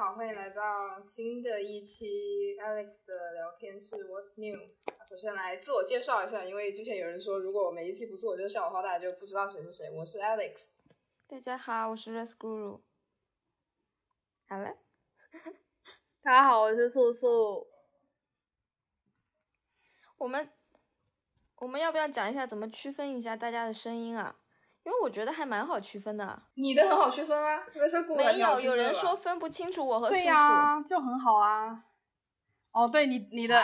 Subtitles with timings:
[0.00, 4.58] 好，欢迎来到新的一期 Alex 的聊天室 What's New。
[5.06, 9.90] 首先来自我介绍一下，因为之前有人说如果我每一期不自我介绍的话，大家就不知道谁是谁。
[9.90, 10.54] 我是 Alex。
[11.26, 12.80] 大家好，我是 Res Guru。
[14.48, 14.78] 好了，
[16.22, 17.68] 大家好，我是素素。
[20.16, 20.50] 我们
[21.56, 24.40] 我们要不要讲一下怎么区分一下大家的声音啊？
[24.82, 26.42] 因为我觉得还蛮好区分的。
[26.54, 27.62] 你的很好区分啊，
[28.16, 30.20] 没有有人说分不清楚我和素素。
[30.20, 31.84] 对呀，就很好啊。
[32.72, 33.62] 哦，对你你的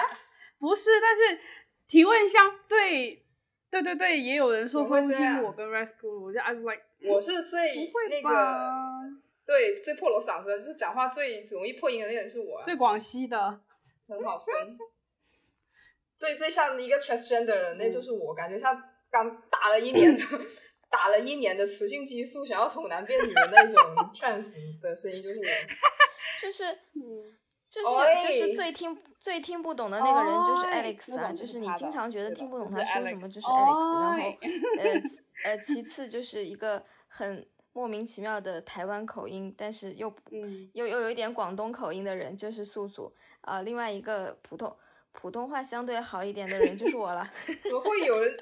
[0.58, 1.40] 不是，但是
[1.86, 3.24] 提问箱对
[3.70, 7.72] 对对对，也有人说分不清我跟 Rescue，我就 I was like，我是最
[8.10, 9.00] 那个
[9.44, 12.62] 对最破锣嗓子，就是讲话最容易破音的那个人是我。
[12.62, 13.60] 最广西的，
[14.08, 14.54] 很好分。
[16.14, 20.22] 最最像一个 transgender 人，那就是我，感觉像刚打了一年的。
[20.88, 23.80] 打了一年的雌性激素，想要从男变女的那种
[24.14, 25.44] trans 的声音就是我，
[26.40, 26.64] 就是，
[27.68, 27.86] 就是
[28.26, 34.18] 就是最听最听不懂的那个人就是 Alex 啊，就是你经常觉得听不懂他说什么就是 Alex，然后
[34.78, 35.02] 呃
[35.44, 40.14] 呃其次就是一个很莫名其妙的台湾口音，但是又
[40.72, 44.74] 又又有一点广东口音的人就是素素啊，另外一个普通
[45.12, 47.28] 普通话相对好一点的人就是我了，
[47.64, 48.34] 怎么会有人？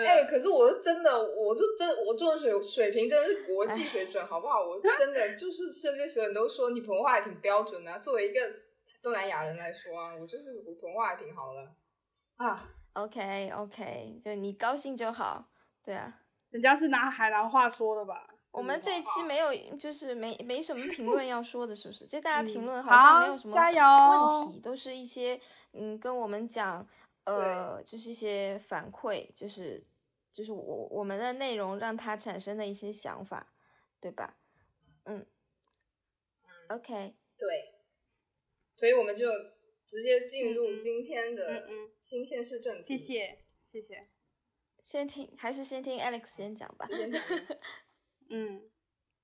[0.00, 4.62] 哎，可是我是真的，我就真，我中文水水平真的是国际水准， 好不好？
[4.62, 7.98] 我真的就是身边所有人都说你普通话还挺标准的。
[8.00, 8.40] 作为一个
[9.02, 11.68] 东南亚人来说啊，我就是普通话还挺好的
[12.36, 12.70] 啊。
[12.94, 15.44] OK OK，就你高兴就好，
[15.84, 16.20] 对啊。
[16.50, 18.28] 人家是拿海南话说的吧？
[18.50, 22.06] 我们这一期没有，就是没没什么评论要说的，是不是？
[22.06, 25.38] 这大家评论好像没有什么问题，都是一些
[25.74, 26.86] 嗯，跟我们讲。
[27.24, 29.86] 呃，就是一些反馈，就是
[30.32, 33.54] 就是我我们的内容让他产生的一些想法，
[34.00, 34.38] 对吧？
[35.04, 35.26] 嗯
[36.68, 37.74] ，OK，对，
[38.74, 39.26] 所以我们就
[39.86, 41.68] 直接进入今天的
[42.00, 42.96] 新鲜事正题。
[42.96, 44.08] 谢谢，谢谢。
[44.80, 46.88] 先听还是先听 Alex 先讲吧。
[46.90, 47.22] 先讲。
[48.30, 48.68] 嗯，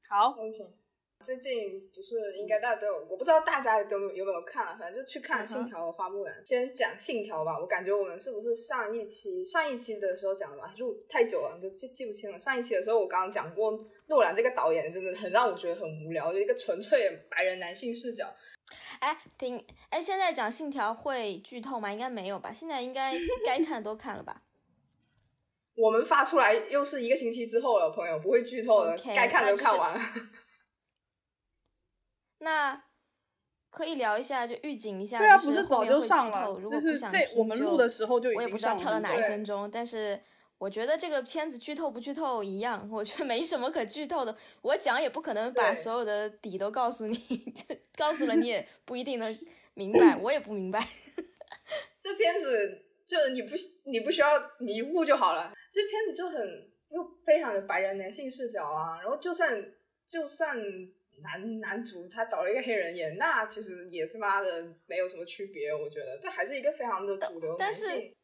[0.09, 0.31] 好。
[0.39, 0.88] OK。
[1.25, 6.35] 最近不是应该大家都有，我不知道大家有没有有没有看了，反正就去看《信条》和《花木兰》。
[6.49, 10.73] 先讲《信条》吧，我感觉我们是不是上一期上一期的时候讲的吧？
[10.77, 12.39] 就太久了，就记记不清了。
[12.39, 18.33] 上一期的时候我刚刚讲过，诺兰这个导演真的很让我觉得很无聊，就一个纯粹白人男性视角。
[19.01, 21.93] 哎，听，哎，现在讲《信条》会剧透吗？
[21.93, 22.51] 应该没有吧？
[22.53, 23.13] 现在应该
[23.45, 24.43] 该看都看了吧？
[25.77, 30.01] 我们发出来又是一个星期之后了，朋友不会剧透的，该看都看完了。
[32.39, 32.85] 那
[33.71, 40.19] 可以聊一下，就预警一下，对啊，不是早就上了，如果不想听，我们录的时候就我也不知道跳到哪一分钟，但是
[40.57, 44.35] 我觉得这个片子剧透不剧透一样，我觉得没什么可剧透的。
[44.63, 47.17] 我讲也不可能把所有的底都告诉你，
[47.97, 49.39] 告诉了你也 不一定能
[49.75, 50.81] 明白，我也不明白。
[52.01, 53.55] 这片子就你不
[53.85, 54.29] 你不需要
[54.61, 56.41] 你一悟就好了，这片子就很
[56.89, 59.73] 又非常的白人男性视角啊，然后就算
[60.07, 60.57] 就算。
[61.23, 68.15] 男男主他找了一个黑人演，那其实也他妈的没有什么区别，我觉得，这还是一个非常的主流但是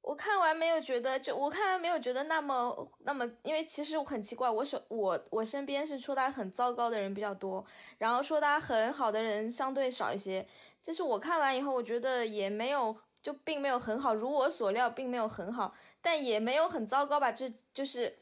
[0.00, 7.64] 我看完没有觉得，就我看完没有觉得那么那么，因为其实我很奇怪，我手我我身边是说他很糟糕的人比较多，
[7.98, 10.46] 然后说他很好的人相对少一些。
[10.80, 17.30] 就是我看完以后，我觉得也没有，就并没有很好，如我所料，并没有很好，但也没有很糟糕吧？
[17.30, 18.20] 就就是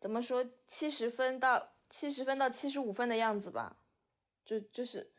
[0.00, 1.74] 怎么说，七十分到。
[1.90, 3.78] 七十分到七十五分的样子吧，
[4.44, 5.12] 就就是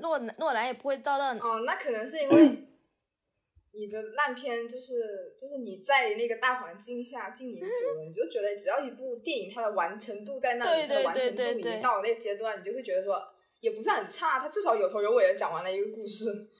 [0.00, 2.68] 诺诺兰也不会遭到哦，那可能是因为
[3.74, 13.22] 你的烂片就是就是你在那个大环境下经营久了，你就觉得只要一部电影它的完成度在那里，它的完成度已经到了那个阶段，你就会觉得说
[13.60, 16.50] 也不是很差，它至少有头有尾的讲完了一个故事。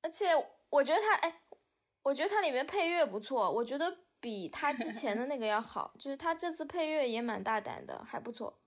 [0.00, 0.28] 而且
[0.70, 1.42] 我觉得它哎，
[2.02, 4.01] 我觉得它里面配乐不错，我觉得。
[4.22, 8.60] 比他之 前的那个要好，就是他这次配乐也蛮大胆的，还不错。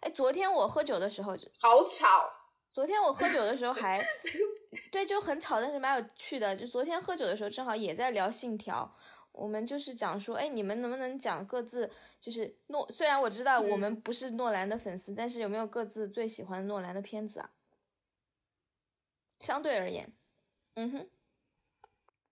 [0.00, 2.30] 哎，昨天我喝酒的时候就好吵。
[2.72, 4.00] 昨天我喝酒的时候还
[4.92, 6.54] 对，就很吵，但是蛮有趣的。
[6.56, 8.84] 就昨天喝酒的时候，正好也在聊《信条》，
[9.32, 11.90] 我们就是讲说，哎，你们能不能讲各自
[12.20, 12.88] 就是诺？
[12.90, 17.50] 虽然我知道我们不是诺兰的粉丝，但是有没有各自最喜欢诺兰的片子啊？
[19.40, 20.12] 相对而言，
[20.74, 21.10] 嗯哼，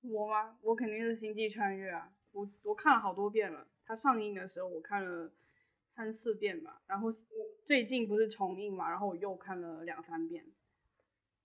[0.03, 0.57] 我吗？
[0.63, 2.13] 我肯定是《星际穿越》啊。
[2.33, 5.31] 我我看了好多遍了，它上映的时候我看了
[5.91, 7.09] 三四遍吧，然后
[7.65, 10.45] 最近不是重映嘛，然后我又看了两三遍，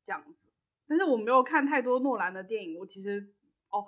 [0.06, 0.50] 这样子。
[0.88, 3.34] 但是我没有看太多诺兰的电影，我其实
[3.70, 3.88] 哦，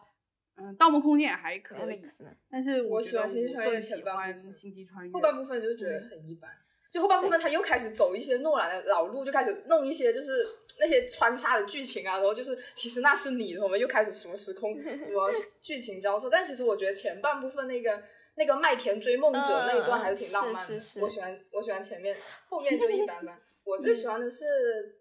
[0.56, 2.02] 嗯，《盗梦空间》也还可以，
[2.50, 6.50] 但是我喜欢《星际穿越》前半部分，后半部分就觉得很一般。
[6.90, 10.32] 就后半部分他又开始走一些诺兰的老路，就开始弄一些就是
[10.80, 15.32] 那些穿插的剧情啊，然后就是其实那是你，我们又开始什么时空 什么
[15.62, 16.30] 剧情交错。
[16.30, 18.04] 但其实我觉得前半部分那个
[18.36, 22.16] 那个麦田追梦者那一段还是挺浪漫的，是是是我喜欢我喜欢前面，
[22.50, 23.40] 后面就一般般。
[23.64, 24.46] 我最喜欢的是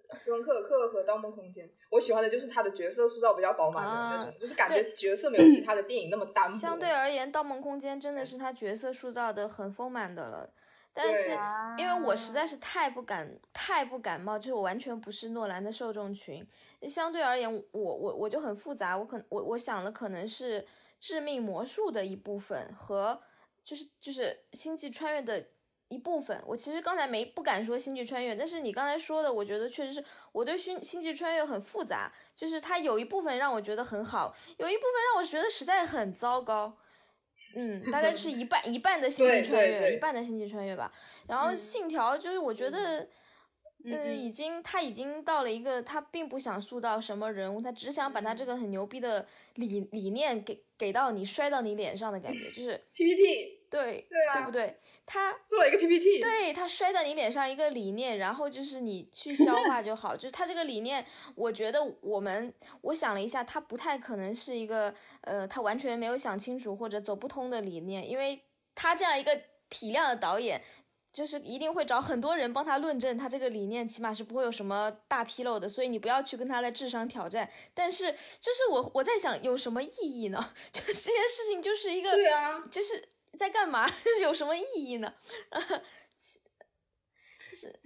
[0.24, 6.50] 《敦刻尔克》和《盗梦空间》，我喜欢的就是他的角色塑造比较饱满的那种，啊就是感觉角色没有其他的电影那么单薄。
[6.56, 10.50] 相对而言，《盗梦空间》真的是他角色塑造的很丰满的了。
[10.96, 11.31] 但是
[11.76, 16.46] 因为我实在是太不感太不感冒，就是我完全不是诺兰的受众群。
[16.88, 20.62] 相对而言，我我我就很复杂，我可我我想了可能是
[21.00, 23.20] 《致命魔术》的一部分和
[23.64, 25.44] 就是就是《星际穿越》的
[25.88, 26.41] 一部分。
[26.46, 36.76] 我其实刚才没不敢说《星际穿越》，但是你刚才说的，我觉得确实是我对《星星际穿越》很复杂，就是它有一部分让我觉得很好，有一部分让我觉得实在很糟糕。
[37.54, 40.92] 嗯， 大概就是一半一半的星际穿越，一半的星际穿越吧。
[41.28, 43.08] 然后嗯信条就是我觉得，
[43.84, 54.80] 嗯已经他已经到了一个他并不想塑造什么人物，他只想把他这个很牛逼的理理念给给到你，摔到你脸上的感觉，就是 PPT 对对啊对不对？
[55.06, 60.16] 他做了一个 PPT，对他摔到你脸上一个理念，然后就是你去消化就好。
[60.16, 61.04] 就是他这个理念，
[61.34, 68.40] 我觉得我们我想了一下，他不太可能是一个呃，他完全没有想清楚或者走不通的理念，因为
[68.74, 69.38] 他这样一个
[69.68, 70.62] 体量的导演。
[71.14, 77.48] 就是一定会找很多人帮他论证他这个理念，起码是不会有什么大纰漏的，所以你不要去跟他的智商挑战。
[77.72, 78.10] 但是，
[78.40, 80.52] 就是我我在想，有什么意义呢？
[80.72, 83.00] 就是这件事情就是一个，对啊，就是
[83.34, 83.88] 在干嘛？
[83.88, 85.12] 就 是有什么意义呢？
[87.50, 87.81] 就是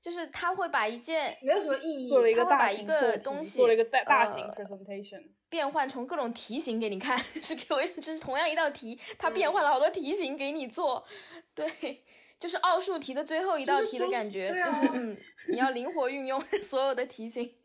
[0.00, 2.08] 就是他会把一件没有什么意义。
[2.08, 11.04] 做了一个他会把一个东西做了一个大大型呃 presentation，变换成各种题型给你看，就 是给我一就是同样一道题，他嗯变换了好多题型给你做，
[11.54, 12.04] 对，
[12.38, 15.16] 就是奥数题的最后一道题的感觉，就是嗯，
[15.48, 17.56] 你要灵活运用所有的题型。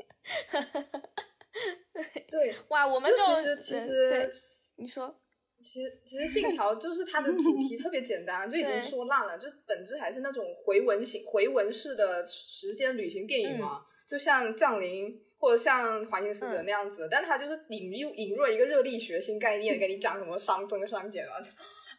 [2.29, 5.19] 对，哇，我们就这种其实其嗯对实你说，
[5.63, 21.33] 其实其实信条就是它的 主题特别简单，就已经说烂了，就本质还是那种回文型回文式的时间旅行电影嗯嘛，就像降临或者像环形使者那样子，但它就是引入引入了一个热力学新概念， 给你讲什么熵增熵减啊。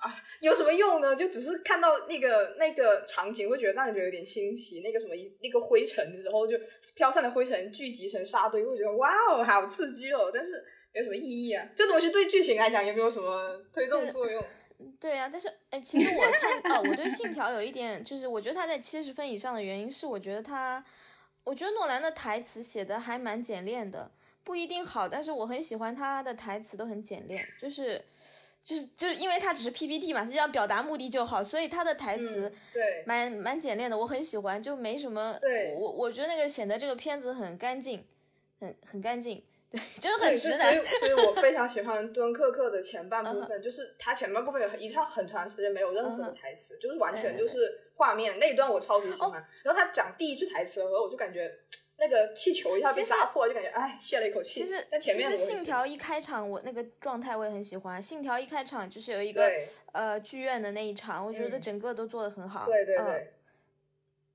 [0.00, 0.10] 啊，
[0.40, 1.14] 有什么用呢？
[1.14, 4.80] 就只是看到那个那个场景，会觉得让你觉得有点新奇。
[4.80, 6.56] 那个什么一那个灰尘，然后就
[6.94, 10.30] 飘散的灰尘聚集成沙堆，会觉得哇哦，好刺激哦！
[10.32, 10.52] 但是
[10.92, 11.66] 没有什么意义啊。
[11.74, 14.42] 这东西对剧情来讲有没有什么推动作用？
[14.98, 20.82] 对啊，但是哎，其实我看哦，我对《信条》有一点，就是我觉得他在七十分以上的原因是，我觉得他，
[21.44, 24.10] 我觉得诺兰的台词写的还蛮简练的，
[24.42, 28.02] 不一定好，但是我很喜欢他的台词都很简练，就是
[28.64, 38.02] 就是就是因为他只是 PPT 嘛，他就要表达目的就好，所以他的台词嗯，对，蛮蛮简练的，我很喜欢，就没什么，对我我觉得那个显得这个片子很干净，
[38.58, 49.32] 很很干净，对，就是，很直男所以所以，我非常喜欢敦刻克的前半部分，就是他前半部分有一场很长时间没有任何的台词，就是完全就是画面那一段我超级喜欢。
[49.62, 51.48] 然后他讲第一句台词的时候，我就感觉
[51.98, 54.60] 那个气球一下被扎破了，就感觉哎泄了一口气。
[54.60, 58.02] 其实，但前面其实《信条》一开场，我那个状态我也很喜欢。
[58.04, 59.48] 《信条》一开场就是有一个
[59.92, 62.66] 呃剧院的那一场，我觉得嗯整个都做的很好。
[62.66, 63.32] 对对嗯对，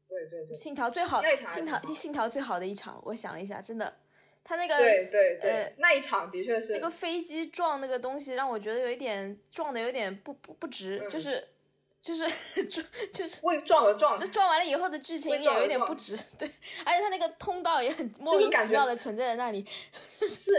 [0.08, 3.92] 对对对信条》最好，那一场信条信条》最好的一场，我想了一下，真的，
[4.48, 11.10] 他那个对对对呃，那一场的确是那个飞机撞那个东西，让我觉得有一点撞的有点不不不值，嗯。
[11.10, 11.44] 就是
[12.00, 12.24] 就是
[12.70, 13.40] 撞就是。
[13.42, 16.48] 为撞而撞就，撞完了以后的剧情也有一点不值，对，
[16.86, 19.66] 而且他那个通道也很莫名其妙的存在在那里，
[20.28, 20.52] 是，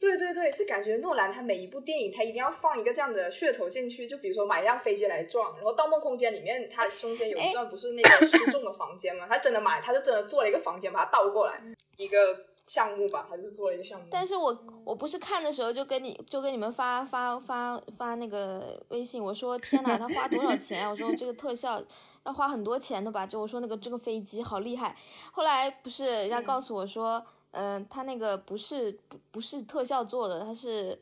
[0.00, 11.60] 对对对，是感觉诺兰他每一部电影他一定要放一个这样的噱头进去，就比如说买一辆飞机来撞，然后《盗梦空间》里面它中间有一段不是那个失重的房间嘛，他真的买，他就真的做了一个房间，把它倒过来，
[11.98, 14.06] 一个项目吧，他就是做了一个项目。
[14.08, 20.90] 但是我我不是看的时候就跟你就跟你们发发发发那个微信，我说天哪，他花多少钱啊？
[20.90, 21.82] 我说这个特效
[22.24, 23.26] 要花很多钱的吧？
[23.26, 24.96] 就我说那个这个飞机好厉害。
[25.32, 30.96] 后来不是人家告诉我说，嗯、他那个不是不不是特效做的，他是。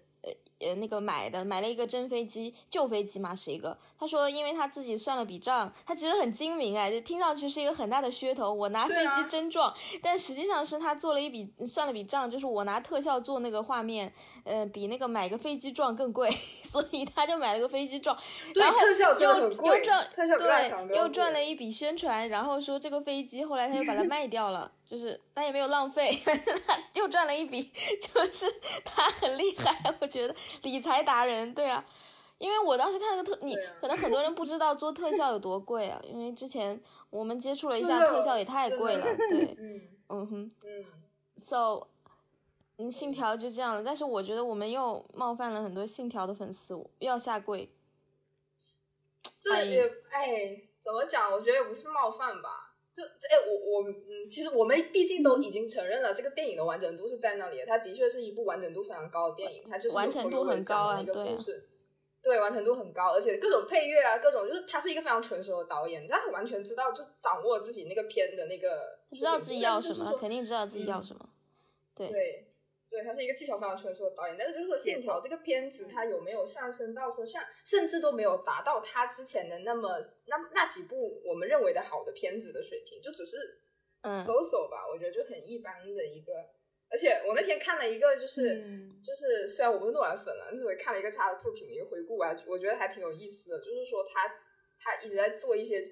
[0.60, 3.76] 呃呃，那个买的买了一个真飞机，旧飞机嘛是一个。
[3.98, 8.52] 他说，因为他自己算了笔账，他其实很精明哎，就听上去是一个很大的噱头。
[8.52, 9.72] 我拿飞机真撞，
[10.02, 14.12] 但实际上是他做了一笔算了笔账，就是我拿特效做那个画面，
[14.44, 16.30] 呃，比那个买个飞机撞更贵，
[16.62, 18.16] 所以他就买了个飞机撞，
[18.54, 18.78] 然后
[19.20, 20.10] 又又赚
[20.86, 26.18] 对，又赚了一笔宣传，然后说这个飞机后来他又把它 卖掉了，就是他也没有浪费，
[26.94, 27.62] 又赚了一笔，
[28.00, 28.46] 就是
[28.84, 31.84] 他很厉害， 我觉得理财达人，对啊。
[32.38, 36.80] 因为我当时看那个特，你可能很多人不知道做特效有多贵啊，因为之前
[37.10, 40.84] 我们接触了一下特效也太贵了，对，嗯嗯哼嗯
[41.36, 41.88] ，，so，
[42.76, 47.68] 嗯，信条就这样了，但是我觉得我们又冒犯了很多信条的粉丝，又要下跪，
[49.42, 51.32] 这也哎，怎么讲？
[51.32, 52.67] 我觉得也不是冒犯吧。
[52.98, 57.66] 就哎，我我嗯，其实我们毕竟都已经承认了，这个电影的完整度是在那里的。
[57.66, 61.68] 它的确是一部完整度非常高的电影，它就是完成度很高啊一个故事。
[62.20, 71.30] 对，完成度很高，而且各种配乐啊，各种就是他是一个非常成熟的导演，他完全知道就掌握自己那个片的那个，他知道自己要什么，他肯定知道自己要什么，
[71.94, 72.47] 对对，
[72.90, 83.36] 对，他是一个技巧非常成熟的导演，但是就是说《信条》这个片子，它有没有上升到说像，甚至都没有达到他之前的那么那那几部我们认为的好的片子的水平，就只是
[84.02, 86.32] 嗯搜搜吧，我觉得就很一般的一个。
[86.90, 93.58] 而且我那天看了一个，就是、嗯就是虽然我不是诺兰粉了，但是我也看了一个他的作品的一个回顾啊，我觉得还挺有意思的。
[93.58, 94.26] 就是说他
[94.80, 95.82] 他一直在做一些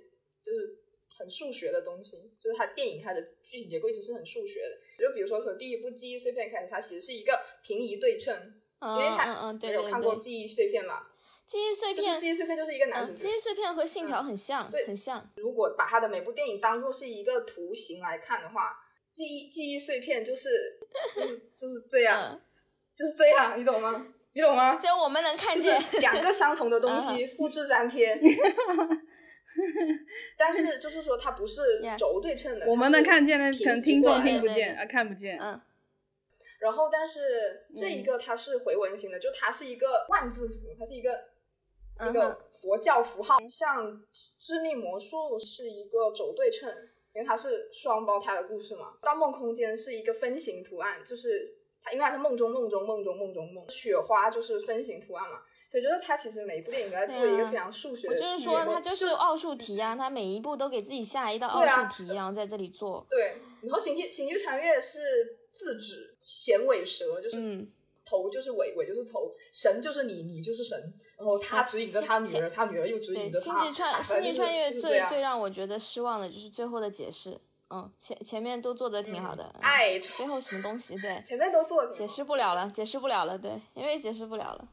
[0.42, 0.85] 就是
[1.18, 4.76] 很数学的东西，就是它电影它的剧情结构一直是很数学的。
[4.98, 8.34] 就比如说从第一部记忆碎片开始，它其实是一个平移对称，
[8.80, 11.06] 嗯因为它嗯嗯，对对有看过，记忆碎片嘛？
[11.46, 18.76] 记忆碎就是片，记忆碎片就是一个男主嗯，记忆碎片和信条很像，对很像，如果把他的每部电影当做是一个图形来看的话，
[19.14, 20.78] 记忆记忆碎片就是
[21.14, 22.40] 就是就是这样，嗯，
[22.96, 24.12] 就是这样，你懂吗？
[24.32, 24.74] 你懂吗？
[24.76, 28.20] 只有我们能看见，两个相同的东西复制粘贴，
[30.36, 31.62] 但是就是说它不是
[31.98, 35.38] 轴对称的，我们能看见的，可能听众对听不见啊，看不见。
[35.40, 35.60] 嗯
[36.58, 41.12] 然后，但是这一个它是回文型的，就它是一个万字符，它是一个
[42.08, 43.36] 一个佛教符号。
[43.46, 44.02] 像
[44.40, 46.68] 致命魔术是一个轴对称，
[47.14, 48.94] 因为它是双胞胎的故事嘛。
[49.02, 55.42] 盗梦空间是一个分形图案，就是它因为它是梦中梦中梦中梦中梦，雪花就是分形图案嘛。
[55.76, 58.14] 所以就是它其实每一部电影都在做一个非常数学的。
[58.14, 63.06] 我就是说，他就是奥数题啊，他每一步都给自己下一道奥数题，然后在这里做。
[63.10, 67.70] 对，然后《星际星际穿越》是自指衔尾蛇，就是嗯，
[68.06, 73.58] 头就是尾，尾就是头，神就是你，你就是神，然后他指引着他女儿，他女儿又指，引着他。
[73.58, 77.38] 星际穿哎星际穿越最最让我觉得失望的就是最后的解释。
[77.68, 84.68] 嗯，前前面都做的挺好的，嗯哎，最后什么东西对前面都做了解释不了了，解释不了了，对，因为解释不了了，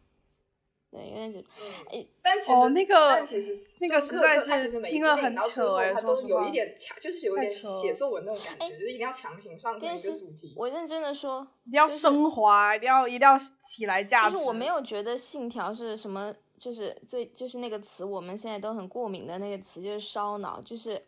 [0.94, 1.44] 对，有点紧，
[1.90, 10.54] 哎，但其实哦那个但其实那个实在是听了很扯哎后他都说有一点强，就是有一点太扯了写作文那种感觉，哎就是一定要强行上升一电视个主题。
[10.56, 14.36] 我认真的说，一定要就是升华，一定要一定要起来价值。
[14.36, 21.02] 就是我没有觉得信条是什么，就是最就是那个词，我们现在都很过敏的那个词，就是烧脑，就是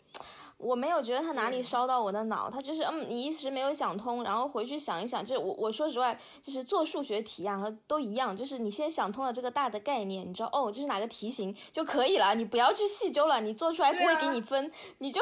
[0.58, 15.22] 我没有觉得他哪里烧到我的脑，他就是嗯，你一时没有想通，然后回去想一想，就是我我说实话，就是做数学题啊，和都一样，就是你先想通了这个大的概念，你知道哦，这是哪个题型就可以了，你不要去细究了，你做出来不会给你分，你就。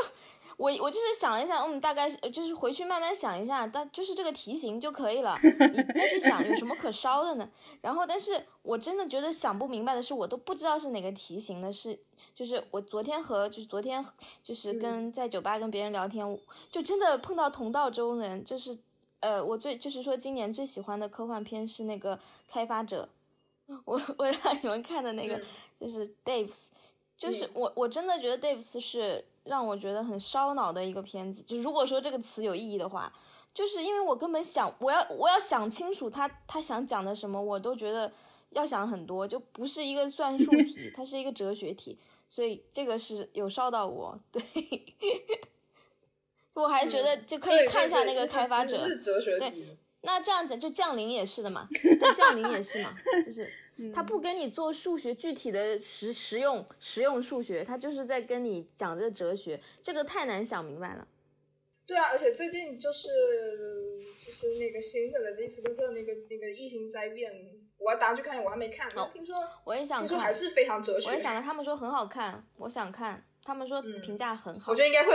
[0.58, 7.50] 我我就是想了一下，嗯，大概是就是回去慢慢想一下，但就是这个题型就可以了，你再去想有什么可烧的呢？
[7.82, 11.98] 然后，但是我真的觉得想不明白的是，我都不知道是哪个题型的是，
[12.36, 14.04] 就是我昨天和就是昨天
[14.44, 16.26] 就是跟在酒吧跟别人聊天，
[16.72, 18.78] 就真的碰到同道中人，就是
[19.20, 22.16] 呃，我最就是说今年最喜欢的科幻片是那个
[22.48, 23.10] 《开发者》，
[23.86, 25.46] 我我让你们看的那个、嗯。
[25.80, 26.68] 就是 Dave's，
[27.18, 27.52] 就是嗯。
[27.56, 33.12] 我我真的觉得 Dave's 是让我觉得很烧脑的一个片子，就如果说这个词有意义的话。
[33.54, 38.12] 就是因为我根本想，我要我要想清楚他他想讲的什么，我都觉得
[38.50, 41.96] 要想很多，就不是一个算术题， 它是一个哲学题，
[42.28, 44.20] 所以这个是有烧到我。
[44.32, 44.42] 对，
[46.56, 48.76] 我还觉得就可以看一下那个开发者。
[48.88, 49.78] 是哲学题。
[50.02, 53.54] 那这样子，就降临也是的嘛，对，降临也是嘛，就是
[53.92, 61.08] 他嗯不跟你做数学具体的实实用实用数学，他就是在跟你讲这哲学，这个太难想明白了。
[61.86, 63.10] 对啊，而且最近就是
[64.26, 67.34] 就是那个新的的利斯科特那个那个异形灾变，
[67.78, 68.90] 我要打算去看，我还没看。
[68.96, 69.36] 哦听说
[69.66, 71.10] 我也想看听说还，是非常哲学。
[71.10, 74.72] 我也想看，他们说很好看，我想看，他们说嗯评价很好。
[74.72, 75.14] 我觉得应该会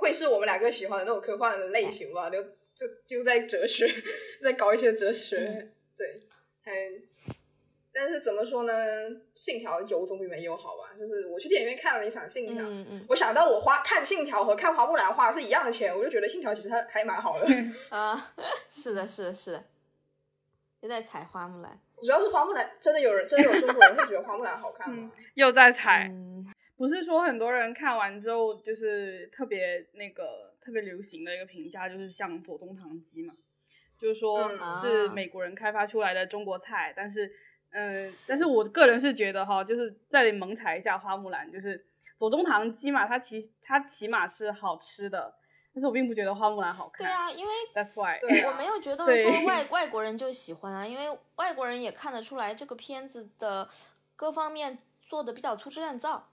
[0.00, 2.42] 会是我们两个喜欢的那种科幻的类型吧，就
[2.74, 3.86] 就就在哲学，
[4.42, 6.14] 在搞一些哲学，嗯对，
[6.64, 6.72] 还。
[7.92, 8.72] 但是怎么说呢？
[9.34, 10.94] 信条有总比没有好吧？
[10.96, 17.46] 就是我去电影院看了一场信条，嗯嗯我想到我花看信条和看花木兰花是一样的钱，我就觉得信条其实还还蛮好的。
[17.90, 18.14] 啊，
[18.68, 19.64] 是的，是的，是的，
[20.80, 21.78] 又在踩花木兰。
[22.00, 25.10] 主要是花木兰真的有人真的有中国人会觉得花木兰好看吗？
[25.34, 33.34] 又在踩，嗯，不是说很多人看完之后就是特别那个特别流行的一个评价，就是像左宗棠鸡嘛，
[34.00, 37.28] 就是说嗯是啊美国人开发出来的中国菜，但是
[37.72, 41.86] 嗯，但是我个人是觉得哈，就是再猛踩一下花木兰，就是
[42.18, 45.34] 左宗棠鸡嘛，它起它起码是好吃的，
[45.74, 47.06] 但是我并不觉得花木兰好看。
[47.06, 53.68] 对啊，因为 That's why，对啊我没有觉得说外 外国人就喜欢啊，因为外国人也看得出来这个片子的
[54.16, 56.30] 各方面做的比较粗制滥造。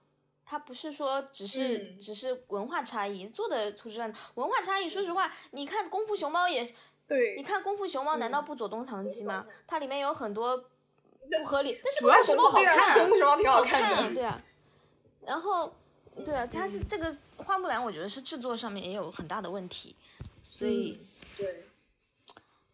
[0.47, 4.87] 它不是说只是、嗯只是文化差异做的粗制滥造，文化差异。
[4.87, 6.63] 说实话，你看《功夫熊猫》也，
[7.07, 9.47] 对你看《功夫熊猫》难道嗯不左宗棠鸡吗？
[9.65, 10.69] 它里面有很多
[11.29, 14.41] 不合理，但是主要是功夫熊猫好看，功夫熊猫挺好看的啊，对啊。
[15.25, 15.75] 然后，
[16.25, 19.95] 对啊，它是这个花木兰，我觉得是制作上面也有很大的问题，
[20.43, 21.63] 所以、嗯对，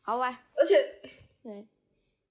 [0.02, 1.02] 好吧，而且
[1.44, 1.68] 对。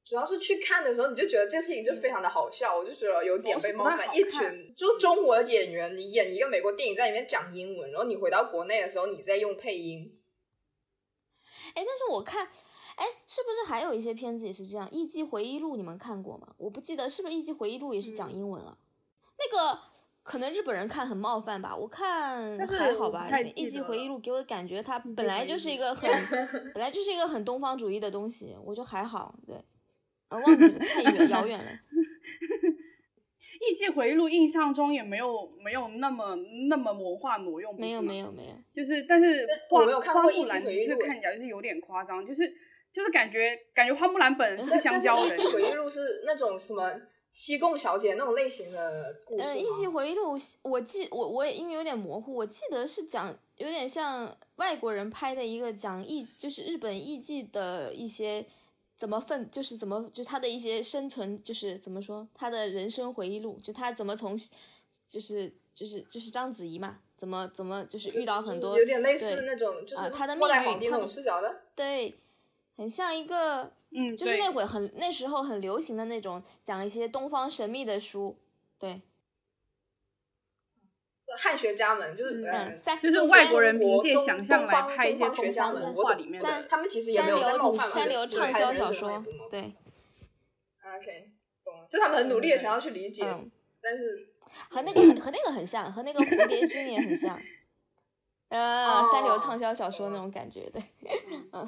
[0.02, 4.08] 主要是去看的时候，你就觉得这件事情就非常的好笑，我就觉得有点被冒犯。
[4.12, 10.20] 一群就中国的演员，你演一个美国电影在里面讲英文，然后你回到国内的时候，你再用配音。
[11.74, 12.48] 哎，但是我看，
[13.00, 14.87] 哎，是不是还有一些片子也是这样？
[14.90, 16.47] 《艺伎回忆录》你们看过吗？
[16.59, 18.76] 我不记得是不是《艺伎回忆录》也是讲英文啊？
[19.38, 19.80] 那个
[20.23, 23.26] 可能日本人看很冒犯吧，我看还好吧，
[23.57, 26.11] 艺伎回忆录》给我的感觉它本来就是一个很
[26.75, 29.57] 本来就是一个很东方主义的东西，我就还好，对，
[30.28, 31.64] 呃，忘记了，太远遥远了。
[33.73, 36.37] 《艺伎回忆录》印象中也没有没有那么
[36.69, 42.42] 那么文化挪用，没有没有，没有，就是但是但花我没有看过花木兰的确回忆录看起来就是有点夸张，就是
[42.92, 46.92] 就是感觉感觉花木兰本人是香《蕉人艺伎，回忆录》是那种什么
[47.32, 58.44] 西贡小姐那种类型的故事吗呃，《艺伎回忆录》，我记我我也因为有点模糊，我记得是讲有点像外国人拍的一个讲艺，就是日本艺伎的一些
[58.97, 64.37] 怎么奋，就是怎么就他的一些生存，就是怎么说他的人生回忆录，就他怎么从
[65.06, 71.61] 就是就是就是章子怡嘛，怎么怎么就是遇到很多有点类似那种，就是啊她的命运他的皇帝那种视角的。
[71.76, 72.14] 对，
[72.80, 78.38] 很像一个嗯，就是那会很那时候很流行的那种讲一些东方神秘的书，
[78.78, 79.02] 对，
[81.36, 89.60] 汉学家们就是嗯就是外国人凭借想象来拍一些东方文化里面三的，他们其实也三没有在冒流犯三流畅销小说，对。
[89.60, 89.75] 对
[90.97, 91.30] ，，OK，
[91.62, 93.50] 懂了，就他们很努力的想要去理解，嗯，
[93.82, 94.30] 但是
[94.71, 97.38] 和那个很和那个很像，和那个蝴蝶君也很像，
[98.49, 100.82] 呃，三流畅销小说那种感觉，对，
[101.52, 101.66] 嗯，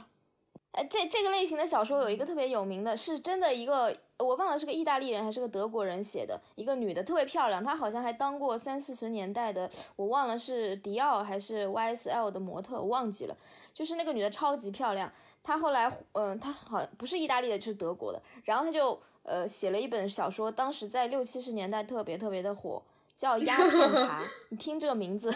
[0.72, 13.36] 呃，这这个类型的小说有一个特别有名的，是真的一个，我忘了是个意大利人还是个德国人写的，一个女的特别漂亮，她好像还当过三四十年代的，我忘了是迪奥还是 YSL 的模特，我忘记了，
[13.74, 22.82] 就是那个女的超级漂亮，她后来，嗯、她好像不是意大利的，就是德国的，然后她就呃写了一本小说，当时在六七十年代特别特别的火，
[23.14, 25.30] 叫《鸦片茶》，你听这个名字。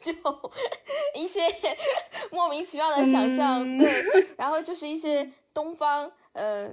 [0.00, 0.12] 就
[1.14, 1.40] 一些
[2.30, 6.70] 莫名其妙的想象，嗯对，然后就是一些东方呃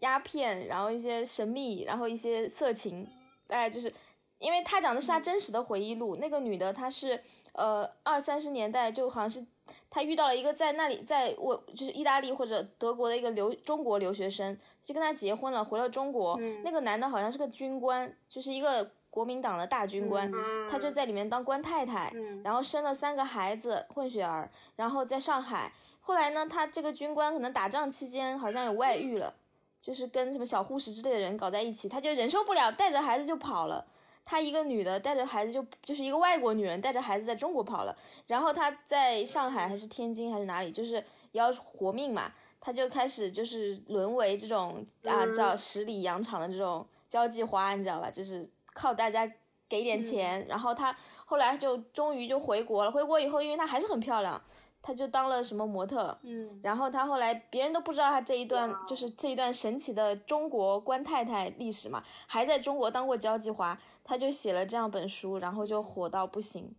[0.00, 3.06] 鸦片，然后一些神秘，然后一些色情，
[3.46, 3.92] 大概就是。
[4.40, 7.18] 因为他讲的是他真实的回忆录，那个女的她是
[7.52, 9.42] 呃二三十年代就好像是
[9.88, 16.38] 她遇到了一个在那里在我就是意大利或者德国的一个留中国留学生，就跟他结婚了，回了中国。
[16.62, 25.72] 那个男的好像是个军官，就是一个国民党的大军官，嗯他就在里面当官太太，嗯然后生了三个孩子，混血儿，然后在上海。
[26.00, 29.32] 后来呢，他这个军官可能打仗期间好像有外遇了，
[29.80, 33.86] 就是跟什么小护士之类的人搞在一起，他就忍受不了，带着孩子就跑了。
[34.24, 37.96] 她一个女的带着孩子就就是一个外国女人带着孩子在中国跑了，
[38.26, 48.10] 然后她在上海还是天津还是哪里，就是要活命嘛，她就开始就是沦为这种啊嗯叫十里洋场的这种交际花，你知道吧？
[48.10, 48.44] 就是
[48.74, 49.26] 靠大家
[49.66, 52.90] 给点钱，然后她后来就终于就回国了。
[52.90, 54.40] 回国以后，因为她还是很漂亮，
[54.82, 66.74] 她就当了什么模特，嗯，然后她后来别人都不知道她这一段就是这一段神奇的中国官太太历史嘛，还在中国当过交际花，她就写了这样本书，然后就火到不行。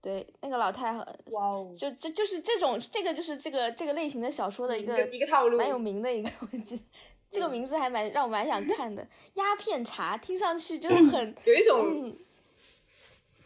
[0.00, 0.98] 对，那个老太太
[1.32, 6.82] 哇哦，就就就是这种这个就是这个这个类型的小说的一个一个一个套路，蛮有名的一个，我记得
[7.30, 9.02] 这个名字还蛮让我蛮想看的，
[9.34, 12.18] 《鸦片茶》听上去就很有一种嗯，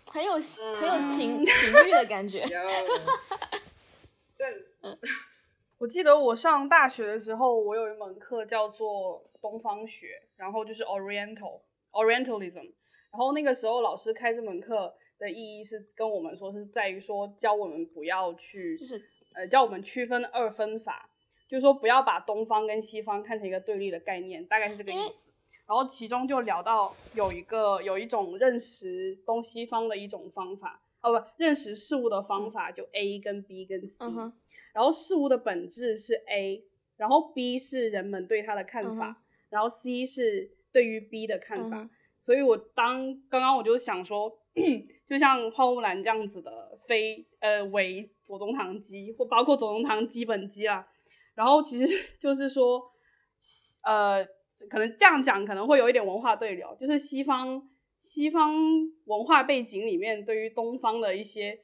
[0.07, 2.41] 很有很有情情欲的感觉。
[2.43, 2.49] 有，
[4.39, 4.93] 但
[5.79, 12.73] 我记得我上大学的时候，我有一门课叫做东方学，然后就是 Oriental Orientalism，
[13.11, 21.11] 然后那个时候老师开这门课的意义是跟我们说是在于说教我们不要去就是呃教我们区分二分法，
[21.53, 25.13] 就是说不要把东方跟西方看成一个对立的概念，大概是这个意思。
[25.67, 33.97] 然后其中就聊到有一个有一种认识东西方的一种方法，哦不，认识事物的方法就 A 跟 B 跟 C，、
[34.73, 36.65] 然后事物的本质是 A，
[36.97, 41.91] 然后 B 是人们对它的看法，然后 C 是对于 B 的看法。
[42.25, 44.39] 所以我当刚刚我就想说，
[45.07, 50.89] 就像花木兰这样子的非呃为左宗棠鸡，或包括左宗棠基本鸡啊，
[51.35, 51.87] 然后其实
[52.21, 52.93] 就是说，
[53.85, 54.25] 呃，
[54.69, 57.69] 可能这样讲可能会有一点文化对流，就是西方
[58.01, 58.55] 西方
[59.05, 61.59] 文化背景里面对于东方的一些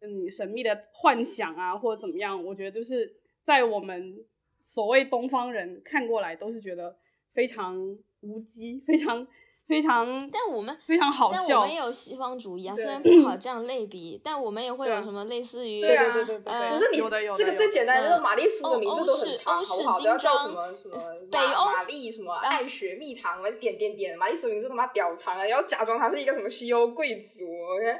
[0.00, 4.24] 嗯神秘的幻想啊，或者怎么样，我觉得就是在我们
[4.62, 6.96] 所谓东方人看过来都是觉得
[7.32, 9.26] 非常无稽，非常
[9.68, 11.70] 非常但我们非常好笑但我们。
[11.70, 16.98] 也有西方主义啊，虽然不好这样类比，但我们也会有什么类似于对啊对对对不是你
[17.34, 20.00] 这个最简单，有就是玛丽苏的名字都很长，欧式好不好？
[20.00, 20.98] 不要叫什么什么
[21.30, 27.98] 北玛欧玛丽什么爱雪蜜糖，点点点，玛丽苏名字他妈屌长啊，要假装她是一个什么西欧贵族，OK？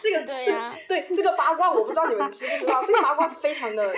[0.00, 3.92] 这个 对呀这对这个八卦我不知道你们知不知道，这个八卦非常的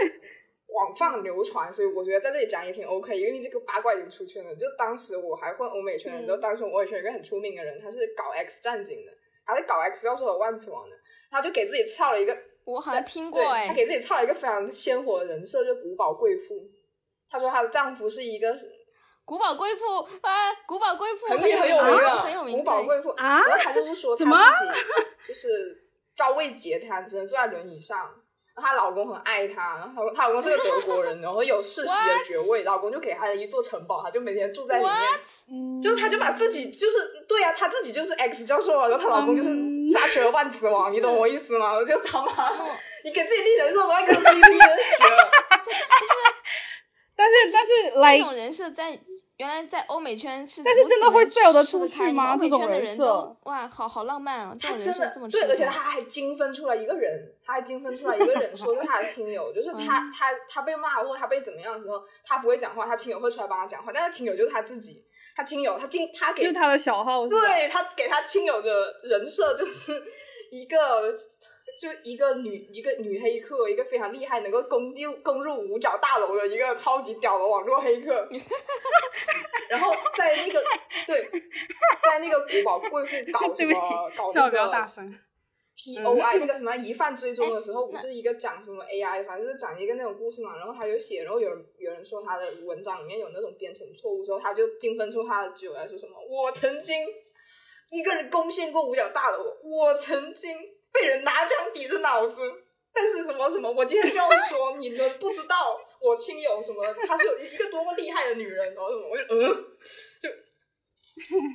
[0.72, 4.54] 广泛流传，所以我觉得在这里讲也挺 OK，因为这个八卦已经出圈了。
[4.54, 9.12] 就当时我还混欧美圈的时候，嗯当时我欧美圈有一个很出名的人，他是搞 X 战警的，
[9.44, 10.96] 他在搞 X 教授和万磁王的，
[11.30, 16.54] 他就给自己造了一个我好像听过对，哎、他给自己造了一个非常鲜活的人设，就古堡贵妇。
[17.28, 18.56] 她说她的丈夫是一个
[19.24, 24.72] 古堡贵妇啊，古堡贵妇很很有名的，有名很有名古堡贵妇啊然后她就是说什么她自己
[25.28, 25.84] 就是
[26.16, 28.19] 高位截瘫，只能坐在轮椅上。
[28.60, 34.94] 她老公很爱她，然后她老公是个德国人，然后有世袭的 爵位，老公就给她了一座城堡，她就每天住在里面。
[35.82, 41.72] 就是她就把自己就是对呀、啊，她自己就是 X 教授啊，然后她老公就是嗯撒切尔万磁王，不是你懂我意思吗？
[41.72, 42.66] 我 就他妈，嗯
[43.02, 44.58] 你给自己立人设都在磕 CP，真是
[44.98, 45.30] 绝了。
[47.16, 48.98] 但是但是这种人设在
[49.40, 54.54] 原来在欧美圈是但是真的会吃得出去吗欧美圈的人都哇，好好浪漫啊！
[54.60, 65.02] 这他种人真的这么吃得开而且他还精分出来一个人，他还精分出来一个人，说是他的亲友，就是他、嗯他他被骂或他被怎么样的时候，他不会讲话，他亲友会出来帮他讲话，但是亲友就是他自己，
[65.34, 68.70] 他亲友他亲他给就是他的小号，对他给他亲友的
[69.04, 70.02] 人设就是
[70.50, 71.14] 一个。
[71.80, 78.28] 就一个女一个女黑客，一个非常厉害，能够攻入攻入五角大楼的一个超级屌的网络黑客。
[79.70, 80.62] 然后在那个
[81.06, 81.26] 对，
[82.02, 83.72] 在那个古堡贵妇搞什么
[84.14, 85.18] 搞那个声。
[85.82, 90.58] P O 嗯 I 那个什么疑犯追踪的时候，哎不是一个讲什么 A I，反正就是讲一个那种故事嘛。
[90.58, 96.94] 然后他就写，然后有人有人说他的文章里面有那种编程错误之后，他就精分出他的只有来说什么：我曾经
[97.90, 100.54] 一个人攻陷过五角大楼，我曾经
[100.92, 102.64] 被人拿枪抵着脑子。
[102.92, 109.64] 但是什么什么，我今天就要说，你们不知道我亲友什么，她是有一个多么厉害的女人，我就嗯，
[110.20, 110.28] 就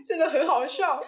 [0.08, 1.04] 真的很好笑，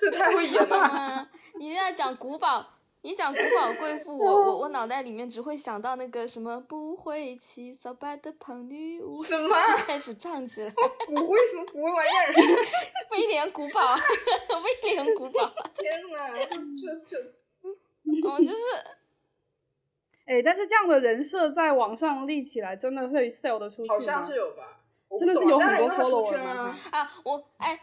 [0.00, 0.78] 这太会演了。
[0.78, 1.28] 嗯，
[1.60, 2.66] 你在讲古堡，
[3.02, 9.54] 你讲古堡贵妇，我我我脑袋里面只会想到那个什么不会骑扫把的胖女巫，什么
[9.86, 10.70] 开始唱起来。
[11.06, 12.32] 骨灰什么骨灰玩意儿？
[13.12, 13.94] 威廉古堡，
[14.64, 16.56] 威廉古堡，天哪，就
[17.06, 17.30] 就就
[18.28, 18.60] 嗯，就是
[20.26, 23.94] 哎，但是这样的人设在网上立起来，真的会 sell 得出去吗？
[23.94, 24.80] 好像是有吧？
[25.18, 26.50] 真的是有很多当然因为他出 follower 吗
[26.92, 26.98] 啊。
[27.00, 27.80] 啊，我哎，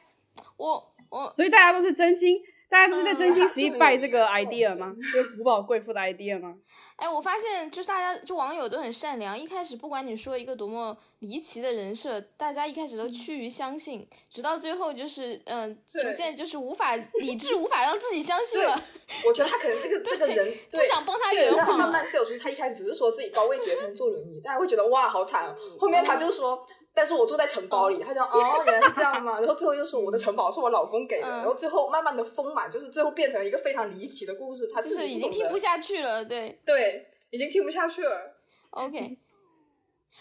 [0.58, 4.94] 我我所以大家都是真心，大家都是在真心实意嗯拜这个嗯 idea 吗？
[5.14, 6.54] 就是古堡贵妇的 idea 吗？
[6.98, 18.84] 哎，我发现就是大家就网友都很善良，一开始不管你说一个多么离奇的人设，大家一开始都趋于相信，直到最后就是嗯、对逐渐就是无法理智无法让自己相信了，
[19.26, 22.06] 我觉得他可能这个 这个人不对想帮他这个人圆谎了他慢慢。
[22.06, 25.56] sell 出去，他一开始只是说自己高位截瘫坐轮椅，大家会觉得哇好惨哦。
[25.80, 29.38] 后面他就说，但是我住在城堡里，他讲哦原来是这样吗？
[29.40, 38.36] 然后最后又说我的城堡是我老公给的，嗯然后最后慢慢的丰满，就是最后变成一个非常离奇的故事，他就是已经听不下去了，对对，已经听不下去了。
[38.72, 39.16] ，OK。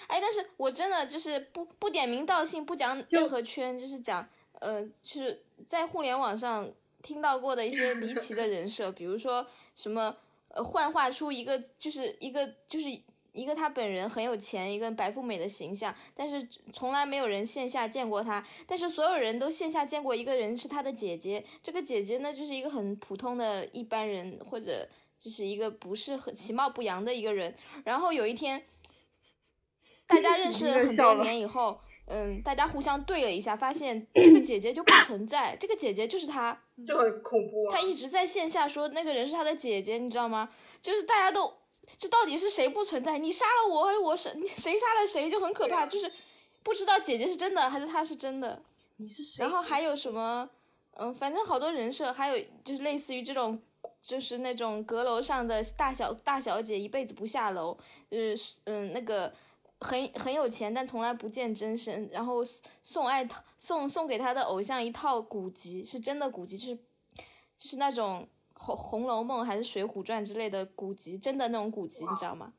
[0.08, 4.28] 哎，但是我真的就是不不点名道姓，不讲任何圈，就是讲
[4.60, 6.70] 呃，就是在互联网上
[7.02, 10.14] 听到过的一些离奇的人设，比如说什么
[10.48, 12.88] 呃幻化出一个就是一个就是
[13.37, 24.88] 一个他本人很有钱，一个白富美的形象，但是从来没有人线下见过他，但是所有人都线下见过一个人是他的姐姐，这个姐姐呢就是一个很普通的一般人或者。
[25.18, 28.62] 就是一个不是很其貌不扬的一个人，然后有一天，
[30.07, 37.72] 大家认识了很多 年以后，嗯，大家互相对了一下，发现 这个姐姐就不存在，这个姐姐就是她，就很恐怖啊！
[37.72, 40.51] 她一直在线下说那个人是她的姐姐，你知道吗？
[40.83, 41.51] 就是大家都，
[41.99, 43.18] 这到底是谁不存在？
[43.18, 46.12] 你杀了我，我是你谁杀了谁，就很可怕，啊就是
[46.62, 48.62] 不知道姐姐是真的还是他是真的。
[48.96, 50.49] 你是谁然后还有什么，
[50.92, 53.61] 嗯，反正好多人设，还有就是类似于这种，
[54.03, 57.77] 就是那种阁楼上的大小大小姐一辈子不下楼，
[58.11, 59.33] 呃，是嗯，那个
[59.81, 62.42] 很很有钱，但从来不见真身，然后
[62.83, 66.75] 送爱送送给他的偶像一套古籍，是真的古籍，就是
[67.59, 68.27] 就是那种
[68.59, 72.53] 《红红楼梦》还是《水浒传》之类的古籍，真的那种古籍，你知道吗？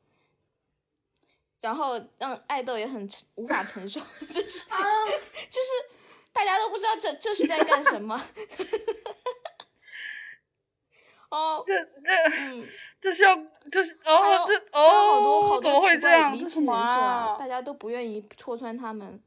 [1.60, 4.66] 然后让爱豆也很无法承受， 就是
[5.50, 5.70] 就是
[6.32, 8.16] 大家都不知道这这是在干什么。
[11.30, 12.68] 哦，这这嗯，
[13.02, 13.36] 这是要
[13.72, 16.32] 这是哦这哦好多哦好多奇怪样？
[16.40, 17.38] 这什么离奇人设啊，啊？
[17.38, 19.22] 大家都不愿意戳穿他们。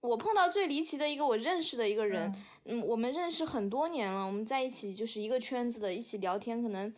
[0.00, 6.92] 我碰到最离奇的一个我认识的一个人，嗯，嗯我们认识很多年了，我们在一起就是一个圈子的，一起聊天，可能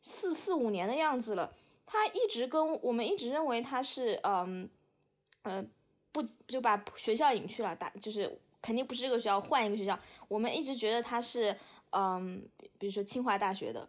[0.00, 1.52] 四四五年的样子了。
[1.86, 4.68] 他一直跟我们一直认为他是嗯
[5.42, 5.64] 呃
[6.12, 9.98] 不就把学校隐去了，打就是肯定不是这个学校，换一个学校。
[10.28, 11.56] 我们一直觉得他是
[11.90, 13.88] 嗯，比如说清华大学的，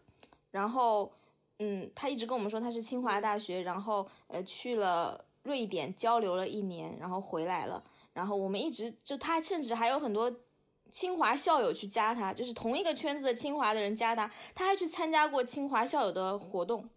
[0.49, 1.11] 然后
[1.59, 7.83] 嗯，他一直跟我们说他是清华大学，然后呃去了瑞典交流了一年，然后回来了。
[8.13, 10.33] 然后我们一直就他甚至还有很多
[10.91, 16.87] 清华校友去加他，就是同一个圈子的清华的人加他，他还去参加过清华校友的活动。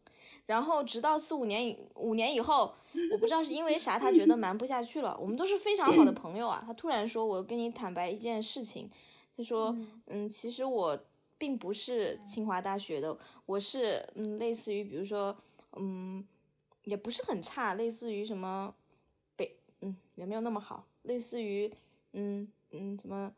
[0.47, 2.75] 然后直到四五年以五年以后，
[3.13, 5.17] 我不知道是因为啥，他觉得瞒不下去了。
[5.19, 8.91] 我们都是非常好的朋友啊，他突然说：“我跟你坦白一件事情。”
[9.35, 9.75] 他说
[10.07, 10.99] ：“嗯，其实我
[11.39, 15.35] 并不是清华大学的，我是嗯，类似于比如说
[15.77, 16.23] 嗯，
[16.83, 18.75] 也不是很差，类似于什么
[19.37, 21.73] 北嗯也没有那么好，类似于
[22.13, 23.33] 嗯嗯什么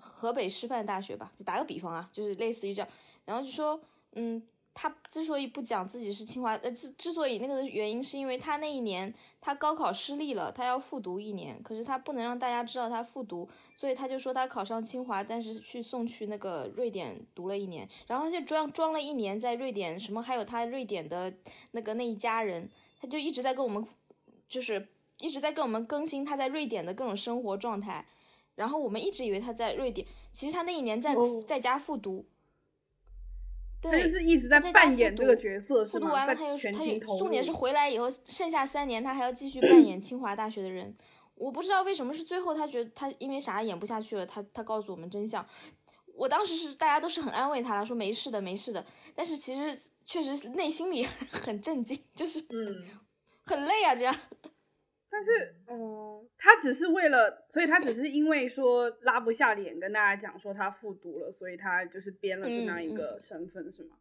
[0.00, 2.88] 河北师范大学吧，就打个比方啊，就是类似于这样，
[3.24, 3.80] 然后就说
[4.12, 4.42] 嗯。
[4.78, 21.32] 他之所以不讲自己是清华，呃，之之所以那个原因，是因为他那一年他高考失利了，他要复读一年，可是他不能让大家知道他复读，所以他就说他考上清华，但是去送去那个瑞典读了一年，然后他就装装了一年在瑞典，什么还有他瑞典的
[21.70, 22.68] 那个那一家人，
[23.00, 23.82] 他就一直在跟我们，
[24.46, 24.88] 就是
[25.20, 28.06] 一直在跟我们更新他在瑞典的各种生活状态，
[28.56, 32.26] 然后我们一直以为他在瑞典，其实他那一年在、哦在家复读。
[33.80, 35.84] 他对，就是一直在扮演这个角色？
[35.84, 40.96] 复读完了，他又他重点是回来以后，剩下三年他还要继续扮 演清华大学的人。
[41.34, 45.46] 我不知道为什么是最后他觉得他因为啥演不下去了，他他告诉我们真相。
[46.14, 52.82] 我当时是大家都是很安慰他了，说没事的没事的，但是其实确实内心里 很震惊，就是嗯，
[53.44, 54.16] 很累啊这样。
[55.08, 62.94] 但是，嗯，他只是为了，所以他只是因为说拉不下脸跟大家讲说他复读了，所以他就是编了这样一嗯。
[62.94, 63.96] 个身份，是吗？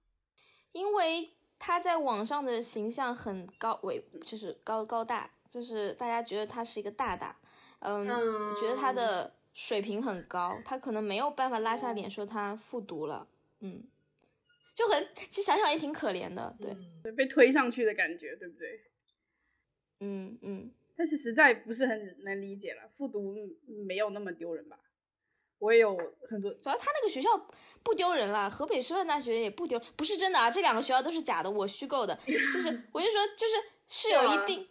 [0.72, 7.38] 因为他在网上的形象很高伟，就是高高大，就是大家觉得他是一个大大，
[7.80, 13.26] 嗯，嗯觉得他的水平很高，他可能没有办法拉下脸说他复读了，
[13.62, 13.84] 嗯，
[14.76, 18.82] 就很，其实想想也挺可怜的，对，对，被推上去的感觉，对不对？
[20.02, 23.36] 嗯嗯，但是实在不是很能理解了，复读
[23.86, 24.78] 没有那么丢人吧？
[25.60, 25.96] 我也有
[26.30, 27.30] 很多，主要他那个学校
[27.82, 33.56] 不丢人了，河北师范大学也不丢，不是真的啊，这两个学校都是假的，我虚构的，就是 我就说就是
[33.88, 34.68] 是有一定。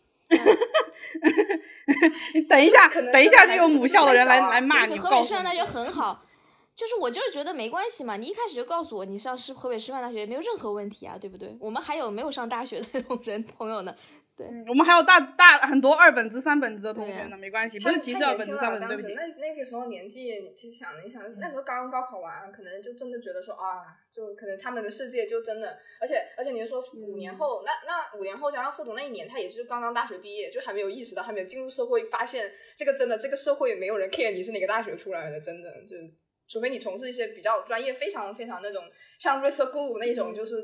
[2.34, 6.26] 你等一下，等一下就有母校的人来啊来骂你，河北师范大学很好，
[6.74, 11.56] 就是我就是觉得没关系嘛，你一开始就告诉我你上师河北师范大学没有任何问题啊，对不对？
[11.60, 13.94] 我们还有没有上大学的 那种人朋友呢？
[14.36, 19.14] 嗯我们还有大大很多二本子、三本子的同学呢，没关系，不是歧视太二本三本子，对当时不起。
[19.14, 23.78] 那那个时候年纪，其实想了一想，那时候刚刚高考完，可能就真的觉得说啊，
[24.12, 35.96] 就可能他们的世界就真的，而且而且你说五年后，那那五年后加上复读那一年，他也是刚刚大学毕业，就还没有意识到，还没有进入社会，发现这个真的这个社会也没有人 care 你是哪个大学出来的，真的就
[36.48, 38.82] 除非你从事一些比较专业、非常非常那种
[39.20, 40.56] 像 r i s c School 那种，就是。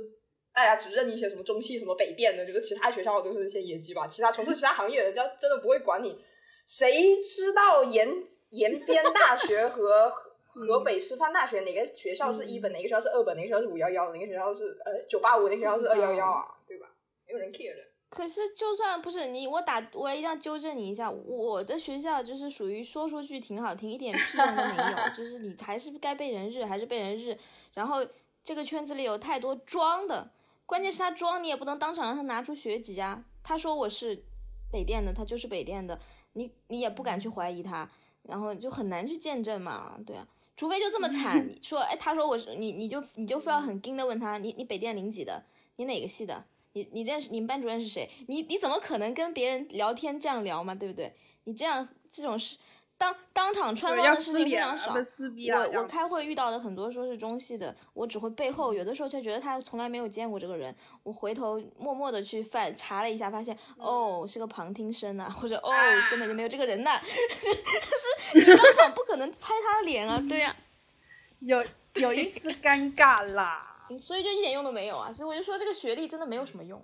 [0.52, 4.06] 大家只认一些什么中戏、什么北电的，就是其他学校都是一些野鸡吧。
[4.06, 6.18] 其他从事其他行业的人家真的不会管你。
[6.66, 8.08] 谁知道延
[8.50, 10.12] 延边大学和
[10.52, 16.44] 河北师范大学哪个学校是一本，哪个学校是二本，哪个学校是五幺幺，哪个学校是呃九八五，哪个学校是二幺幺啊？
[16.66, 16.88] 对吧？
[17.26, 17.82] 没有人 care 的。
[18.08, 27.38] 可是就算不是你，我打我一定要纠正你一下，我的学校就是属于说出去挺好听，一点屁用都没有，就是你还是该被人日还是被人日。
[27.74, 28.04] 然后
[28.42, 30.28] 这个圈子里有太多装的。
[30.70, 33.24] 关键是他装，你也不能当场让他拿出学籍啊。
[33.42, 34.22] 他说我是
[34.70, 35.98] 北电的，他就是北电的，
[36.34, 37.90] 你你也不敢去怀疑他，
[38.22, 40.24] 然后就很难去见证嘛，对啊。
[40.56, 46.44] 除非就这么惨， 说哎，他说我是你，你就你就非要很硬的问他，你你北电零几的，你哪个系的？
[46.74, 48.08] 你你认识你们班主任是谁？
[48.28, 50.72] 你你怎么可能跟别人聊天这样聊嘛？
[50.72, 51.12] 对不对？
[51.44, 52.56] 你这样这种事，
[53.00, 65.72] 当当场穿帮的事情非常少我我开会遇到的很多说是中戏的，我只会背后有的时候却觉得他从来没有见过这个人，我回头默默的去翻查了一下，发现哦是个旁听生呐、或者哦
[66.10, 70.54] 根本就没有这个人呐、 就是你当场不可能猜他的脸啊，对呀、
[71.40, 73.66] 有有一丝尴尬啦。
[73.98, 76.80] 所以就一点用都没有啊，所以我就说这个学历真的没有什么用。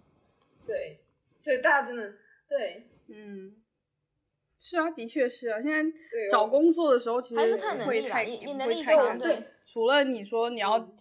[0.67, 0.99] 对，
[1.39, 2.15] 所以大家真的
[2.49, 2.89] 对。
[3.09, 3.55] 嗯，
[4.69, 5.63] 是啊，的确是啊。
[5.63, 5.81] 现在
[6.29, 10.93] 找工作的时候，其实还是看能力太你能力强对除了你说你要，嗯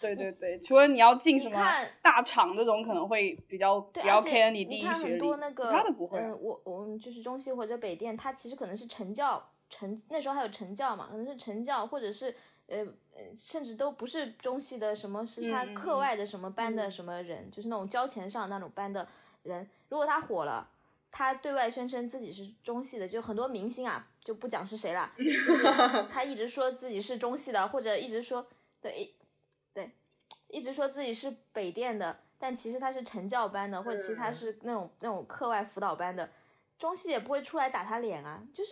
[0.00, 6.28] 对 对对，除了你要进什么你看大厂这种，可能会比较，比较 care 第一你看学历，很多那个，其他的不会啊。
[6.28, 12.34] 嗯，我我们就是中戏或者北电，它其实可能是成教成那时候还有成教嘛，可能是成教或者是
[12.68, 12.78] 呃
[13.14, 19.06] 呃，甚至都不是中戏的什么，是他课嗯外的什么班的什么人，就是那种交钱上那种班的
[19.42, 20.70] 人，如果他火了。
[21.16, 25.62] 他对外宣称自己是中戏的，就很多明星啊，就不讲是谁了， 就是
[26.10, 28.44] 他一直说自己是中戏的，或者一直说
[28.80, 29.14] 对
[29.72, 29.92] 对，
[30.48, 36.28] 一直说自己是北电的，但其实他是成教班的，或者其实他嗯是那种那种课外辅导班的，
[36.80, 38.70] 中戏也不会出来打他脸啊，就是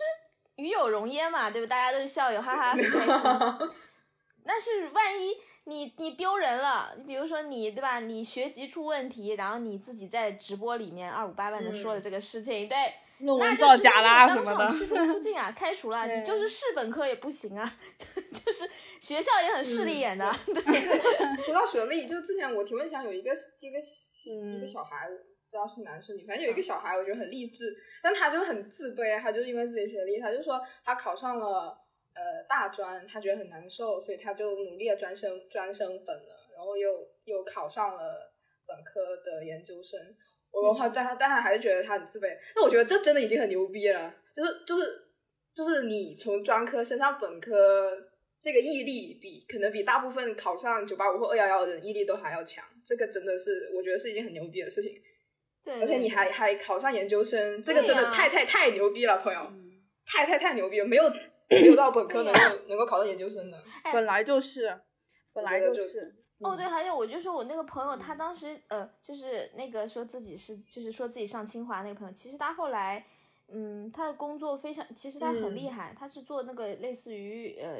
[0.55, 1.65] 与有荣焉嘛，对不？
[1.65, 3.69] 大家都是校友，哈哈，很开心。
[4.45, 7.99] 但是万一你你丢人了，你比如说你对吧？
[8.01, 12.77] 你学籍出问题，然后你自己在直播里面二五八万的说了这个事情，对，
[13.19, 14.77] 那就直接给你当场。
[14.77, 17.77] 驱逐出境啊， 开除了，你就是是本科也不行啊，
[18.45, 20.99] 就是学校也很势利眼的， 对。
[21.43, 23.79] 说到学历，就之前我提问箱有一个一个
[24.29, 31.77] 嗯一个小孩，不知道是男是女，反正有一个小孩，我觉得很励志，但他就很自卑，他就是因为自己学历，他就说他考上了
[32.15, 36.89] 呃大专，他觉得很难受，所以他就努力的专升专升本了，然后又
[37.25, 38.33] 又考上了
[38.67, 39.99] 本科的研究生。
[40.51, 42.37] 我的话，但他但他还是觉得他很自卑。
[42.55, 45.07] 那我觉得这真的已经很牛逼了，就是就是
[45.53, 47.97] 就是你从专科升上本科，
[48.39, 52.63] 这个毅力比可能比大部分考上九八五或二幺幺的人毅力都还要强。
[52.85, 55.01] 这个真的是我觉得是一件很牛逼的事情。
[55.63, 61.03] 对，而且你还还考上研究生，这个真的太太太牛逼了，朋友，嗯太太太牛逼了，没有
[61.61, 62.39] 没有到本科能够
[62.69, 63.61] 能够考到研究生的。
[63.93, 64.81] 本来就是，
[65.33, 66.01] 本来就是。
[66.01, 73.05] 嗯哦，对，还有我就说我那个朋友，他当时呃，就是那个说自己是，就是说自己上清华那个朋友，其实他后来，
[73.47, 77.79] 嗯，他的工作非常，其实他很厉嗯害，他是做那个类似于呃，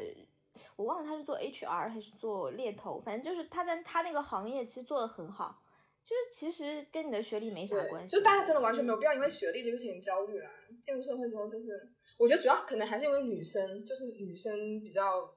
[0.78, 5.62] 我忘了他是做 HR 还是做猎头，反正就是他在他那个行业其实做的很好，
[6.06, 10.50] 就是其实跟你的学历没啥关，系，就大家真的完全没有必要因为学历这个事情焦虑了。
[10.82, 15.34] 进入社会之后，就是我觉得主要可能还是因为女生，就是女生比较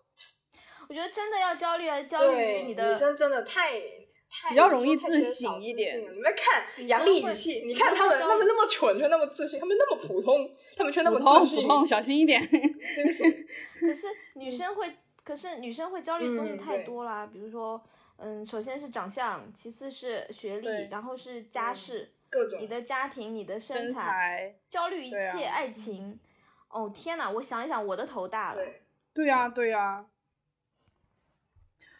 [0.88, 3.72] 我觉得真的要焦虑还是焦虑于你的女生真的太
[4.28, 11.68] 太比较容易自少自省一点你们看杨生会丽语气，你看他们他们那么蠢却那么自信，他们那么普通，他们却那么自信普。
[11.68, 12.46] 通，小心一点。
[12.48, 13.24] 对不起，
[13.80, 14.92] 可是女生会，
[15.24, 17.82] 可是女生会焦虑的东西嗯太多啦，比如说，
[18.18, 26.20] 嗯，首先是长相，其次是学历，然后是家嗯世，各种你的家庭、你的身身材，焦虑一切，爱情。
[26.76, 28.56] 哦天呐，我想一想，我的头大了。
[28.56, 28.82] 对，
[29.14, 30.04] 对呀、对呀、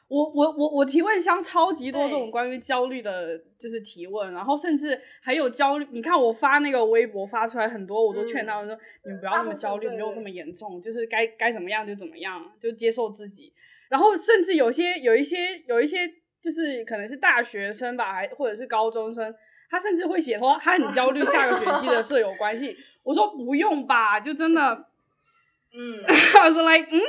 [0.09, 5.87] 我我我我提问箱超级多这种关于焦虑的，就是提问，然后甚至还有焦虑。
[5.91, 13.53] 你看我发那个微博发出来很多，我都劝他们说，你们不要那么焦虑，没有这么严重，就是该该怎么样就怎么样，就接受自己。
[13.89, 16.09] 然后甚至有些有一些有一些
[16.41, 19.35] 就是可能是大学生吧，还或者是高中生，
[19.71, 22.77] 他甚至会写说他很焦虑 下个学期的舍友关系。
[23.07, 24.89] 我说不用吧，就真的，
[25.73, 26.03] 嗯，
[26.45, 27.01] 我说 like 嗯。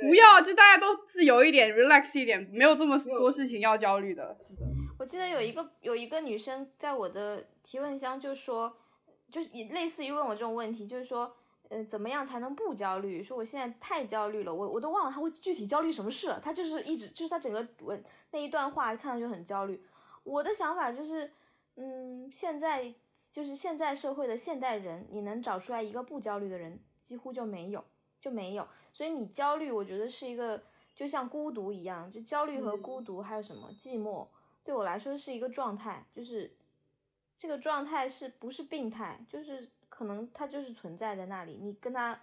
[0.00, 4.36] 不要，就大家都自由一点，relax 一点，没有这么多事情要焦虑的。
[4.40, 4.60] 是的，
[4.96, 8.76] 我记得有一个有一个女生在我的提问箱就说，
[9.28, 11.34] 就是也类似于问我这种问题，就是说，
[11.68, 13.20] 呃，怎么样才能不焦虑？
[13.20, 16.38] 说我现在太焦虑了，我我都忘了她会具体焦虑什么事了。
[16.38, 19.82] 她就是一直就是她整个文那一段话看上去很焦虑。
[20.22, 21.32] 我的想法就是，
[21.74, 22.94] 嗯，现在
[23.30, 27.84] 就是现在社会的现代人，你能找出来一个不焦虑的人，几乎就没有，
[28.20, 28.66] 就没有。
[28.92, 30.62] 所以你焦虑，我觉得是一个
[30.94, 34.26] 就像孤独一样，就焦虑和嗯孤独还有什么寂寞。
[34.62, 36.56] 对我来说是一个状态，就是
[37.36, 39.24] 这个状态是不是病态？
[39.28, 42.20] 就是可能它就是存在在那里，你跟他，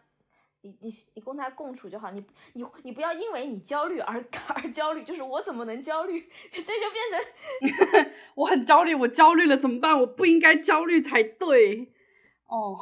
[0.66, 4.16] 你你你跟他共处就好，你你你不要因为你焦虑而
[4.56, 6.20] 而焦虑，就是我怎么能焦虑？
[6.52, 10.00] 这就变成 我很焦虑，我焦虑了怎么办？
[10.00, 11.94] 我不应该焦虑才对。
[12.48, 12.80] 哦，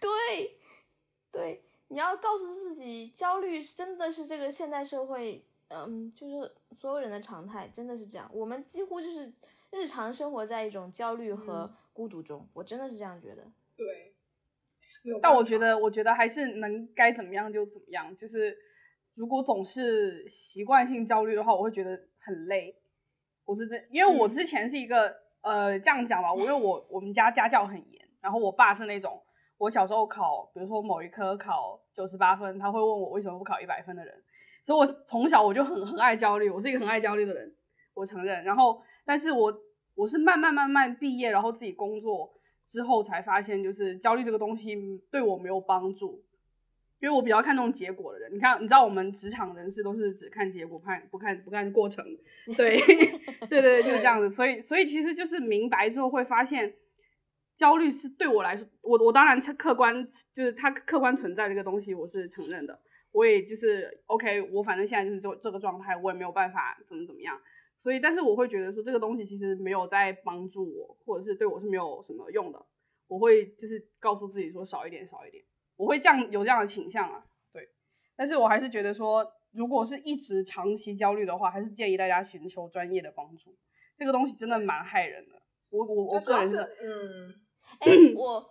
[0.00, 0.56] 对
[1.30, 8.28] 对，你要告诉自己，焦虑真的是这个现代社会，嗯，就是所有人的常态，真的是这样。
[8.32, 9.32] 我们几乎就是
[9.70, 13.46] 日常生活在一种焦虑和孤独中，我真的是这样觉得。
[13.76, 14.09] 对，
[15.22, 18.14] 但我觉得，我觉得还是能该怎么样就怎么样。
[18.16, 18.56] 就是
[19.14, 22.76] 如果总是习惯性焦虑的话，我会觉得很累。
[23.46, 29.22] 我是这，因为我之前是一个呃这样讲吧，我因为我我们家家教很严，然后我爸是那种
[29.58, 34.22] 我小时候考，比如说某一科考九十八分，他会问我为什么不考一百分的人，
[34.62, 37.54] 所以我从小我就很很爱焦虑，我是一个很爱焦虑的人，
[37.94, 38.44] 我承认。
[38.44, 39.52] 然后，但是我
[39.94, 42.34] 我是慢慢慢慢毕业，然后自己工作。
[42.70, 46.22] 之后才发现，就是焦虑这个东西对我没有帮助，
[47.00, 48.32] 因为我比较看重结果的人。
[48.32, 52.06] 你看，你知道我们职场人士都是只看结果，看不看不看过程。
[52.56, 52.80] 对，
[53.48, 54.30] 对对，就是这样子。
[54.30, 56.74] 所以，所以其实就是明白之后会发现，
[57.56, 62.78] 焦虑是对我来说，我我当然客观就是它客观存在这个东西，我是承认的。
[63.10, 67.40] 我也就是 OK，我反正现在就是这这个状态，我也没有办法怎么怎么样。
[67.82, 72.66] 所以，但是我会觉得说这个东西其实没有在帮助我，或者是对我是没有什么用的。
[73.06, 75.44] 我会就是告诉自己说少一点，少一点。
[75.76, 77.70] 我会这样有这样的倾向啊，对。
[78.14, 83.56] 但是我还是觉得说，如果是一直长期焦虑的话，还是建议大家寻求专业的帮助。
[83.96, 85.42] 这个东西真的蛮害人的。
[85.70, 87.40] 我我我个人是，嗯，
[87.80, 88.50] 哎，我，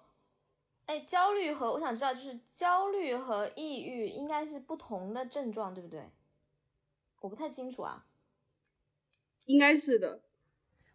[0.88, 6.10] 哎，焦虑和我想知道，就是焦虑和抑郁应该是不同的症状，对不对？
[7.22, 8.08] 我不太清楚啊。
[9.50, 10.22] 应该是的，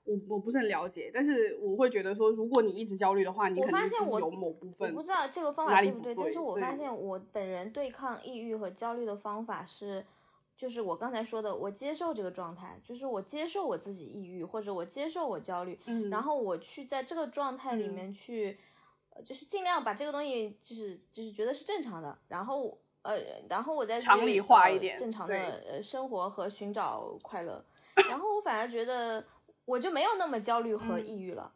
[0.05, 10.07] 我我不是很了解，但是我会觉得说，如果你一直焦虑的话，你我发现我有某部分我不知道这个方法对不对，但是我发现我本人对抗抑郁和焦虑的方法是，
[10.57, 18.57] 就是我刚才说的，我接受这个状态，就是我接受我自己抑郁或者我接受我焦虑，嗯，然后我去在这个状态里面去，
[19.25, 25.35] 就是尽量把这个东西就是就是觉得是正常的，然后呃，然后我再常理化一点正常的
[25.67, 27.65] 呃生活和寻找快乐。
[28.09, 29.25] 然后我反而觉得
[29.65, 31.53] 我就没有那么焦虑和抑郁了，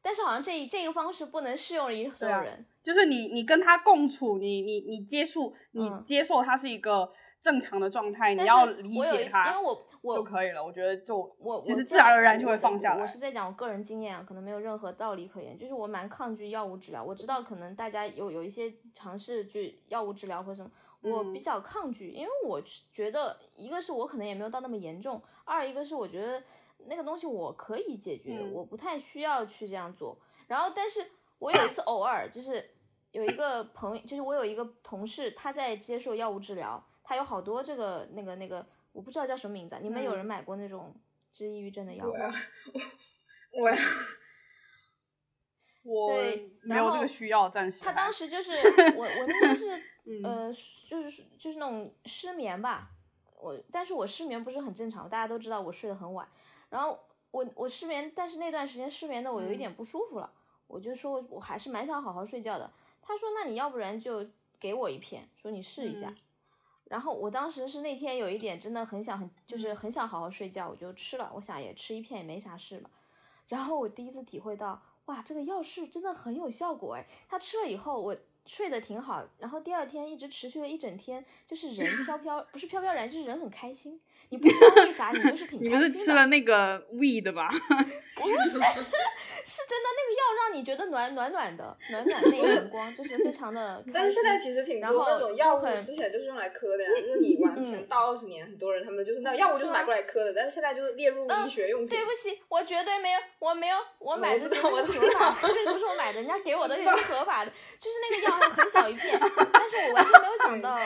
[0.00, 2.66] 但是好像这这个方式不能适用于所有人。
[2.82, 10.64] 就是你你跟他共处，你你你接触你接受他是一个正常的状态，你要理解他，因为我我就可以了。
[10.64, 13.00] 我觉得就我其实自然而然就会放下来。
[13.00, 15.56] 我是在讲我个人经验啊，可能没有任何道理可言。
[15.56, 20.68] 就是我蛮抗拒药物治疗，我知道可能大家有有一些尝试去药物治疗或什么。
[21.02, 25.20] 我比较抗拒，因为我觉得一个是我可能也没有到那么严重，
[25.52, 26.42] 二一个是我觉得
[26.86, 30.18] 那个东西我可以解决，我不太需要去这样做。
[30.46, 31.04] 然后，但是
[31.38, 32.70] 我有一次偶尔就是
[33.10, 40.94] 有一个朋友，就是我有一个同事，他在接受药物治疗，他有好多这个那个那个，我不知道叫什么名字，你们有人买过那种
[41.30, 42.34] 治抑郁症的药吗？
[43.52, 43.76] 我呀，
[45.82, 47.80] 我 对，没有这个需要，暂时。
[47.80, 48.52] 他当时就是
[48.96, 49.82] 我，我那天是。
[50.24, 50.52] 呃，
[50.88, 52.90] 就是就是那种失眠吧，
[53.42, 56.26] 我但是我失眠不是很正常，大家都知道我睡得很晚，
[56.70, 56.98] 然后
[57.32, 60.32] 我我失眠，但是那段时间失眠的我有一点不舒服了，
[60.68, 62.70] 我就说我还是蛮想好好睡觉的。
[63.02, 64.24] 他说那你要不然就
[64.60, 66.14] 给我一片，说你试一下。
[66.84, 72.90] 然后我当时是那天有一点真的很想很就是很想好好睡觉，我就吃了，我想也吃一片也没啥事嘛。
[73.48, 78.16] 然后我第一次体会到，哇，这个药是真的很有效果哎，他吃了以后我。
[78.44, 84.00] 睡得挺好，然后第二天一直持续了一整天，就是人 飘飘，不是飘飘然，就是人很开心。
[84.30, 85.86] 你不知道为啥，你就是挺 开心的。
[85.86, 87.48] 你是吃了那个 weed 吧？
[88.20, 93.82] 不是，是真的那个药让你觉得暖暖暖的，暖暖内阳光，就是非常的。
[93.92, 101.88] 但是现在其实挺多那种药物，之前就是用来磕的呀，就是你往前倒二十年，很多人他们就是那药物就是买过来磕的，但是现在就是列入医学用品。
[101.88, 108.42] 对不起，我绝对没有，我没有，我买的是合法，这 不是我买的，人家给我的也是合法的，就是那个药。
[108.52, 109.18] 很小一片，
[109.52, 110.76] 但是我完全没有想到，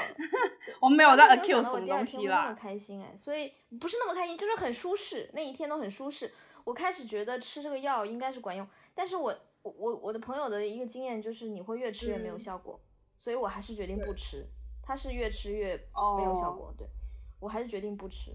[0.81, 3.51] 我没有在 accuse 什么东西那么开心哎，所以
[3.81, 6.31] 不是那么开心，就是很舒适，那一天都很舒适。
[6.67, 12.81] 我开始觉得吃这个药应该是管用，但是我我我我的朋友的一个经验就是你会越吃越没有效果，
[13.17, 14.45] 所以我还是决定不吃。
[14.83, 15.77] 他是越吃越
[16.17, 16.85] 没有效果，对
[17.39, 18.33] 我还是决定不吃。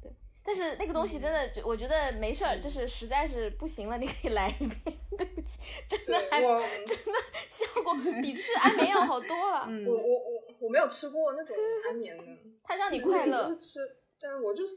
[0.00, 0.12] 对
[0.44, 4.98] 但是那个东西真的，我觉得没事儿，就是实在是不行了，你可以来一遍。
[5.18, 5.58] 对不起，
[5.88, 9.66] 真的还真的效果比吃安眠药好多了。
[9.86, 11.56] 我我我我没有吃过那种
[11.88, 12.24] 安眠的，
[12.62, 13.56] 它让你快乐。
[13.56, 13.80] 吃，
[14.20, 14.76] 但是我就是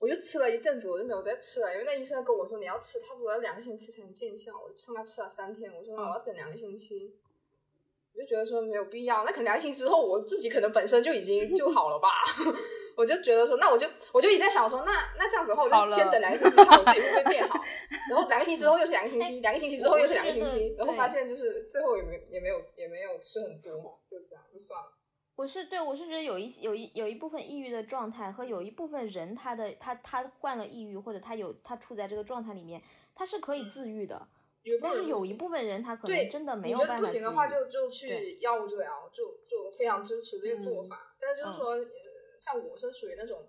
[0.00, 7.14] 我就吃了一阵子，我就没有再吃了，因为那医生跟我说你要吃差不多要两个星期才能见效，我上他吃了三天，我说我要等两个星期，
[8.14, 12.08] 我就觉得说没有必要，那可能两个星期之后我自己可能本身就已经 就好了吧。
[12.96, 17.58] 我就觉得说，那我就我就一直在想说，那那这样子的话，我就先等两个星期，看我自己会不会变好。
[18.10, 24.92] 然后两个星期之后又是两个星期，两个星期之后又是两个星期，然后发现就是最后也没也没有也没有吃很多，就这样就算了。
[25.40, 32.82] 我是对我是觉得有一有一有一部分抑郁的状态和有一部分人他的他他患了抑郁或者他有他处在这个状态里面，
[33.14, 34.28] 他是可以自愈的。
[34.82, 41.16] 但是有一部分人他可能真的没有办法不行的话就就去药物治疗，就就非常支持这个做嗯法。
[41.18, 41.86] 但是就是嗯说，呃
[42.38, 43.42] 像我是属于那种。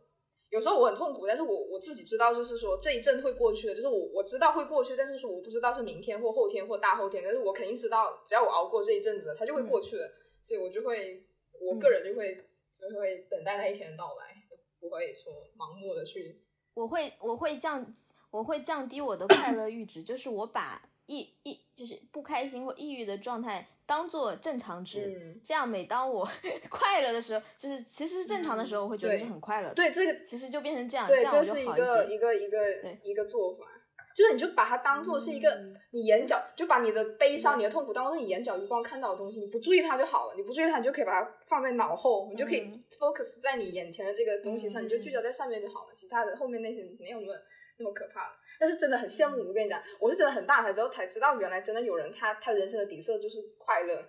[0.50, 10.10] 有时候我很痛苦，但是我我自己知道，就是说这一阵会过去的，就是我我知道会过去，但是说我不知道是明天或后天或大后天，但是我肯定知道，只要我熬过这一阵子，它就会过去的，
[10.42, 11.26] 所以我就会，
[11.62, 12.36] 我个人就会
[12.74, 14.44] 就会等待那一天的到来，
[14.80, 16.42] 不会说盲目的去
[16.74, 17.94] 我会我会降
[18.30, 26.26] 我会降低我的快乐阈值，就是我把抑抑就是不开心或抑郁的状态当做正常值，嗯这样每当我
[26.72, 31.86] 快乐的时候，就是其实是正常的时候，我会觉得是很快乐的。，对这个其实就变成这样，这样我就好一些。
[31.86, 33.71] 个一个一个对一个做法，
[34.16, 47.34] 就是你就把它当做是一个嗯你眼角，就把你的悲伤、你的痛苦当做是你眼角余光看到的东西，你不注意它就好了，你不注意它，你就可以把它放在脑后，你就可以嗯 focus 在你眼前的这个东西上，嗯你就聚焦在上面就好了，其他的后面那些没有那么
[47.78, 48.34] 那么可怕了。
[48.60, 54.04] 但是真的很羡慕，我跟你讲，我是真的很大才之后才知道，原来真的有人他他人生的底色就是快乐。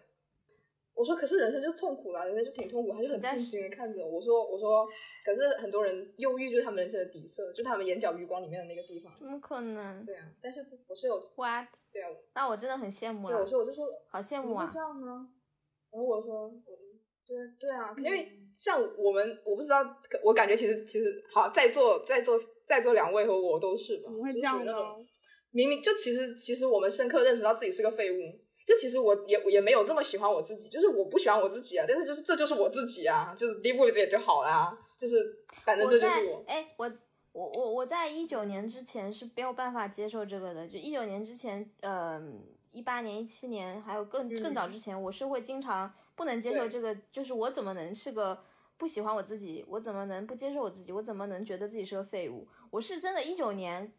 [0.94, 4.16] 我说，可是人生就痛苦了，人生就挺痛苦，他就很震惊的看着我。
[4.16, 4.86] 我说，我说，
[5.24, 9.12] 可是很多人忧郁就是他们人生的底色，就他们眼角余光里面的那个地方。
[9.14, 11.66] 怎么可能对啊，但是我是有，？What？
[11.92, 14.78] 对啊，那我真的很羡慕对，我了，说我就说，好羡慕啊怎么会这！
[14.78, 15.28] 样呢？
[15.90, 16.78] 然后我说，我
[17.26, 19.82] 对对啊，因为嗯像我们，我不知道，
[20.22, 24.64] 我感觉其实其实好，在座在座在座两位和我都是吧，就怎么会这样呢？
[24.64, 25.06] 属于那种
[25.52, 36.44] 明明就其实其实我们深刻认识到自己是个废物，就其实我也也没有这么喜欢我自己，就是我不喜欢我自己啊，但是就是这就是我自己啊，就是 live with it 就好啦，就是反正这就是我。
[36.46, 36.92] 哎，我
[37.32, 42.40] 我我我在一九年之前是没有办法接受这个的，就一九年之前，嗯、
[42.70, 48.38] 一八年、一七年，还有更更早之前，我是会经常不能接受这个，就是我怎么能是个
[48.76, 52.46] 不喜欢我自己，我怎么能不接受我自己，我怎么能觉得自己是个废物？
[52.70, 53.92] 我是真的，一九年，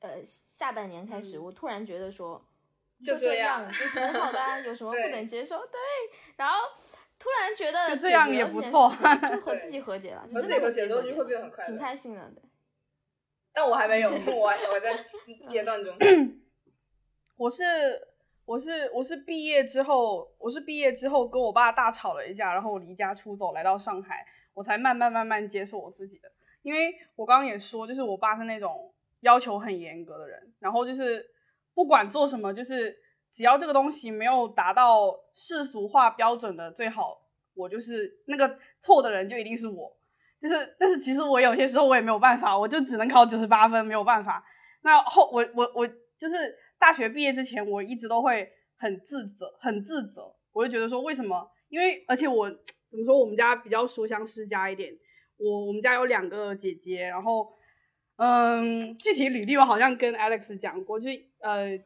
[0.00, 2.44] 呃，下半年开始，嗯我突然觉得说。
[3.02, 5.58] 就这这样就挺好的、啊，有什 么不能接受？
[5.66, 5.78] 对，
[6.36, 6.68] 然后
[7.18, 8.90] 突然觉得这样也不错
[9.28, 12.30] 就和自己和解了，就和真的和自己和解之后和就会变得很快乐挺开心的。
[12.34, 12.42] 对
[13.54, 15.04] 但我还没有，我还我还在
[15.48, 15.94] 阶段中。
[17.36, 17.64] 我是
[18.44, 24.24] 我是我是毕业之后，我是毕业之后跟我爸大吵了一架，然后我离家出走来到上海，
[24.54, 26.30] 我才慢慢慢慢接受我自己的。
[26.62, 31.28] 因为我刚刚也说，就是我爸是那种要求很严格的人，然后就是
[31.74, 32.96] 不管做什么，就是
[33.32, 37.22] 只要这个东西没有达到世俗化标准的最好，
[37.54, 39.96] 我就是那个错的人就一定是我。
[40.40, 44.44] 就是，但是其实我有些时候我也没有办法，我就只能考九十八分，没有办法。
[44.82, 50.34] 那后我我我就是大学毕业之前，我一直都会很自责，很自责。
[50.52, 51.48] 我就觉得说，为什么？
[51.68, 54.92] 因为而且我怎么说，我们家比较书香世家一点。
[55.38, 57.52] 我我们家有两个姐姐，然后
[58.16, 61.08] 嗯，具体履历我好像跟 Alex 讲过，就
[61.40, 61.80] 呃，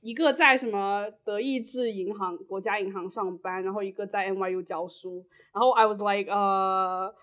[0.00, 5.24] 一个在什么德意志银行、国家银行上班，然后一个在 NYU 教书。
[5.52, 7.14] 然后 I was like 呃，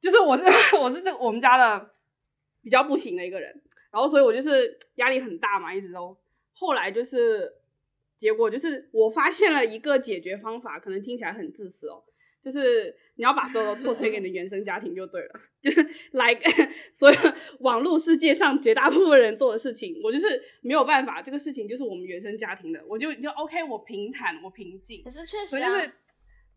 [0.00, 0.44] 就是我是
[0.80, 1.90] 我是这我们家的
[2.62, 3.60] 比较不行的一个人。
[3.90, 6.16] 然后所以我就是压力很大嘛，一直都。
[6.52, 7.54] 后来就是
[8.16, 12.02] 结果就是我发现了一个解决方法，可能听起来很自私哦，
[12.42, 16.34] 就是你要把所有的错推给你的原生家庭就对了， 就是来
[16.94, 17.18] 所有
[17.60, 25.44] 网络世界上绝大部分人做的事情，我就是没有办法，这个事情就是我们原生家庭的，我就就 OK，我平坦，我平静可，是确。
[25.44, 25.92] 实啊，就是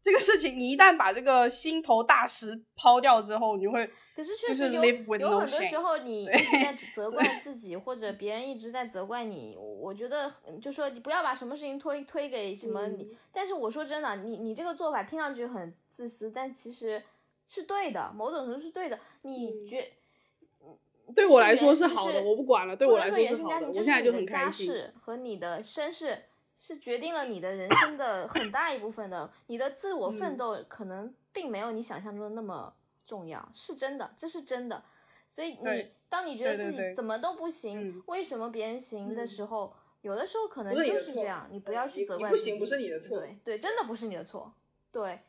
[0.04, 4.84] 这个事情，你一旦把这个心头大石抛掉之后，你就会可是确实有
[5.18, 10.30] 有很多时候你一直在责怪自己，或者别人一直在责怪你，我觉得
[10.62, 13.06] 就说你不要把什么事情推推给什么你。
[13.06, 17.02] 嗯但是我说真的，你你这个做法听上去很自私，但其实
[17.48, 19.00] 是对的，某种程度是对的。
[19.22, 19.90] 你嗯觉
[21.16, 24.52] 对我来说是是好的，我不管了，对我来说原说是好的，生家庭，我这是你的现在就很家。
[24.52, 26.24] 世和你的身世
[26.66, 29.30] 是决定了你的人生的很大一部分的。
[29.48, 32.74] 你的自我奋嗯斗可能并没有你想象中的那么
[33.06, 34.82] 重要，是真的，这是真的。
[35.30, 42.42] 所以你当你觉得自己怎么都不行，嗯为什么别人行的嗯时候，有的时候可能就是这样，你不要去责怪自己。
[42.42, 44.54] 不行不是你的错对对，真的不是你的错。
[44.90, 45.20] 对，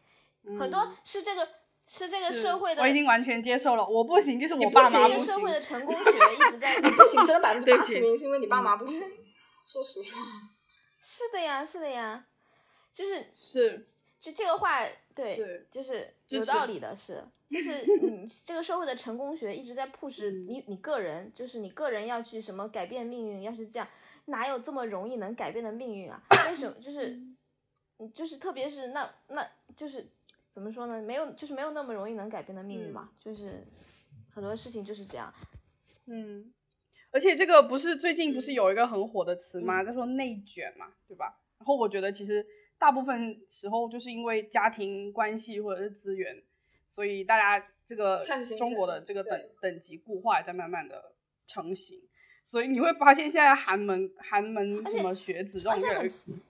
[0.45, 1.49] 嗯很多是这个
[1.89, 5.27] 是这个社会的我已经完全接受了，我不行，就是我不爸行这个妈不行。
[5.35, 9.03] 社会的成功学一直在 你不行，真的百分之八十原因是因为你爸嗯妈不行。
[9.67, 10.09] 说实话，
[11.07, 12.27] 是的呀，是的呀，
[12.91, 13.85] 就是是
[14.19, 14.81] 就这个话，
[15.15, 15.37] 对，
[15.71, 23.87] 就是有道理的是，就是嗯，这个社会的成功学一直在 push 嗯你你个人，就是你个人要去什么改变命运，要是这样，
[24.25, 26.23] 哪有这么容易能改变的命运啊？
[26.49, 26.81] 为什么？
[26.81, 27.09] 就是，
[27.99, 29.47] 嗯就是特别是那那
[29.77, 30.09] 就是
[30.51, 31.03] 怎么说呢？
[31.03, 33.63] 没有，就是没有那么容易能改变的命运嘛，就是
[34.31, 35.33] 很多事情就是这样。
[36.07, 36.51] 嗯，
[37.15, 39.85] 而且这个不是最近不是有一个很火的词吗？
[39.85, 41.39] 在说内卷嘛，对吧？
[41.59, 42.45] 然后我觉得其实
[42.77, 46.43] 大部分时候就是因为家庭关系或者是资源，
[46.89, 48.25] 所以大家这个
[48.59, 51.13] 中国的这个等等级固化在慢慢的
[51.47, 52.03] 成型。
[52.47, 55.81] 所以你会发现现在寒门寒门什么学子这种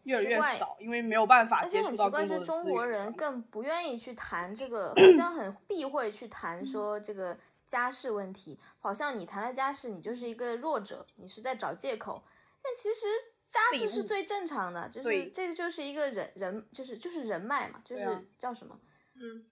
[0.02, 12.22] 越来越来越少，因为没有办法接触到更多的中国人更不愿意去谈这个，好像很避讳去谈说这个家世问题，好像你谈了家世，你就是一个弱者，你是在找借口。
[12.62, 13.06] 但其实
[13.46, 18.80] 家世是最正常的，就是这个就是一个人人就是就是人脉嘛，就是叫什么？
[19.14, 19.46] 嗯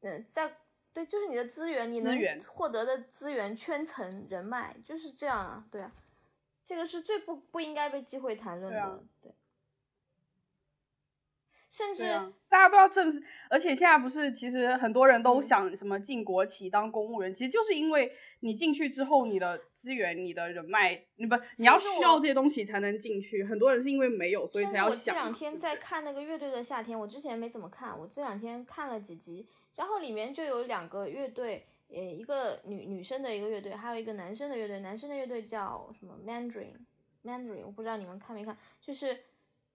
[0.00, 0.58] 嗯，在。
[0.94, 2.16] 对，就是你的资源，你能
[2.46, 5.90] 获得的资源圈层人脉就是这样啊，对啊，
[6.62, 9.34] 这个是最不不应该被机会谈论的，对。
[11.74, 12.04] 甚至
[12.48, 13.20] 大家都要正视，
[13.50, 23.42] 而且现在不是，其实很多人都想什么进国企当公务员，其实就是因为你进去之后，你的资源、你的人脉，你不你要需要这些东西才能进去。
[23.42, 24.94] 很多人是因为没有，所以才要想。
[24.94, 29.44] 我这两天在看那个乐队的夏天，我之前没怎么看，我这两天看了几集。
[29.74, 34.78] 然后里面就有两个乐队，呃，一个女女生的一个乐队，还有一个男生的乐队。
[34.78, 39.18] 男生的乐队叫什么？Mandarin，Mandarin，我不知道你们看没看，就是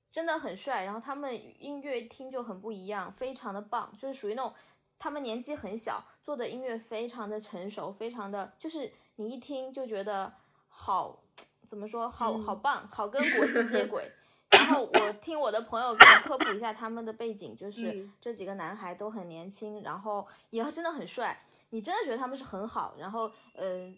[0.10, 0.84] 真的很帅。
[0.84, 4.54] 然后他们音乐听就很不一样，非常的棒，就是属于那种
[4.98, 10.34] 他们年纪很小，做的音乐非常的成熟，非常的就是你一听就觉得
[10.68, 11.24] 好，
[11.66, 14.12] 怎么说，好好棒，好跟国际接轨。
[14.50, 23.94] 然后我听我的朋友给我科普一下他们的背景，就是这几个男孩都很年轻，然后也真的很帅，你真的觉得他们是很好，然后呃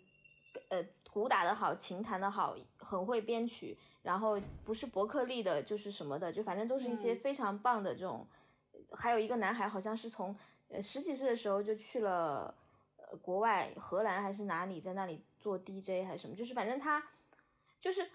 [0.68, 8.28] 呃鼓打的好，琴弹的好，很会编曲，然后不是伯克利的，就是什么的，就反正都是一些非常棒的这种。
[8.92, 10.36] 还有一个男孩好像是从
[10.70, 12.54] 呃十几岁的时候就去了
[12.98, 17.04] 呃国外，荷兰还是哪里，在那里做 DJ 还是什么，就是反正他
[17.80, 18.10] 就是。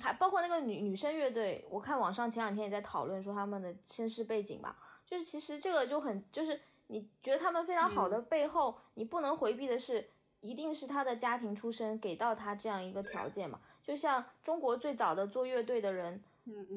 [0.00, 4.74] 还包括那个女女生乐队，我看网上前两天也在讨论说他们的身世背景吧，
[5.04, 10.08] 就是其实这个就很就是你觉得他们非常好的背后，你不能回避的是，
[10.40, 13.60] 一定是他的家庭出身给到他这样一个条件嘛。
[13.82, 16.22] 就像中国最早的做乐队的人，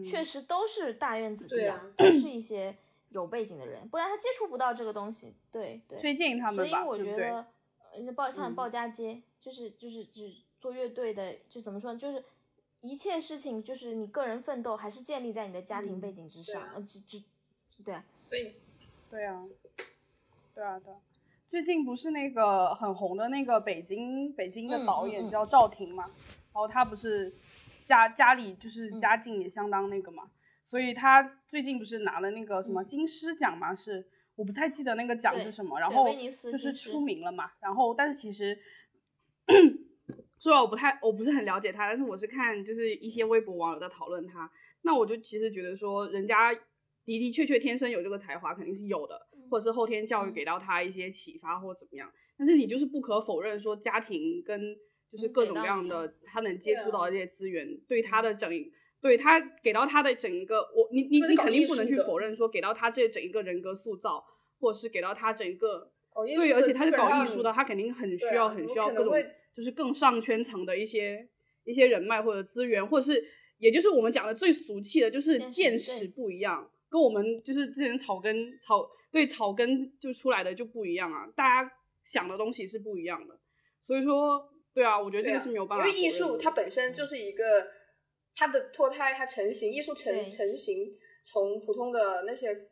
[0.04, 2.76] 确实都是大院子弟啊，都是 一些
[3.10, 5.34] 有背景的人，不然他接触不到这个东西。
[5.52, 7.46] 对对，推荐他们所以我觉得，
[7.94, 12.24] 呃报像报家街，就是就是只做乐队的，就怎么说呢，就是。
[12.82, 16.62] 一切事情就是你个人奋斗，还是建立在你的家庭背景之上？
[16.76, 17.24] 呃，之之，
[17.84, 18.54] 对啊，所以，
[19.10, 19.44] 对啊，
[20.54, 20.94] 对啊，对。
[21.50, 26.04] 最近不是那个很红的那个北京北京的导演叫赵婷嘛？
[26.04, 26.14] 然
[26.56, 27.36] 后他不是
[27.84, 30.24] 家家里就是家境也相当那个嘛，
[30.66, 33.76] 所以他最近不是拿了那个什么金狮奖嘛？
[33.76, 36.08] 是我不太记得那个奖是什么，然后
[36.52, 37.52] 就是出名了嘛。
[37.62, 38.58] 然后但是其实。
[40.38, 44.52] 虽然我不太，我不是很了解他，但是我是看就是一些微博网友在讨论他，
[44.82, 46.60] 那我就其实觉得说，人家的
[47.06, 52.12] 的确确天生有这个才华，肯定是有的，或者是后天教育给到他一些启发或怎么样。
[52.38, 54.76] 但是你就是不可否认说，家庭跟
[55.16, 58.52] 就是各种各样的他能接触到这些资源，对他的整，
[59.02, 64.26] 对他给到他的整一个，我你你你肯定不能去否认说，给到他这整一个人格塑造，
[64.60, 65.92] 或者是给到他整个，
[66.36, 69.14] 对，而且他是搞艺术的，他肯定很需要很需要各种。
[69.56, 71.30] 就是更上圈层的一些
[71.64, 73.26] 一些人脉或者资源，或者是
[73.58, 81.72] 也就是我们讲的最俗气的，就是见识不一样，跟我们就是之前草根草对草根就出来的就不一样啊，大家
[82.04, 83.40] 想的东西是不一样的，
[83.88, 87.68] 所以说对啊，我觉得这个是没有办法，因为艺术它本身就是一个
[88.36, 90.92] 它的脱胎，它成型，艺术成成型
[91.24, 92.70] 从普通的那些。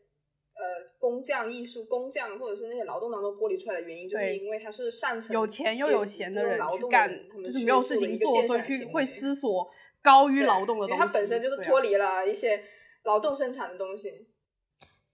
[0.55, 7.09] 呃，工匠艺术工匠或者是那些劳动当中剥离出来的原因，就是因为他是上层有钱又有闲的人去干，
[7.43, 9.71] 就是没有事情做，所以去会思索
[10.03, 11.01] 高于劳动的东西。
[11.01, 12.65] 它本身就是脱离了一些
[13.01, 14.27] 劳动生产的东西。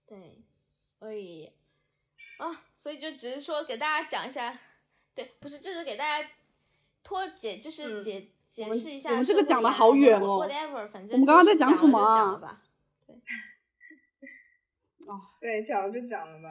[0.06, 0.18] 对，
[1.00, 1.50] 所以
[2.36, 4.60] 啊，所以就只是说给大家讲一下，
[5.14, 6.28] 对，不是就是给大家
[7.02, 9.10] 脱解，就是解解释一下。
[9.10, 10.46] 我们这个讲的好远哦。
[10.46, 12.60] Whatever，反正我们刚刚在讲什么啊？
[13.06, 13.16] 对。
[15.06, 16.50] 哦 对，讲了就讲了吧。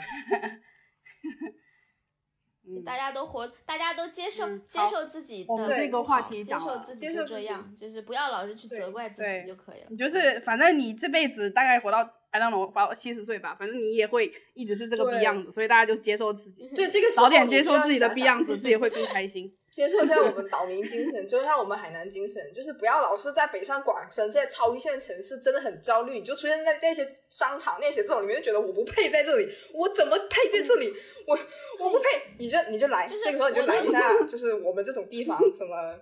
[2.85, 9.87] 大家都活，大家都接受接受自己的这个话题，接受自己就这样，就是不要老是去责怪自己就可以了。
[9.89, 12.18] 你就是反正你这辈子大概活到。
[12.31, 16.69] I don't know，八七十岁吧，反正你也会一直是这个逼样子，所以大家就接受自己。
[16.75, 19.51] 对这个早点接受自己的逼样子，自己会更开心。
[19.71, 26.19] 接受一下我们岛民精神，接受一下我们海南精神，就是不要老是在北上广深这些超一线城市，真的很焦虑。
[26.19, 30.91] 你就出现在那些商场、那些这种里面，觉得我不配在这里，我怎么配在这里？
[31.27, 31.37] 我
[31.79, 32.05] 我不配，
[32.39, 35.95] 你就你就来，这个时候你就来一下，就是我们这种地方，什么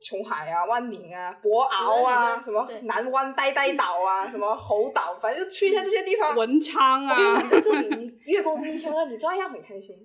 [0.00, 6.36] 琼海啊、万宁啊、博鳌啊，什么南湾呆呆岛啊， 什么猴岛，反正就去一下这些地方。
[6.36, 9.96] 文昌啊，在这里你 月工资一千二，你照样很开心。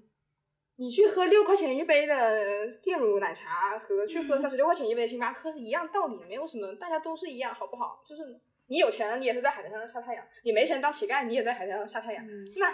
[0.77, 8.01] 你去喝六块钱一杯的炼乳奶茶，和去喝三十六块钱一杯的星巴克是一样道理，没有什么，大家都是一样，好不好？
[8.03, 8.23] 就是
[8.67, 12.23] 你有钱了，你也是在海滩上晒太阳；你没钱当乞丐，你也在海滩上晒太阳。
[12.57, 12.73] 那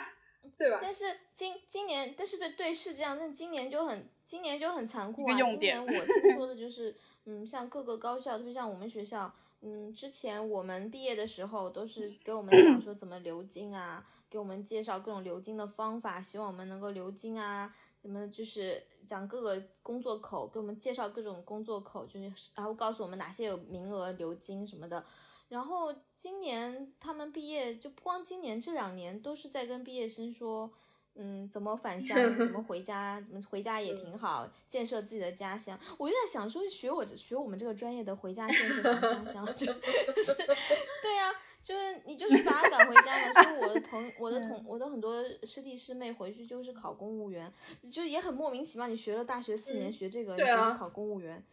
[0.57, 0.79] 对吧？
[0.81, 3.17] 但是今今年，但是不是对是这样？
[3.19, 5.37] 但今年就很今年就很残酷啊！
[5.37, 9.31] 今年我听说的就是， 嗯，像各个高校，特别像我们学校，
[9.61, 17.73] 嗯，之前我们毕业的时候都是给我们讲说怎么留金啊，给我们介绍各种留金的方法，希望我们能够留金啊。
[18.01, 25.03] 什么就是讲各个工作口，给我们介绍各种工作口，就是然后告诉我们哪些有名额留金什么的。
[25.49, 30.71] 然后今年他们毕业，就不光今年这两年都是在跟毕业生说，
[31.15, 35.79] 嗯，怎么返乡，怎么回家，怎么回家也挺好，建设自己的家乡。
[35.97, 39.65] 我就在想说，学我学我们这个专业的回家建设家乡，就
[40.13, 40.35] 就是，
[41.01, 41.33] 对呀。
[41.59, 47.51] 就是你就是把他赶回家嘛，所以我的朋我的同我的很多师弟师妹回去就是考公务员，
[47.91, 48.87] 就也很莫名其妙。
[48.87, 51.43] 你学了大学四年学这个，你回去考公务员，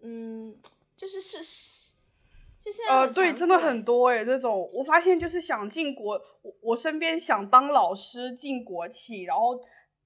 [0.00, 0.56] 嗯，
[0.96, 1.89] 就是是，
[2.60, 9.58] 就现在呃，对，真的很多哎，这种我发现就是想进国，我我身边想当老师进国企，然后。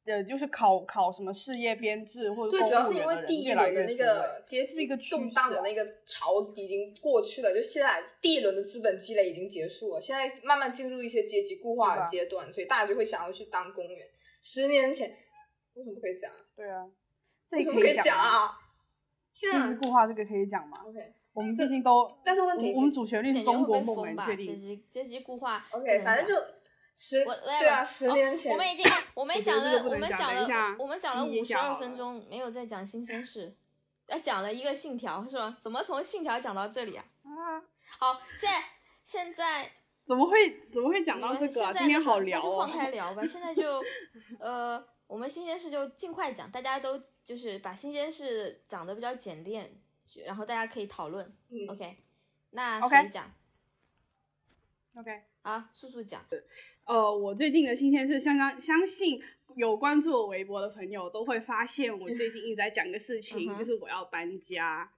[0.06, 14.06] 呃，就是考考什么事业编制或者对，主要是因为第一轮的那个阶级动荡的那个潮已经过去了，就现在第一轮的资本积累已经结束了，现在慢慢进入一些阶级固化的阶段，所以大家就会想要去当公务员。
[14.42, 15.16] 十年前
[15.72, 16.30] 为什么不可以讲？
[16.54, 16.84] 对啊，
[17.52, 18.50] 为什么可以讲啊？
[19.32, 21.00] 阶级固化这个可以讲吗？OK，
[21.34, 25.62] 我们最近都，但是问题我们主旋律是中国梦，没确定阶级阶级固化。
[25.72, 26.42] OK，反正就。
[26.96, 33.56] 十对啊，十年前我们已经 我们讲了我们讲了我们讲了五十二分钟，没有再讲新鲜事，
[34.06, 35.56] 呃，讲了一个信条是吧？
[35.60, 37.04] 怎么从信条讲到这里啊？
[37.98, 38.64] 好，现在
[39.02, 39.68] 现在
[40.06, 41.72] 怎么会怎么会讲到这个？
[41.76, 43.26] 今天好聊就放开聊吧。
[43.26, 43.82] 现在就
[44.38, 49.82] 呃，我们新鲜事就尽快讲，大家都就是把新鲜事讲的比较简练，
[50.26, 51.26] 然后大家可以讨论。
[51.68, 51.96] OK，
[52.50, 53.32] 那谁讲
[54.94, 55.22] ？OK。
[55.42, 56.24] 啊，速速讲。
[56.86, 59.20] 呃，我最近的新鲜事，相当相信
[59.56, 64.90] 有关注我微博的朋友都会发现，我最近一直在讲个事情， 就是我要搬家。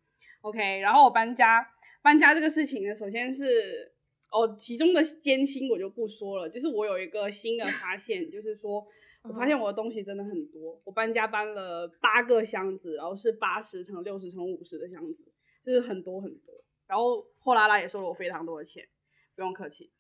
[0.42, 1.68] OK，然后我搬家，
[2.00, 3.92] 搬家这个事情呢，首先是
[4.30, 8.86] 哦，其中的艰辛我就不说了，就是我有一个新的发现，就是说
[9.28, 15.32] 我发现我的东西真的很多，我搬家搬了八个箱子，然后是八十乘六十乘五十的箱子，
[15.64, 16.54] 就是很多很多。
[16.86, 18.88] 然后货拉拉也收了我非常多的钱，
[19.34, 19.90] 不用客气。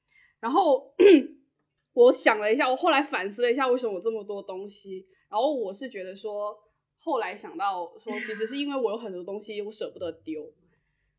[0.40, 0.94] 然后
[1.92, 5.06] 我想了一下，我后来反思了一下，为什么我这么多东西？
[5.28, 6.58] 然后我是觉得说，
[6.96, 10.52] 后来想到说，其实是因为我有很多东西我舍不得丢。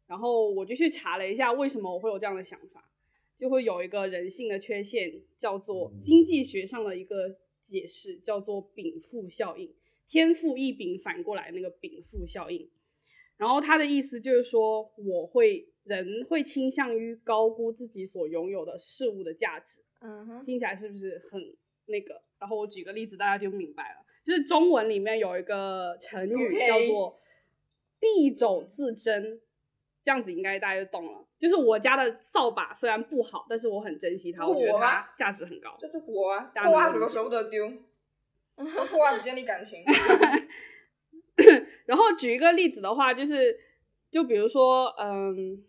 [0.08, 2.90] 然后我就去查了一下，为什么我会有这样的想法，
[3.36, 7.36] 就会有一个人性的缺陷，叫做经济学上的一个
[7.72, 9.74] 解释，叫做禀赋效应，
[10.08, 12.70] 天赋异禀反过来那个禀赋效应。
[13.38, 15.70] 然后他的意思就是说，我会。
[15.88, 21.56] 人会倾向于高估自己所拥有的事物的价值，嗯哼，听起来是不是很
[21.86, 22.22] 那个？
[22.40, 24.06] 然后我举个例子，大家就明白了。
[24.26, 27.22] 就是中文里面有一个成语叫做
[28.02, 29.40] “敝帚自珍”，
[30.04, 31.26] 这样子应该大家就懂了。
[31.40, 35.76] 就是我家的扫把虽然不好，但是我很珍惜它，我觉得它价值很高。
[35.80, 37.68] 这是我破袜子都舍不得丢，
[38.56, 39.84] 破袜子建立感情。
[41.86, 43.60] 然后举一个例子的话，就是。
[44.10, 45.66] 就比如说，嗯，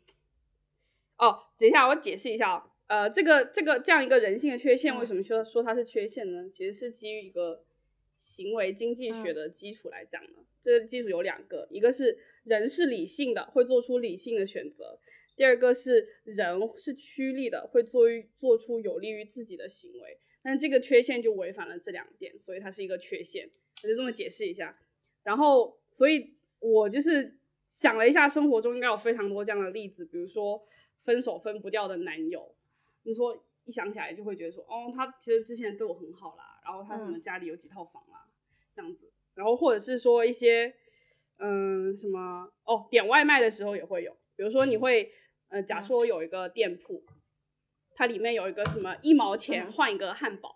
[1.18, 6.48] 哦，等一下，我解释一下哦，呃，这个这个这样一个人性的缺陷，为什么说说它是缺陷呢？
[6.54, 7.64] 其实是基于一个
[8.16, 10.30] 行为经济学的基础来讲的。
[10.62, 15.00] 这个基础有两个，一个是人是理性的，会做出理性的选择；
[15.38, 18.02] 第二个是人是趋利的，会做
[18.36, 20.18] 做出有利于自己的行为。
[20.42, 23.48] 但这个缺陷就违反了这两点，所以它是一个缺陷。
[23.82, 24.78] 我就这么解释一下。
[25.22, 27.38] 然后，所以我就是。
[27.70, 30.66] 想了一下，生活中应该有非常多这样的例子，比如说
[31.04, 32.54] 分手分不掉的男友，
[33.02, 38.26] 你说一想起来就会觉得说，哦，他其实之前对我很好啦，然后他什么家里有几套房啦，
[38.74, 40.76] 这样子，然后或者是说一些，
[41.36, 45.12] 嗯，什么，哦，点外卖的时候也会有，比如说你会，
[45.48, 47.02] 呃，假说有一个店铺，
[47.94, 50.54] 它里面有一个什么一毛钱换一个汉堡，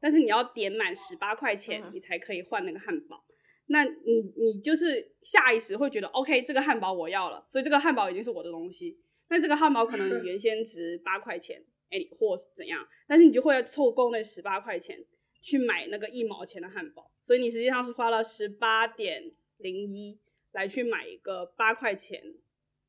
[0.00, 3.24] 但是你要点满十八块钱，你才可以换那个汉堡。
[3.66, 8.98] 那你你就是下意识会觉得，OK，这个汉堡我要了，所以这个汉堡已经是我的东西。
[9.30, 15.06] 那这个汉堡可能原先值八块钱，哎，或是怎样，但是你就会凑够那十八块钱
[15.40, 20.20] 去买那个一毛钱的汉堡，所以你实际上是花了十八点零一
[20.52, 22.22] 来去买一个八块钱，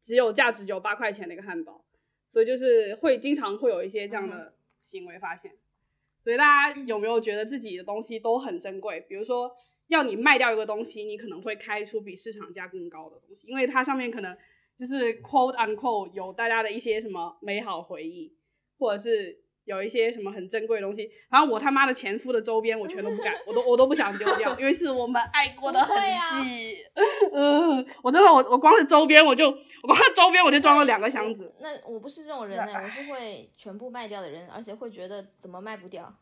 [0.06, 1.84] 只有价值只有八块钱的一个汉堡，
[2.30, 4.54] 所以就是会经常会有一些这样的
[4.84, 5.54] 行为发现。
[6.24, 9.04] 所以大家有没有觉得自己的东西都很珍贵？
[9.10, 9.52] 比如说
[9.88, 14.38] 要你卖掉一个东西，你可能会开出比市场价更高的东西，因为它上面可能
[14.78, 18.38] 就是 quote unquote 有大家的一些什么美好回忆，
[18.78, 19.44] 或者是。
[19.66, 25.98] 有一些什么很珍贵的东西，然后我他妈的前夫的周边我全都不敢，我都我都不想丢掉， 因为是我们爱过的痕
[26.44, 26.78] 迹。
[27.34, 31.54] 嗯，我真的我我光是周边我就我光是周边我就装了两个箱子。
[31.60, 36.16] 那我不是这种人呢，我是会全部卖掉的人，而且会觉得怎么卖不掉。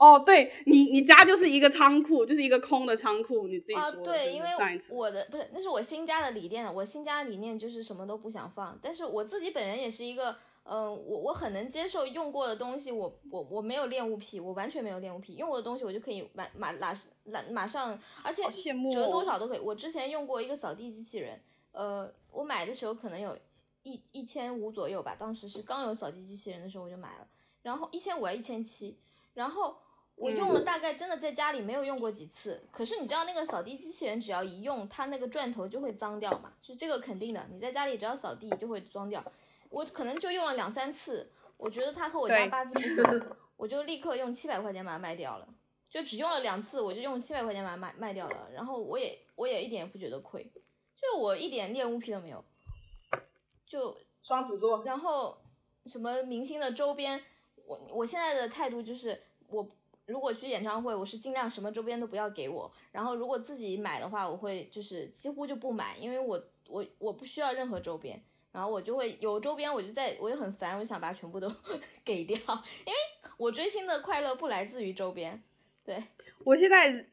[0.00, 3.82] 哦，对你你家就是一个仓库，就是一个空的仓库，你自己说。
[3.82, 4.48] 啊，对，因为
[4.88, 10.34] 我的不是那是我新家的理念，我新家的理念就是什么都不想放，但是我自己本人也是一个。
[10.68, 16.92] 嗯，我我很能接受用过的东西，我我我没有恋物癖，我完全没有恋物癖，用过的东西我就可以马马马
[17.24, 18.42] 马马上，而且
[18.90, 19.60] 折多少都可以。
[19.60, 21.40] 我之前用过一个扫地机器人，
[21.70, 23.38] 呃，我买的时候可能有
[23.84, 27.28] 一一千五左右吧，当时是刚有扫地机器人的时候我就买了，
[27.62, 28.98] 然后一千五还一千七，
[29.34, 29.76] 然后
[30.16, 39.24] 我用了大概真的在家里没有用过几次，可是你知道那个扫地机器人只要一用，它那个钻头就会脏掉嘛，就这个肯定的，你在家里只要扫地就会脏掉。
[39.70, 45.48] 我可能就用了两三次，我觉得它和我家八字不合， 我就立刻用七百块钱把它卖掉了。
[45.88, 48.50] 就只用了两次，我就用七百块钱把它卖卖掉了。
[48.52, 50.44] 然后我也我也一点也不觉得亏，
[50.94, 52.44] 就我一点恋物癖都没有。
[53.66, 54.82] 就双子座。
[54.84, 55.38] 然后
[55.86, 57.22] 什么明星的周边，
[57.64, 59.66] 我我现在的态度就是，我
[60.06, 62.70] 如果去演唱会，我是尽量什么周边都不要给我。
[62.90, 68.22] 然后如果自己买的话，我会就是几乎就不买，因为我我我不需要任何周边。
[68.56, 71.46] 然后我就会有周边，我就在我就很烦，我就想把它全部都
[72.02, 72.98] 给掉，因为
[73.36, 75.42] 我追星的快乐不来自于周边。
[75.84, 76.02] 对
[76.42, 77.04] 我现在，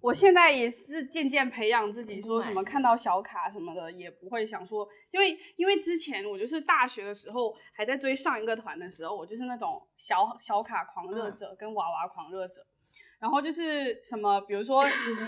[0.00, 12.64] 我现在也是渐渐培养自己，说什么看到小卡什么的也不会想说，因为因为之前我就是大学的时候还在追上一个团的时候，我就是那种小小卡狂热者跟娃娃狂热者。
[13.20, 14.84] 然后就是什么，比如说，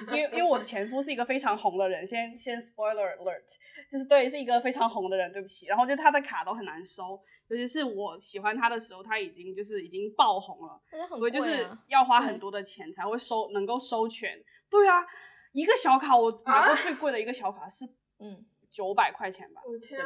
[0.08, 3.42] 因为因为我的前夫是一个非常红的人，先先 spoiler alert，
[3.90, 5.66] 就是对，是一个非常红的人，对不起。
[5.66, 10.80] 然后就他的卡都很难收，尤其是我喜欢他的时候，他已经就是已经爆红了，
[11.16, 14.42] 所以就是要花很多的钱才会收，能够收全。
[14.68, 15.06] 对啊，
[15.52, 17.86] 一个小卡我买过最贵的一个小卡是
[18.18, 19.98] 嗯九百块钱吧，我天，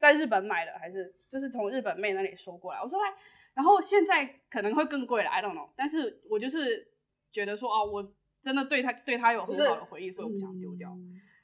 [0.00, 3.14] 在日本买的还是就是从日本妹那里收过来，我说来。
[3.54, 5.70] 然后现在可能会更贵了，I don't know。
[5.76, 6.92] 但是我就是
[7.32, 10.90] 觉得说啊，我真的对他对他有很好的回忆，所以我不想丢掉。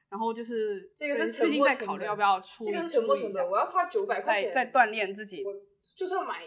[0.09, 3.49] 然后就是这个是最近在考虑要不要出，这个是沉没成本。
[3.49, 5.45] 我要花九百块钱在锻炼自己。
[5.45, 5.55] 我
[5.97, 6.43] 就算买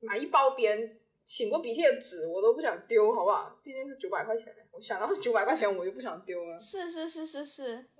[0.00, 3.60] 买一包别人擤过鼻涕的纸，我都不想丢，好不好？
[3.62, 6.58] 毕竟是九百块钱，我想到是九百块钱，我就不想丢了。
[6.58, 7.90] 是是是是是。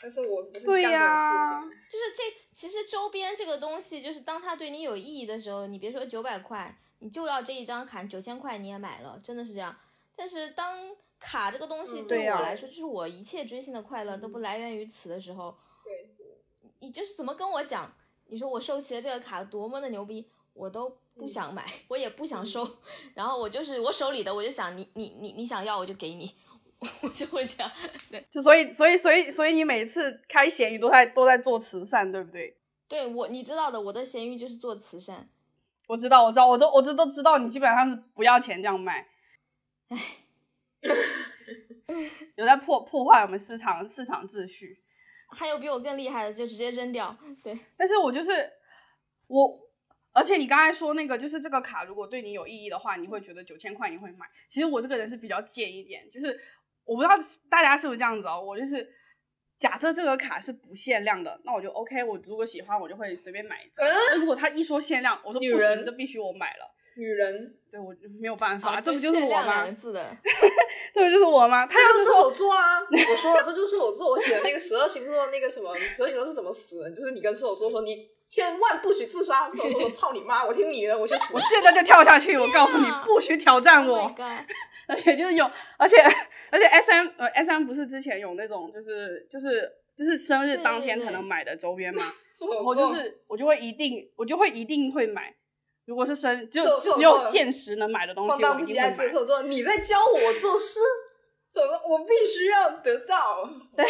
[0.00, 2.22] 但是我不是干这种事情，就是这
[2.52, 9.74] 其实周边这个东西，就是当它对你有意义的时候，你别说九百块，你就要这一张卡九千块你也买了，真的是这样。
[10.16, 10.78] 但是当
[11.18, 16.10] 卡这个东西对我来说，就是我一切追星的快乐都不来源于此的时候，对，
[16.80, 17.94] 你就是怎么跟我讲？
[18.26, 22.68] 你说我收齐了这个卡多么的牛逼，我都不想买，我也不想收，
[23.14, 26.34] 然后我就是我手里的，我就想你你你你想要我就给你。
[27.02, 27.72] 我就会这样，
[28.10, 32.56] 对，就所以所以所以所以你每次开闲鱼都在都在做慈善，对不对？
[32.86, 35.28] 对我你知道的，我的闲鱼就是做慈善。
[35.86, 39.06] 我知道，我知道，我都我这都知道，你基本上是不要钱这样卖。
[39.88, 39.98] 唉，
[42.36, 44.82] 有在破破坏我们市场市场秩序。
[45.28, 47.16] 还有比我更厉害的，就直接扔掉。
[47.42, 48.52] 对，但是我就是
[49.26, 49.60] 我，
[50.12, 54.26] 而且你刚才说那个，就是这个卡如果对你有意义的话，你会觉得九千块你会买。
[54.48, 56.40] 其实我这个人是比较贱一点，就是。
[56.84, 57.14] 我不知道
[57.50, 58.88] 大家是不是这样子哦，我就是
[59.58, 63.86] 假设这个卡是不限量的，那我就 OK，我如果喜欢我就会随便买一张。
[64.10, 66.70] 那如果他一说限量，我说不行，这必须我买了。
[66.96, 69.68] 女人，对我没有办法，这不就是我吗？
[69.72, 70.16] 字的，
[70.94, 71.66] 这不就是我吗？
[71.66, 72.78] 他就是射手座啊！
[72.82, 74.10] 我说了，这就是射手座。
[74.10, 84.14] 我写的那个十二星座那个什么十二星座是怎么死的，就是你跟射手座说你千万不许自杀，射手座操你妈，我听你的，我就我现在就跳下去，我告诉你不许挑战我。
[84.86, 85.96] 而且就是有，而且。
[86.50, 92.02] 而且 S M 呃 S M 不是之前有那种就是就是就是生日当天可能买的周边吗？
[92.64, 95.34] 我就是我就会一定我就会一定会买，
[95.84, 99.24] 如果是生就只有现实能买的东西，我一定会买。
[99.24, 100.80] 说你在教我做事，
[101.48, 103.48] 怎么我必须要得到？
[103.76, 103.86] 对，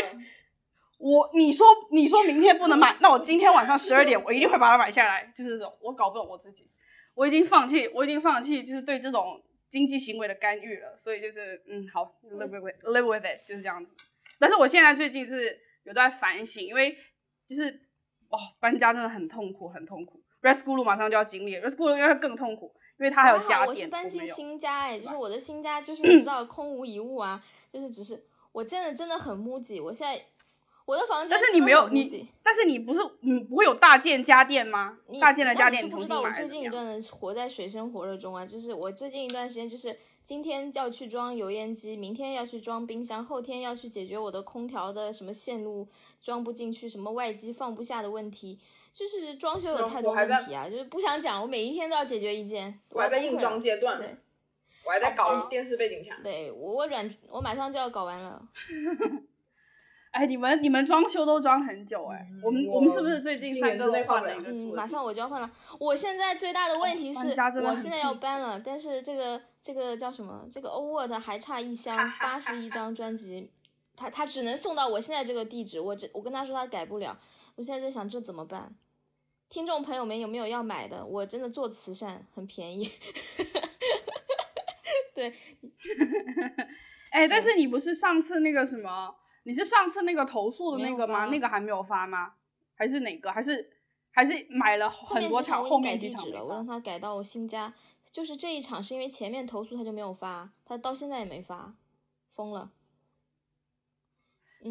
[0.98, 5.32] 我你说你说明天不能买，那我今天晚上十二点我一定会把它买下来。
[5.34, 6.68] 就是这种，我搞不懂我自己，
[7.14, 9.42] 我已经放弃，我已经放弃，就是对这种。
[9.69, 13.93] 经济行为的干预了，所以就是嗯好，live with live with it 就是这样子。
[14.39, 16.97] 但是我现在最近是有在反省，因为
[17.47, 17.71] 就是
[18.29, 20.23] 哦，搬家真的很痛苦，很痛苦。
[20.43, 23.67] Rescue 马上就要经历，Rescue 应该更痛苦，因为它还有家电。
[23.67, 27.43] 我是搬进新家哎，就是我的新家就是你知道空无一物啊，
[27.73, 30.23] 就是只是我真的真的很木吉，我现在。
[30.87, 34.99] 我的房间，但是你没有你，但是你不是你不会有大件家电吗？
[35.20, 45.89] 大件的家电，你不知道我最近一段的活在水深火热中啊，就是我最近一段时间就是今天要去装油烟机，明天要去装冰箱，后天要去解决我的空调的什么线路
[46.22, 48.59] 装不进去，什么外机放不下的问题，
[48.93, 52.78] 就是装修有太多问题啊，就是不想讲，我每一天都要解决一件。
[52.91, 54.16] 我还在硬装阶段，对，
[54.85, 56.22] 我还在搞电视背景墙。
[56.22, 58.47] 对我我软我马上就要搞完了。
[60.15, 64.49] 哎，你们你们装修都装很久哎，我们我们是不是最近三个换了一个？
[64.49, 65.51] 嗯，马上我就要换了。
[65.81, 67.35] 我现在最大的问题是，
[67.65, 70.47] 我现在要搬了，但是这个这个叫什么？
[70.49, 73.51] 这个 o Word 还差一箱八十一张专辑，
[73.97, 77.19] 他他只能送到我现在这个地址，我这我跟他说他改不了，
[77.57, 78.73] 我现在在想这怎么办？
[79.49, 81.05] 听众朋友们有没有要买的？
[81.05, 82.89] 我真的做慈善很便宜。
[85.12, 85.35] 对，
[87.11, 89.12] 哎，但是你不是上次那个什么？
[89.45, 91.26] 你是上次那个投诉的那个吗？
[91.26, 92.34] 那个还没有发吗？
[92.74, 93.30] 还是哪个？
[93.32, 93.70] 还是
[94.11, 96.45] 还是买了很多场后面地址了？
[96.45, 97.72] 我让他改到我新家。
[98.11, 101.74] 就是这一场是因为前面投诉他就没有发，他到现在也没发，
[102.30, 102.70] 疯了。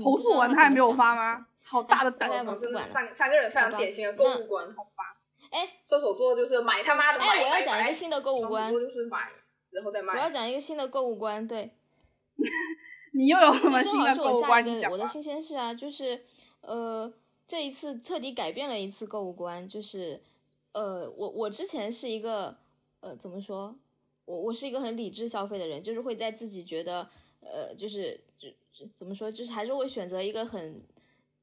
[0.01, 1.47] 投诉完他还没有发吗？
[1.61, 2.57] 好大的胆子！
[2.59, 5.17] 真的三三个人非常典型的购物观，好吧？
[5.51, 7.26] 哎，射手座就是买他妈的买！
[7.28, 9.30] 哎，我要讲一个新的购物观，就是买
[9.71, 10.13] 然后再卖。
[10.13, 11.76] 我要讲一个新的购物观，对。
[13.16, 14.66] 你又有什么新的购物观？
[14.91, 16.24] 我的新鲜事啊，就是
[16.61, 17.11] 呃，
[17.47, 20.22] 这一次彻底改变了一次购物观，就是
[20.72, 22.57] 呃，我我之前是一个
[23.01, 23.76] 呃，怎么说？
[24.26, 27.07] 我我是一个很理智消费的人，就是会在自己觉得
[27.41, 28.20] 呃，就是
[28.72, 30.82] 就怎么说，就是还是会选择一个很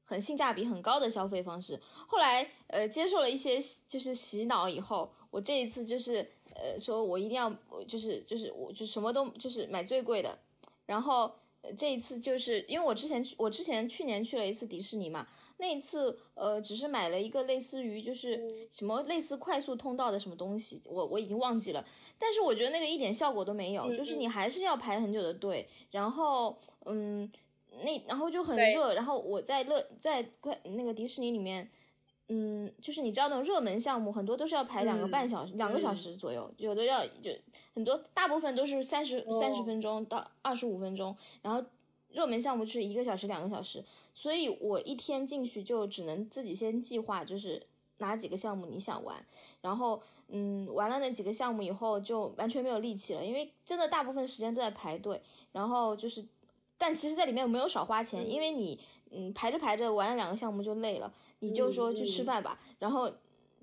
[0.03, 1.79] 很性价比很高的消费方式。
[2.07, 6.17] 后来呃，接受了一些就是洗脑以后，我这一次就是
[6.55, 7.49] 呃，说我一定要
[7.87, 10.37] 就是就是我就什么都就是买最贵的，
[10.85, 11.31] 然后。
[11.77, 21.85] 这一次就是因为我之前去，我之前去年去了一次迪士尼嘛，那一次呃，只是买了一个类似于就是什么类似快速通道的什么东西，我我已经忘记了，
[22.17, 27.31] 但是我觉得那个一点效果都没有，就是你还是要排很久的队，然后嗯，
[27.83, 31.69] 那然后就很热，然后我在乐在快那个迪士尼里面。
[32.33, 37.29] 嗯，就是你知道那种热门项目，很多都是要排两个半小时、两个小时左右，有的要就
[37.75, 41.61] 很多，大部分都是三十三十分钟到二十五分钟，然后
[42.07, 47.61] 热门项目是一个小时、两个小时，所以我一天进去就只能自己先计划，就是
[47.97, 49.25] 哪几个项目你想玩，
[49.59, 55.21] 然后嗯，玩了那几个项目以后就完全没有力气了，因为真的大部分时间都在排队，
[55.51, 56.25] 然后就是，
[56.81, 58.79] 但其实在里面没有少花钱，因为你
[59.11, 61.13] 嗯排着排着玩了两个项目就累了。
[61.43, 63.11] 你就说去吃饭吧，然后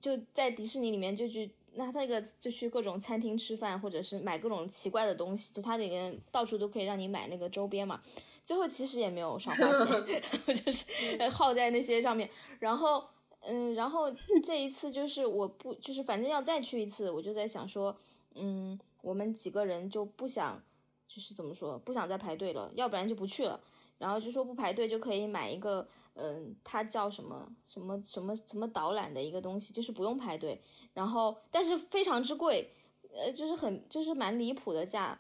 [0.01, 8.01] 就在迪士尼里面就去，那他那个就去各种餐厅吃饭，或者是买各种奇怪的东西，就他里面到处都可以让你买那个周边嘛。
[8.45, 10.23] 最后其实也没有少花钱
[10.65, 10.87] 就是
[11.31, 12.29] 耗在那些上面。
[12.61, 13.05] 然后，
[13.41, 14.11] 嗯，然后
[14.43, 17.97] 这一次就是我不就是反正要再去一次，我就在想说，
[18.35, 20.61] 嗯，我们几个人就不想，
[21.09, 23.59] 就是怎么说，不想再排队了，要不然就不去了。
[23.99, 32.73] 然后就说不排队就可以买一个，嗯，它叫什么什么什么什么导览的一个东西，就是不用排队，然后但是非常之贵，
[33.13, 35.19] 呃，就是很就是蛮离谱的价。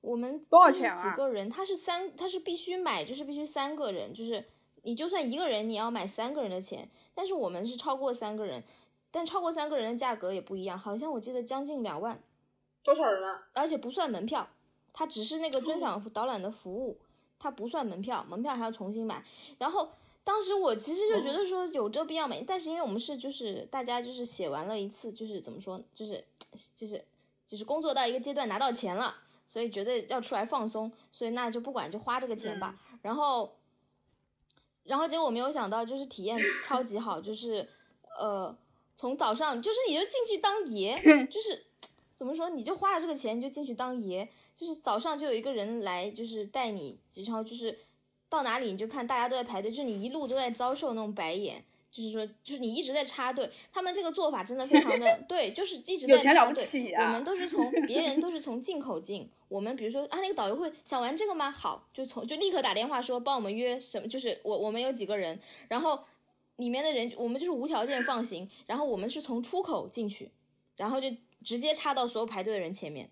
[0.00, 0.94] 我们多少钱啊？
[0.94, 1.48] 几个人？
[1.48, 4.44] 他是三，他是必须买，就是必须三个人，就是
[4.82, 6.88] 你就算一个人，你要买三个人的钱。
[7.14, 8.62] 但是我们是超过三个人，
[9.10, 12.22] 但超过三个人的价格也不一样，好像我记得将近两万。
[12.82, 13.48] 多少人啊？
[13.54, 14.46] 而且不算门票，
[14.94, 16.96] 它只是那个尊享导览的服务。
[17.36, 19.22] 它不算门票，门票还要重新买。
[19.58, 19.90] 然后
[20.22, 26.24] 当时我其实就觉得说有这必要买，但是因为我们是就是大家就是写完了一次，就是怎么说，就是
[26.74, 27.04] 就是
[27.46, 29.16] 就是工作到一个阶段拿到钱了，
[29.46, 32.80] 所以觉得要出来放松，所以那就不管就花这个钱吧。
[33.02, 33.56] 然后
[34.84, 37.68] 然后结果我没有想到，就是体验超级好，就是
[38.18, 38.56] 呃
[38.96, 40.96] 从早上就是你就进去当爷，
[41.28, 41.66] 就是
[42.14, 44.26] 怎么说你就花了这个钱你就进去当爷。
[44.54, 47.76] 就是早上就有一个人来，就是带你，然后就是
[48.28, 53.50] 到哪里你就看大家都在排队，就是你一路都在遭受那种白眼，就是说，就是你一直在插队。
[53.72, 56.64] 他们这个做法真的非常的 对，就是一直在插队。
[56.98, 61.50] 我们都是从 别人都是从进口进，我们比如说啊，那个导游会想玩这个吗？
[61.50, 65.38] 好，就从就立刻打电话说帮我们约什么，就是我我们有几个人，
[65.68, 66.04] 然后
[66.56, 70.30] 里面的人我们就是无条件放行，然后我们是从出口进去，
[70.76, 71.08] 然后就
[71.42, 73.10] 直接插到所有排队的人前面。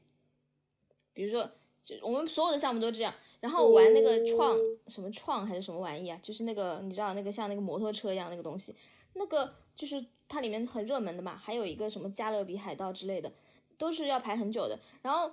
[1.15, 1.51] 比如说，
[1.83, 4.57] 就我们所有的项目都这样，然后玩那个创
[4.87, 6.19] 什么创还是什么玩意啊？
[6.23, 8.75] 就是那个你知道那个像那个摩托车一样那个东西，
[9.15, 11.37] 那个就是它里面很热门的嘛。
[11.37, 13.33] 还有一个什么加勒比海盗之类的，
[13.77, 14.79] 都是要排很久的。
[15.03, 15.33] 然后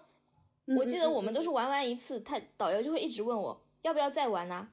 [0.77, 4.69] 我记得我们都是玩完一次，他导游就会一直问我要不要再玩呢？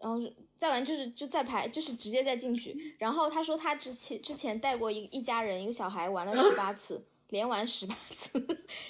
[0.00, 0.18] 然后
[0.56, 2.96] 再玩就是就再排就是直接再进去。
[2.98, 7.04] 然后他说他之前之前带过一一家人一个小孩玩了十八次。
[7.30, 8.38] 连玩十八次，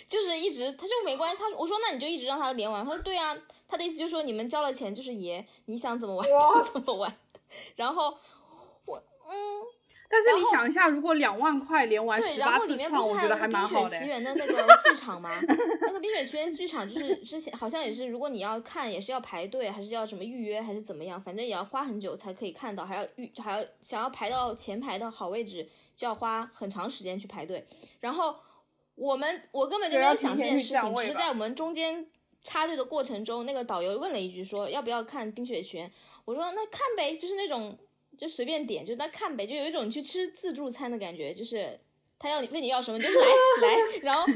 [0.09, 1.37] 就是一直他就没关系。
[1.39, 2.85] 他说我说那你就一直让他连玩。
[2.85, 3.37] 他说对啊，
[3.69, 7.17] 他的意思就是说你们交了钱就是爷，你想怎么玩就怎么玩。
[7.77, 8.17] 然后
[8.85, 9.35] 我嗯，
[10.09, 13.89] 但是你想一下，如果两万块连玩十八次创，我觉得还蛮好的。
[13.89, 15.41] 冰雪奇缘的那个 剧场吗？
[15.83, 21.21] 那个冰雪奇缘剧场就是之前好像也是，如果你要看也是要排队，还是要什么预约，还是怎么样？
[21.21, 25.69] 反正也要花很久才可以看到，还要预还要想要排到前排的好位置。
[26.01, 27.63] 就要花很长时间去排队，
[28.01, 28.35] 然后
[28.95, 32.07] 我们我根本就没有想这件事情，只是在我们中间
[32.43, 35.87] 插队的过程中，那个导游问了一句说要不要看《冰雪奇缘》，
[36.25, 37.77] 我说那看呗，就是那种
[38.17, 41.79] 就随便点，就那看呗，就有一种去吃自助餐的感觉，就是。
[42.21, 43.27] 他要你问你要什么，你就来
[43.63, 44.27] 来，然后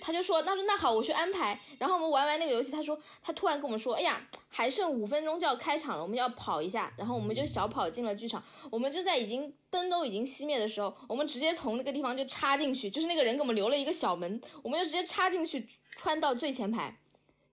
[0.00, 1.60] 他就说，他说那好，我去安排。
[1.78, 6.90] 然后我们玩完那个游戏，他说他突然跟我们说，哎呀，还剩五分钟就要开场了，我们要跑一下。
[6.96, 16.98] 然后我们就小跑进了剧场，我们就在已经灯都已经熄灭的时候，我们直接从那个地方就插进去，就是那个人给我们留了一个小门，我们就直接插进去，穿到最前排。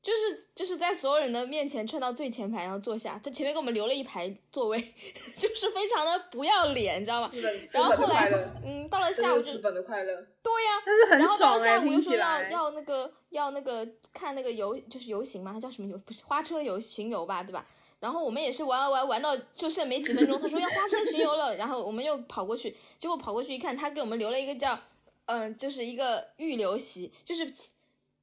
[0.08, 3.20] 就是就是在所有人的面前窜到最前排，然后坐下。
[3.22, 4.80] 他前面给我们留了一排座位，
[5.38, 7.32] 就是非常的不要脸，你知道吧？
[7.74, 8.32] 然后后来，
[8.64, 10.16] 嗯，到了下午就日本的快乐。
[10.42, 15.98] 对呀，然后到了下午又说要要那个要那个看那个游就是游行嘛，他叫什么游？
[15.98, 17.68] 不是花车游巡游吧，对吧？
[18.00, 24.80] 然后我们也是玩玩玩玩到就剩没几分钟，他说要花车巡游了，然后我们又跑过去，结果跑过去一看，他给我们留了一个叫
[25.26, 27.52] 嗯，就是一个预留席，就是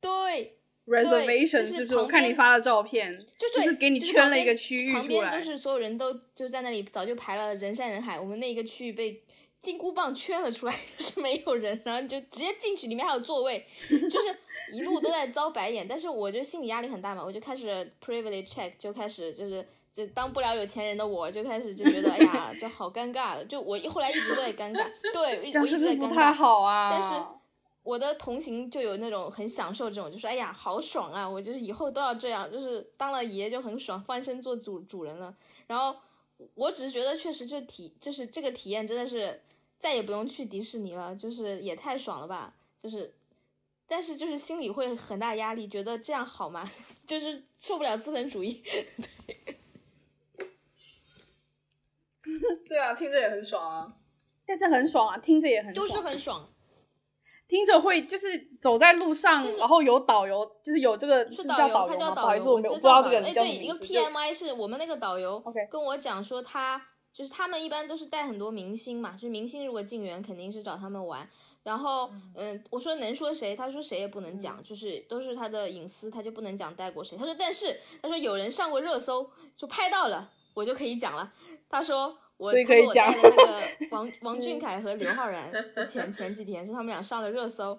[0.00, 0.56] 对。
[0.86, 8.20] Reservation 就是我看你发的照片，就是给你圈了一个区域旁边都是所有人都就在那里，早就排了人山人海。
[8.20, 9.22] 我们那一个区域被
[9.60, 14.36] 金箍棒圈了出来， 就是没有人，然后就直接进去，里面还有座位，就是
[14.72, 15.86] 一路都在遭白眼。
[15.88, 23.42] 但是我就心理压力很大嘛，我就开始 privilege check，就开始就是就当不了有钱人的我就开始就觉得哎呀，就好尴尬。
[23.46, 27.14] 就我后来一直在尴尬，对，我一直在尴尬，但是。
[27.84, 31.28] 我的同行就有那种很享受这种，就是哎呀好爽啊！
[31.28, 35.36] 我就是以后都要这样，就是当了爷就很爽，翻身做主主人了。
[35.66, 35.94] 然后
[36.54, 39.40] 我只是觉得确实就体就是这个体验真的是
[39.78, 42.54] 再也不用去迪士尼了，就是也太爽了吧！
[42.80, 43.14] 就是，
[43.86, 46.68] 但是就是心里会很大压力，觉得这样好吗？
[47.06, 48.62] 就是受不了资本主义。
[52.66, 53.96] 对啊，听着也很爽啊，
[54.46, 56.50] 但是很爽啊，听着也很就是很爽。
[57.46, 58.26] 听着会就是
[58.60, 66.80] 走在路上，然后有导游，就是有这个是导游，他叫导游，我不知道这个哎，对，一个 TMI 是我们那个导游，OK，跟我讲说他
[67.12, 71.28] 就是他们一般都是带很多明星嘛，就是明星如果进园肯定是找他们玩，
[71.62, 77.16] 然后嗯，我说能说谁，他说谁也不能讲，就是都是他的隐私，他就不能讲带过谁。
[77.18, 81.32] 他说但是他说有人上过热搜，就拍到了，我就可以讲了。
[81.68, 82.16] 他说。
[82.36, 87.78] 我他说我带的那个 王王俊凯和刘昊然，就前前几天，就他们俩上了热搜。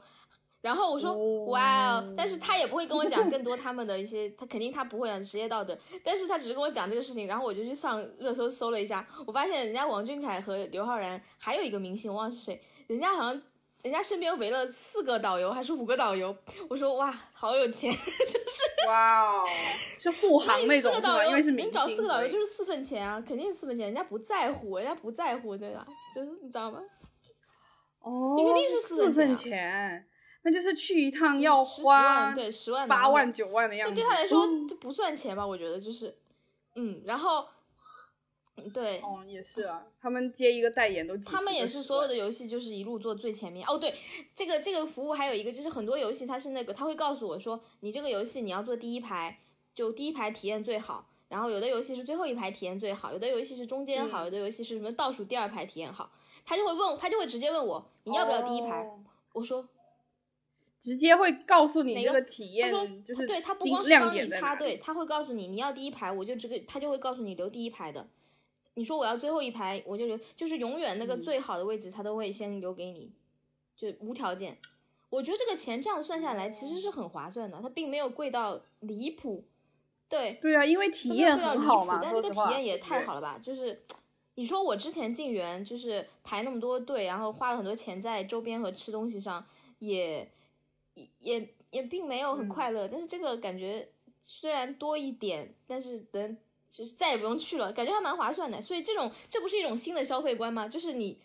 [0.62, 1.14] 然后我说
[1.46, 5.78] 哇哦，但是他也不会跟我讲更多他们的一些，他肯定他不会啊，职业道德。
[6.04, 13.42] 但是他只是跟我讲这个事情，然后我就去上热搜搜了一下，我发现人家王俊凯和刘昊然还有一个明星，我忘了是谁，人家好像。
[13.86, 16.36] 人家身边围了四个导游还是五个导游？
[16.68, 19.44] 我说哇，好有钱， 就是哇哦，
[20.00, 20.92] 是护航那种。
[21.56, 25.86] 你找四个导游就是四份钱啊，肯定是四份钱，人家不在乎，人家不在乎，对吧？
[26.16, 26.80] 就是你知道吗？
[28.00, 30.04] 哦，你肯定是四份钱，
[30.42, 33.94] 那就是去一趟要花对十万八万九万的样子。
[33.94, 35.46] 对他来说这不算钱吧？
[35.46, 36.18] 我觉得就是，
[36.74, 37.46] 嗯，然后。
[38.74, 43.68] 对，哦，也是啊，他们接一个代言都，他们也是所有的游戏就是一路做最前面。
[43.68, 43.94] 哦，对，
[44.34, 49.40] 这个这个服务还有一个就是很多游戏它是那个他会告诉我说，你这个游戏你要做第一排，
[49.74, 51.10] 就第一排体验最好。
[51.28, 56.12] 然后有的游戏是最后一排体验最好，有的游戏是中间好，有的游戏是什么倒数第二排体验好。
[56.46, 58.88] 他就会问，他就会直接问我你要不要第一排？
[59.34, 59.68] 我说，
[60.80, 68.08] 直接会告诉你那个体验，他说就是对他不光是帮你插队，他会告诉你你要第一排，我就只给他就会告诉你留第一排的。
[68.76, 73.12] 你说我要最后一排，我就留，就是永远那个最好的位置，他都会先留给你，
[73.76, 74.58] 就无条件。
[75.10, 79.44] 我觉得这个钱这样算下来其实是很划算的，它并没有贵到离谱。
[80.08, 82.00] 对对啊，因为体验很好嘛。
[82.02, 83.38] 但这个体验也太好了吧？
[83.42, 83.82] 就是
[84.36, 89.46] 你说我之前进园就是排那么多队，然后花了很多钱在周边和吃东西上，
[89.80, 90.30] 也
[91.20, 92.88] 也也并没有很快乐。
[92.88, 93.90] 但是这个感觉。
[94.28, 96.38] 虽然多一点，但是等
[96.76, 98.62] 就是再也不用去了，感觉还蛮划算的。
[98.62, 100.68] 所以这种这不是一种新的消费观吗？
[100.68, 101.18] 就是你，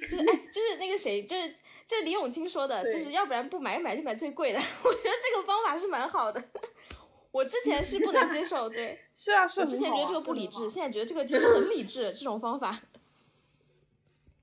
[0.00, 1.52] 就是哎，就是那个谁，就是
[1.84, 4.58] 这李永清说的，就是要不然不买买就买最贵的。
[4.84, 6.42] 我觉得这个方法是蛮好的。
[7.32, 12.80] 我之前是不能接受，对， 是啊，是啊我之前觉得这个不理智，现在觉得这个其实很理智，这种方法。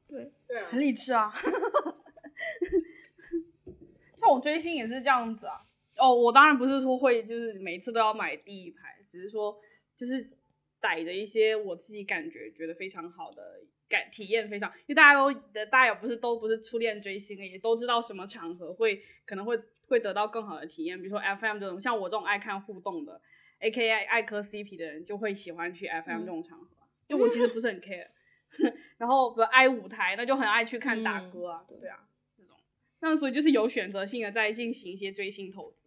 [0.10, 1.34] 对对，很理智啊。
[4.20, 5.62] 像我追星也是这样子啊。
[5.98, 9.58] 哦，我当然不是说会就是每次都要买第一排，只是说
[9.96, 10.30] 就是
[10.82, 15.34] 逮着一些我自己感觉觉得非常好的感体验非常，因为大家都
[15.66, 23.22] 大家也不是都不是初恋追星，也都知道什么场合会可能会会得到更好的体验，比如说 FM 这种，像我这种爱看互动的
[23.60, 26.68] ，A K I 爱磕 CP 的人就会喜欢去 FM 这种场合，
[27.08, 28.08] 因为我其实不是很 care。
[28.98, 32.00] 然后不爱舞台，那就很爱去看打歌啊，对啊，
[32.36, 32.58] 这种，
[33.00, 35.79] 那所以就是有选择性的在进行一些追星投资。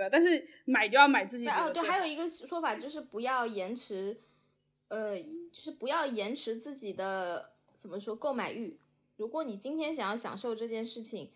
[0.00, 1.46] 对，但是买就要买自己。
[1.46, 4.16] 哦，对，还有一个说法就是不要延迟，
[4.88, 8.78] 呃，就是不要延迟自己的怎么说购买欲。
[9.18, 11.30] 如果你今天想要享受这件事情，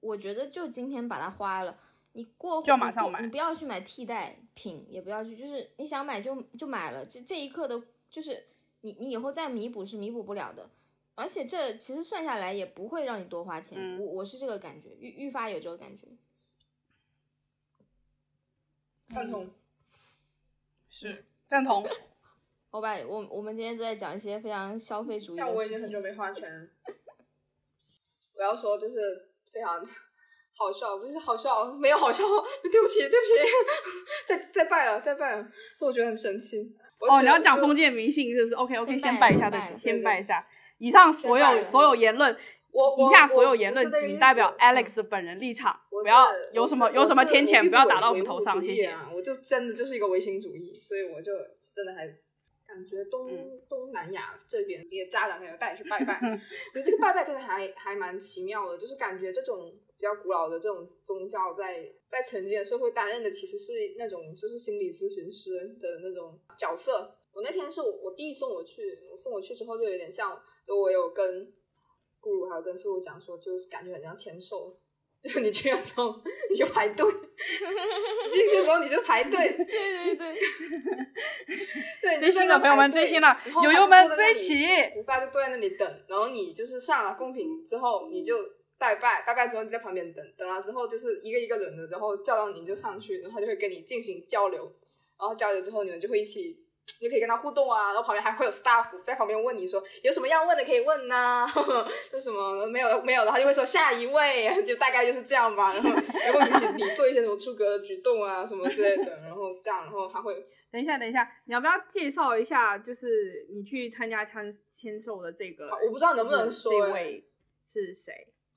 [0.00, 1.78] 我觉得就今天把它花了。
[2.12, 7.06] 你过就要马上买，你不要去买替代品，也不要去，就是你想买就就买了。
[7.06, 8.44] 这这一刻的，就是
[8.82, 10.68] 你你以后再弥补是弥补不了的。
[11.14, 13.98] 而且这其实算下来也不会让你多花钱。
[14.00, 16.06] 我我是这个感觉，愈愈发有这个感觉。
[19.12, 19.48] 赞同，
[20.88, 21.84] 是赞同。
[22.70, 25.56] 我把，我我们今天都在讲一些非常消费主义的事情。
[25.56, 26.70] 我已经很久没花钱。
[28.34, 29.84] 我要说就是非常
[30.56, 32.22] 好笑，不是好笑，没有好笑。
[32.70, 33.32] 对不起，对不起，
[34.28, 35.48] 再再拜了，再拜了。
[35.80, 36.76] 我觉得很神奇。
[37.00, 40.46] 哦，你要讲封建迷信是不是？OK OK，先拜一下，对，先拜一下。
[40.78, 42.34] 以上所有所有言论。
[42.72, 48.94] 我以下所有言论仅代表 Alex 本人立场，不要有什么有什么天谴，不要打到我们头上，谢谢。
[49.14, 51.32] 我就真的就是一个唯心主义，所以我就
[51.74, 52.06] 真的还
[52.66, 53.28] 感觉东
[53.68, 67.16] 东南亚这边一些家长还要带你去拜拜， 我觉得这个拜拜真的还还蛮奇妙的，就是感觉这种比较古老的这种宗教，在在曾经的社会担任的其实是那种就是心理咨询师的那种角色。
[67.34, 71.52] 我那天是我我弟送我去，我送我去之后就有点像，就我有跟。
[72.20, 74.78] 顾如还有跟师傅讲说，就是感觉很像签售，
[75.22, 76.20] 就是你去的时候
[76.50, 77.10] 你就排队，
[78.30, 80.40] 进去的时候你就排队，对对对，
[82.18, 84.64] 对追星的朋友们追星了，友友们追起，
[84.94, 88.36] 菩萨就坐在那里等，然后你就是上了贡品之后，你就
[88.78, 94.70] 拜拜，拜拜之后你在旁边等，等了之后就是一个一个轮的，然后叫到你就上去，然后他就会跟你进行交流，
[95.18, 96.64] 然后交流之后你们就会一起。
[97.00, 101.46] 你可以跟他互动啊，然后旁边还会有 staff 在旁边问你说有什么要问的可以问呐，
[102.12, 105.72] 就什么没有没有的，他就会说下一位，就大概就是这样吧。
[105.74, 117.24] 然后如果允许你做一些什么出格的举动啊什么之类的，然后这样，然后他会等一下等一下，你要不要介绍一下，就是你去参加签签售的这个，我不知道能不能说这位
[117.66, 118.12] 是谁，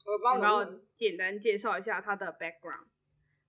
[0.06, 2.88] 我不知道能不能简单介绍一下他的 background，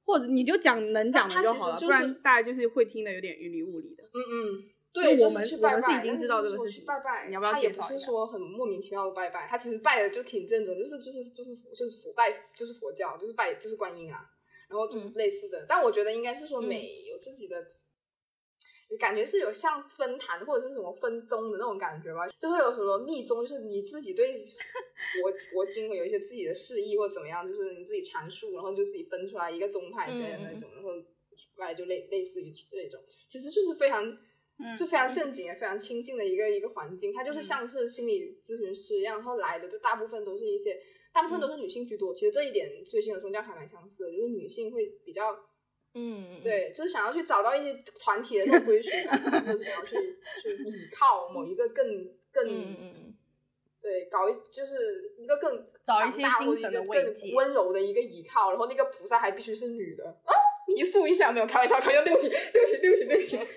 [0.05, 4.05] 或者你就讲能讲的就好了，不然大家就是会听的有点云里雾里的。
[4.05, 4.70] 嗯嗯。
[4.95, 6.85] 对，我们去拜拜，已经知道这个事情。
[6.85, 14.25] 拜拜，你要不要介绍他也不是说很莫名其妙的拜拜，他其实拜的就挺正宗，就是就是就是就是佛拜，就是佛教，就是拜就是观音啊，
[14.69, 15.66] 然后就是类似的。
[15.69, 17.66] 但我觉得应该是说每有自己的，
[18.97, 30.91] 感觉是有像分坛或者是什么分宗的那种感觉吧，就会有什么密宗，就是你自己对佛佛经会有一些自己的释义或者怎么样，就是你自己阐述，然后就自己分出来一个宗派之类的那种，然后
[31.57, 34.16] 拜就类类似于这种，其实就是非常。
[34.78, 40.81] 就非常正经也非常亲近的一个一个环境，他就是像是心理咨询师一样，然后来的就大部分都是一些，
[41.12, 42.14] 大部分都是女性居多。
[42.14, 45.36] 其实这一点最新的宗教还蛮相似的，就是女性会比较，
[45.94, 49.97] 嗯，对，就是想要去找到一些团体的那种归属感， 或者想要去
[50.40, 51.86] 去 依靠某一个更
[52.32, 52.47] 更，
[53.82, 60.32] 对，搞一就是一个更强大或者一个更、温柔的一个依靠，然后那个菩萨还必须是女的啊。
[60.74, 63.38] 迷宿一下没有开玩笑，开玩笑，对不起，对不起，对不起，对不起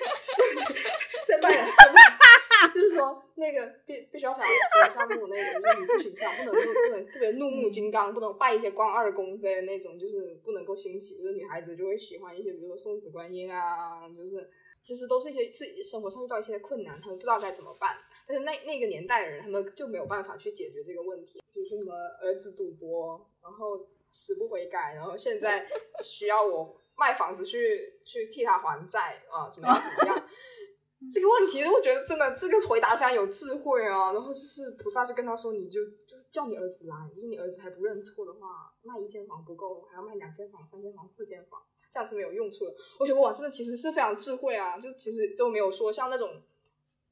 [2.74, 14.50] 就是说那个必必须要非常死像那种那种，就是你不行，这样不能不能特别怒目金刚，不能拜一些关二公之类的那种，就是不能够兴起，就是女孩子就会喜欢一些，比如说送子观音啊，就是
[14.82, 17.96] 其实都是一些自己生活上遇到一些困难，他们不知道该怎么办，
[18.28, 25.68] 但是那那个年代的人，他们就没有办法去解决这个问题，比如说什么儿子赌博，然后死不悔改，然后现在
[26.04, 26.82] 需要我。
[26.98, 29.50] 卖房子去去替他还债啊？
[29.54, 29.82] 怎么样？
[29.98, 30.24] 怎么样？
[31.14, 34.12] 这个问题，我觉得真的这个回答非常有智慧啊。
[34.14, 41.62] 然后就是菩萨就跟他说：“你就就叫你儿子来，因为你儿子还不认错的话，卖一间房不够，还要卖两间房、三间房、四间房，
[41.92, 42.74] 这样是没有用处的。
[43.00, 46.42] 我觉得哇，真的其实是非常智慧啊，就其实都没有说像那种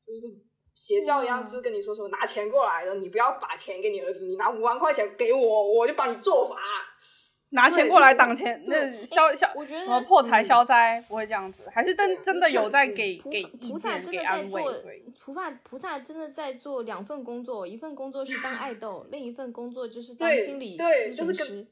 [0.04, 0.36] 就是
[0.74, 6.58] 邪教一样，就是跟你说什么拿钱过来的，你不要把钱给你儿子，你拿五万块钱给我，我就帮你做法。
[7.56, 14.62] 拿钱过来挡钱，那消消我觉什么得破财嗯消灾不会这样子，还是真真的有在给给菩萨真的在做
[15.20, 21.68] 菩萨菩萨真的在做两份工作，一份工作是当爱豆，另一份工作就是当心理对咨就是跟询师。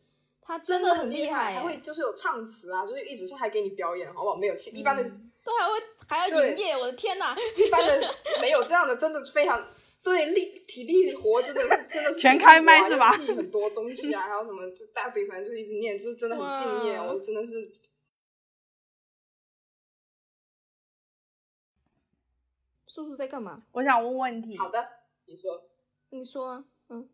[0.46, 4.36] 他真的很厉害还会哎，就是有唱词啊，就是一直是还给你表演，好不好？
[4.36, 5.74] 没有一般的、都还会
[6.06, 7.34] 还要营业，我的天呐！
[7.56, 8.02] 一般的
[8.42, 9.66] 没有这样的，真的非常
[10.04, 17.72] 对力体力活，真的是真的是全开麦是吧记很多东西啊，还有什么就大堆，反正就一直念，就是真的很敬业，哇我真的是
[22.86, 23.64] 叔叔在干嘛？
[23.72, 24.88] 我想问问题，好的。
[25.26, 25.64] 你说
[26.10, 27.10] 你说啊，嗯，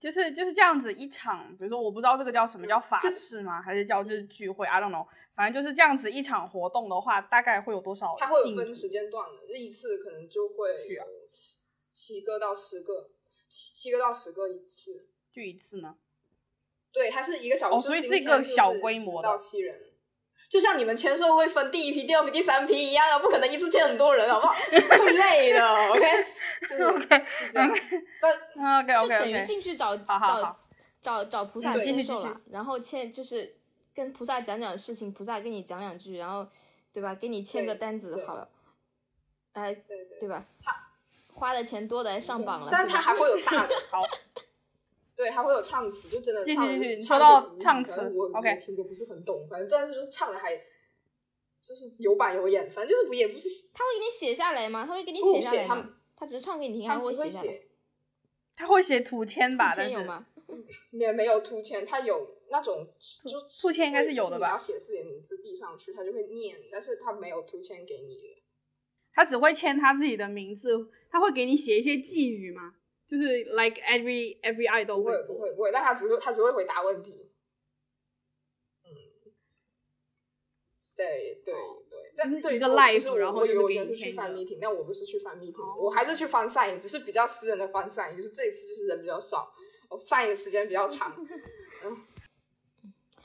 [0.00, 3.62] 就是就是这样子一场，比如说我不知道这个叫什么叫法这事吗？
[3.62, 11.02] 还是叫就是聚会？I don't know，反正就是这样子一场活动的话，大概会有多少它会有分时间段的，这一次可能就会有
[11.96, 13.08] 七七个到十个，
[13.48, 15.08] 七七个到十个一次。
[15.32, 15.96] 就一次呢？
[16.92, 19.80] 对，它是一个小哦时，所以是一个小规模到七人，
[20.48, 24.54] 就像你们签售会分第一批、第二批、第三批一样啊，不可能一次签很多人，好不好？
[24.98, 25.60] 会累的
[25.90, 26.26] ，OK？
[26.68, 27.70] 就是 OK 是这样。
[28.20, 28.32] 但
[28.82, 30.60] OK 就 OK 等于 OK，进去找好好好
[31.00, 33.56] 找找找菩萨签售了，然后签就是
[33.94, 36.48] 跟菩萨讲讲事情，菩萨跟你讲两句，然后
[36.92, 37.14] 对吧？
[37.14, 38.48] 给你签个单子好了，
[39.52, 40.46] 哎，对对对吧？
[41.36, 44.02] 花的钱多的还上榜了，但是对吧它还会有大的，好，
[45.14, 46.66] 对，还会有唱词，就真的唱
[47.00, 50.56] 唱说到唱词我我 OK 听的不是很懂，反正但是就是唱的还
[51.62, 54.84] 就是有板有眼，反正就是不也不是他会给你写下来吗？
[54.86, 55.96] 他会给你写下来吗他？
[56.20, 57.60] 他只是唱给你听，他会写下来？
[58.56, 59.68] 他会写图签吧？
[59.68, 60.26] 图签有吗？
[60.92, 62.86] 也没有图签，他有那种
[63.28, 68.35] 就图签应该是有的吧你要写自己的名字递上去，他就会念，但是他没有图签给你的。
[69.16, 72.74] 他只会签他自己的名字，他会给你写一些寄语吗？
[73.08, 75.34] 就是 like every every idol 不会会做。
[75.36, 77.12] 不会不会，但他只会他只会回答问题。
[78.84, 78.88] 嗯，
[80.94, 89.50] 对对对，但对一个我 live，其实我然后我以是去你签的 fan meeting，但我不是去 fan meeting，、哦我还是去 fan sign，只是比较私人的 fan sign，就是这一次就是人比较少，
[89.88, 91.16] 我 sign 的时间比较长。
[91.84, 91.96] 嗯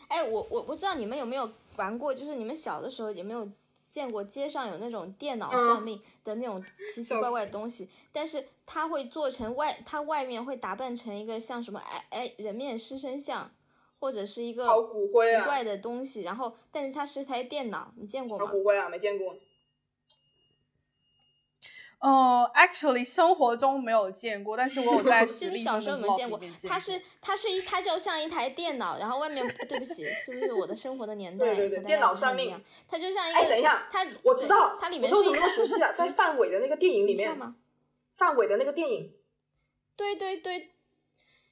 [0.08, 3.50] 哎，我我不知道你们有没有玩过，就是你们小的时候有没有
[3.92, 13.52] 见过街上有那种电脑嗯算命的那种奇奇怪怪的东西，但是它会做成外，它外面会打扮成一个像什么哎哎人面狮身像，
[14.00, 18.46] 或者是一个奇怪的东西，然后但是它是台电脑，你见过吗？
[18.46, 19.36] 好骨灰啊，没见过。
[22.02, 26.40] 呃，actually 生活中没有见过，但是我有在 就实力你小时候有没有见过？
[26.68, 32.60] 它是它是一它就像一台电脑，然后外面对不起，是不是我的生活的年代对对对电脑算命？
[32.88, 35.92] 它就像一个，哎等一下它我知道，它里面是一个我为什么那么熟悉啊？
[35.92, 37.38] 在 范伟的那个电影里面？
[38.16, 39.14] 范伟的那个电影，
[39.96, 40.72] 对对对，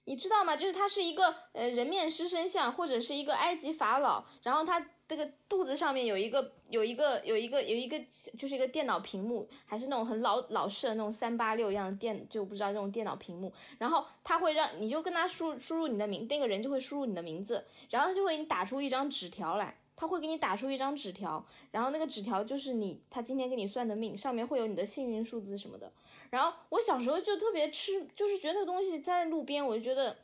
[0.05, 0.55] 你知道吗？
[0.55, 7.99] 就是它是一个呃人面狮身像，或者是一个埃及法老，然后它这个肚子上面有一个有一个有一个有一个
[8.37, 13.51] 就是一个电脑屏幕，还是那种很老老式的那种三八六一样的电，就不知道这种电脑屏幕。
[13.77, 19.75] 然后他会让你就跟他输输入你的名，那个人就会输入你的名字，然后他就会给你打出一张纸条来。
[19.95, 25.91] 他会给你打出一张纸条，然后那个纸条就是你他今天给你算的命，上面会有你的幸运数字什么的。
[26.29, 30.15] 然后我小时候就特别吃，就是觉得那个东西在路边，我就觉得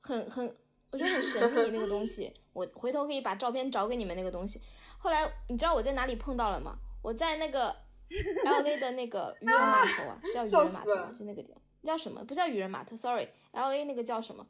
[0.00, 0.56] 很很，
[0.90, 2.32] 我觉得很神秘那个东西。
[2.54, 4.62] 我回头可以把照片找给你们那个东西。
[4.98, 6.76] 后来你知道我在哪里碰到了吗？
[7.02, 7.74] 我在那个
[8.44, 11.12] L A 的那个渔人码头啊，是 叫渔人码头吗？
[11.16, 12.22] 就那个地方叫什么？
[12.24, 14.46] 不叫渔人码头，sorry，L A 那个叫什么？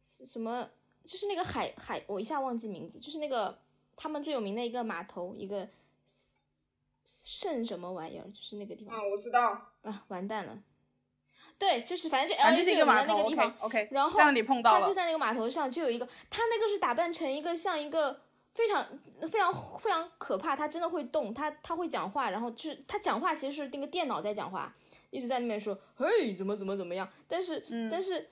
[0.00, 0.68] 什么？
[1.04, 3.58] 就是那个海海，我一下忘记名字，就是那个
[3.96, 5.66] 他们最有名的一个码头，一个
[7.04, 8.94] 圣什么玩意儿，就是那个地方。
[8.98, 10.58] 嗯，我知道，啊，完蛋了。
[11.58, 13.52] 对，就是反正就 L A 最有名的那个地方。
[13.60, 14.30] ，OK 然后他
[14.80, 18.20] 就，在那个码头上就有一个，他那个是打扮成一个像一个
[18.54, 18.84] 非常
[19.30, 24.74] 非常非常可怕，他真的会动，他他会讲话，然后就是他讲话其实是那个电脑在讲话，
[25.10, 28.30] 一直在那边说嘿怎么怎么怎么样，但是、嗯但是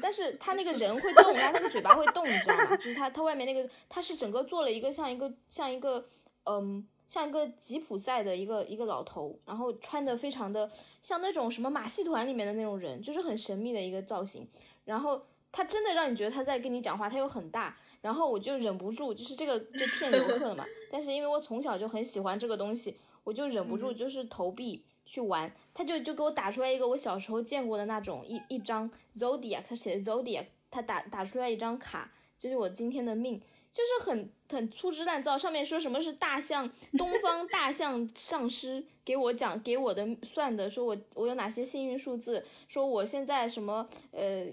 [0.00, 2.76] 但是他那个人会动，他那个嘴巴会动，你知道吗？
[2.76, 6.06] 就是他他外面那个他是整个做了一个像一个像一个
[6.44, 6.86] 嗯。
[7.08, 10.68] 像一个吉普赛的一个一个老头，然后穿的非常的
[11.00, 14.44] 像那种什么马戏团里面的那种人，就是很神秘的一个造型。
[14.84, 20.64] 然后他真的让你觉得他在跟你讲话，他又很大，然后我就忍不住，就是这个就骗游客的嘛。
[20.92, 33.40] 但是因为我从小就很喜欢这个东西，我就忍不住就是投币，去玩，他就就给我打出来一个我小时候见过的那种一一张 zodiac，他写的 zodiac，他打打出来一张卡，就是我今天的命，
[33.72, 44.46] 就是很很粗制滥造，上面说什么是大象东方大象上师给我讲给我的算的，说我我有哪些幸运数字，说我现在什么呃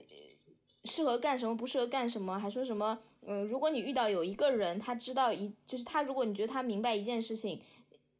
[0.85, 7.61] 适合干什么不适合干什么，还说什么嗯，如果你遇到有一个人，他知道一就是他，如果你觉得他明白一件事情，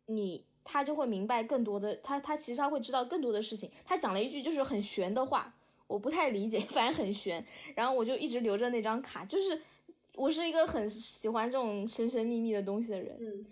[0.08, 0.46] 你。
[0.66, 3.70] 他就会明白更多的，他他其实他会知道更多的事情。
[3.84, 5.54] 他讲了一句就是很玄的话，
[5.88, 7.46] 我不太理解， 反正很玄。
[7.76, 9.62] 然后我就一直留着那张卡，就是
[10.16, 13.18] 我是一个很喜欢这种神神秘秘的东西的人。
[13.20, 13.46] 嗯，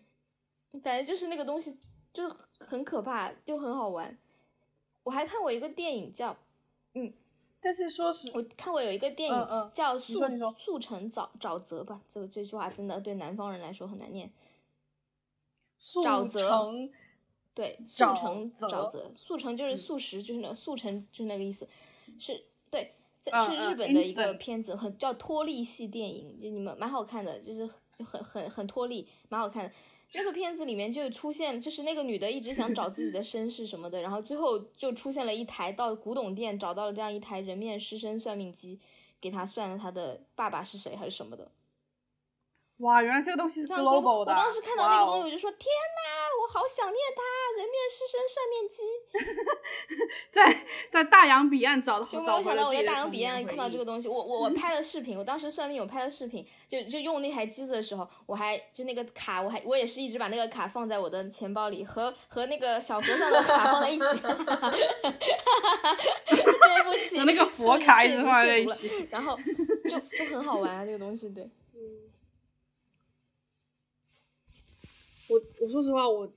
[0.81, 1.77] 反正就是那个东西
[2.13, 2.29] 就
[2.59, 4.17] 很可怕，就很好玩。
[5.03, 6.37] 我还看过一个电影叫，
[6.93, 7.11] 嗯，
[7.61, 9.38] 但是说实我看过有一个电影
[9.71, 10.19] 叫《速
[10.57, 14.31] 速成沼沼泽》吧，这个这句话真的对南方人来说很难念。
[15.79, 16.49] 沼泽
[17.53, 21.67] 对，速成沼泽，速成就是嗯速食，就是那个速成，就是那个意思，
[22.17, 29.71] 是对，在嗯是日嗯本的一个片子，很叫脱力系电影，就你们蛮好看的，就是就很很很脱力，蛮好看的。
[30.13, 38.79] 那个片子里面就出现，就是那个女的一直想找自己的身世什么的，然后最后就出现了一台到古董店找到了这样一台人面狮身算命机，
[39.19, 41.51] 给她算了她的爸爸是谁还是什么的。
[42.81, 44.35] 哇，原来这个东西是这样 global 的啊。
[44.37, 46.01] 我当时看到那个东西，我就说：天哪，
[46.41, 47.21] 我好想念他，
[47.57, 48.81] 人面狮身算命机。
[50.33, 64.03] 在在大洋彼岸找到，就没有想到我在大洋彼岸看到这个东西，我 我我拍了视频，我当时算命有拍了视频，就就用那台机子的时候，我还就那个卡，我还我也是一直把那个卡放在我的钱包里，和和那个小和尚的卡放在一起。
[66.25, 69.07] 对不起，那个佛卡一直亵渎放在一起。
[69.11, 69.37] 然后
[69.89, 71.47] 就就很好玩啊，这个东西对。
[75.31, 76.31] 我我说实话，我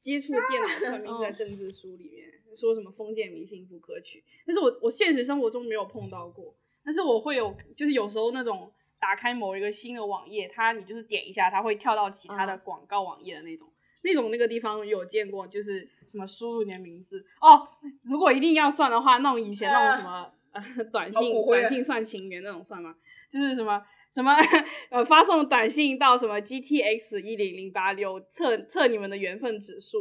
[0.00, 13.68] 接触电脑算命 是在嗯政治书里面，说什么封建迷信不可取，但是我我现实生活中没有碰到过，但是我会有，就是有时候那种打开某一个新的网页，它你就是点一下，它会跳到其他的嗯广告网页的那种。
[14.06, 17.66] 那种那个地方有见过，就是什么输入你的名字哦。
[18.02, 22.94] 如果一定要算的话，那种以前那种什么、呃 短信短信算情缘那种算吗？
[23.32, 23.82] 就是什么
[24.14, 24.32] 什么
[24.90, 29.98] 呃发送短信到什么 GTX 一零零八六测测你们的缘分指数，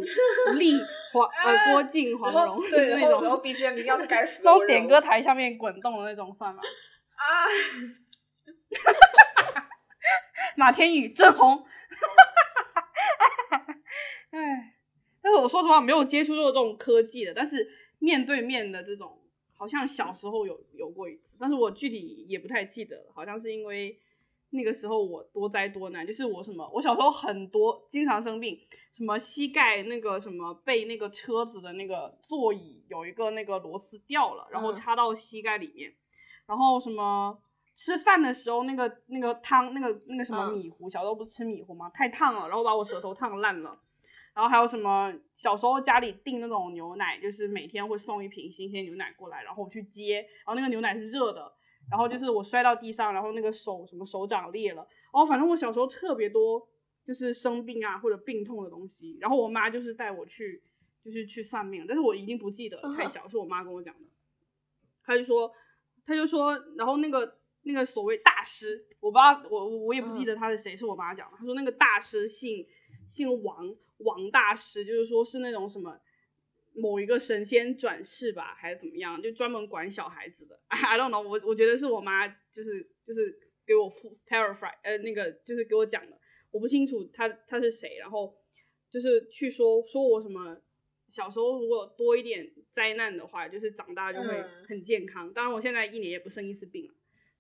[0.60, 0.74] 力
[1.12, 6.62] 黄呃郭靖黄蓉对，然 那后然后 BGM 一定要是该死的都点歌台下面滚动的那种算吗？
[7.18, 7.26] 啊，
[10.56, 11.66] 马天宇、郑红，
[14.30, 14.74] 哎，
[15.24, 17.68] 但是我说实话没有接触过这种科技的，但是
[17.98, 19.20] 面对面的这种，
[19.56, 24.00] 好像小时候有有过一次，但是我具体也不太记得了，好像是因为
[24.50, 28.60] 那个时候我多灾多难，就是我什么，我小时候很多经常生病，
[28.94, 35.94] 什么膝盖那个什么被那个车子的那个座椅有一个那个螺丝掉了，然后嗯插到膝盖里面，
[36.46, 37.40] 然后什么。
[37.76, 41.90] 吃饭的时候，那个那个汤，那个那个什么嗯米糊，小时候不是吃米糊吗？
[41.92, 43.80] 太烫了，然后把我舌头烫烂了。
[44.34, 45.14] 然后还有什么？
[45.36, 51.54] 小时候家里订那种牛奶，就是每天会送一瓶新鲜牛奶过来，然后我去接，然后那个牛奶是热的，
[51.90, 54.88] 然后就是我摔到地上，然后那个手什么手掌裂了。
[55.12, 56.68] 哦，反正我小时候特别多
[57.06, 60.64] 就是生病啊或者病痛的东西，然后我妈就是带我去
[61.04, 64.02] 就是去算命，但是我已经不记得了，太小，是我妈跟我讲的。
[65.06, 65.52] 她就说，
[66.06, 71.38] 她就说，然后那个那个所谓大师，我不知道，我我我也不记得他是谁，是我妈讲的。
[71.38, 72.66] 她说那个大师姓
[73.08, 76.00] 姓王，王大师，就是说是那种什么
[76.74, 80.60] 某一个神仙转世吧，还是怎么样，就专门管小孩子的。
[80.68, 86.18] I don't know，我我觉得是我妈就是就是给我复 paraphrase，呃，那个就是给我讲的，
[86.52, 88.36] 我不清楚他他是谁，然后
[88.90, 90.62] 就是去说说我什么。
[91.10, 95.32] 小时候如果多一点灾难的话，就是长大就会嗯很健康。
[95.32, 96.94] 当然，我现在一年也不生一次病了，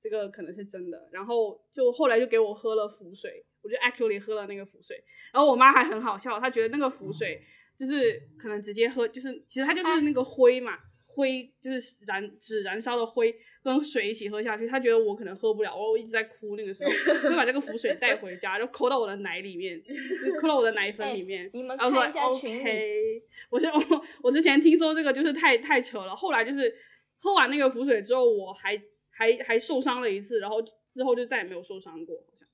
[0.03, 1.09] 这个可能是真的。
[1.11, 5.01] 然后就后来就给我喝了符水，我就 actually 喝了那个符水。
[5.31, 7.41] 然后我妈还很好笑，她觉得那个符水
[7.79, 10.77] 就是可能直接喝，就是其实它就是那个灰嘛，
[11.07, 21.45] 灰就是燃纸燃烧的灰跟水一起喝下去，她觉得我可能喝不了，我一直在哭那个时候，就把这个符水带回家，就抠到我的奶里面， 就抠到我的奶粉里面。
[21.45, 26.75] 哎你们然后说看一下群里 OK，我是我我之前听说这个就是太太扯了，后来就是
[27.19, 28.79] 喝完那个符水之后，我还
[29.23, 30.61] 还还受伤了一次，然后
[30.93, 32.47] 之后就再也没有受伤过，好像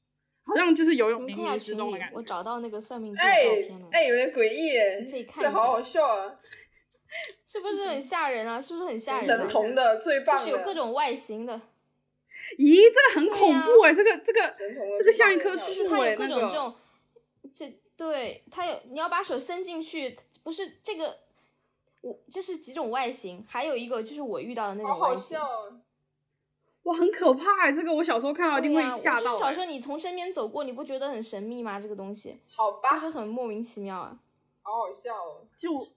[0.50, 2.16] 好像就是有一种你们看一下冥冥之中的感，觉。
[2.16, 6.40] 我找到那个算命机的照哎片了，哎，有点诡异可以看一下好好笑啊！
[7.44, 8.62] 是不是很吓人啊？
[8.62, 9.26] 是不是很吓人、啊？
[9.26, 11.60] 神童的最棒的，就是有各种外形的，
[12.58, 16.76] 咦，这个很恐怖哎、这个这个神童的这个像一棵最棒的树它有各种这种，
[17.54, 21.18] 这对它有你要把手伸进去，不是这个
[22.02, 25.16] 我这是几种外形，还有一个就是我遇到的那种好好。
[25.16, 25.82] 笑哦。
[26.90, 27.72] 哇，很可怕哎！
[27.72, 29.22] 这个我小时候看到一定会吓到哎。
[29.22, 31.80] 我就是小时候你从身边走过，你不觉得很神秘吗？
[31.80, 34.20] 这个东西好吧，就是很莫名其妙啊。
[34.64, 35.46] 好好笑哦。
[35.56, 35.88] 就，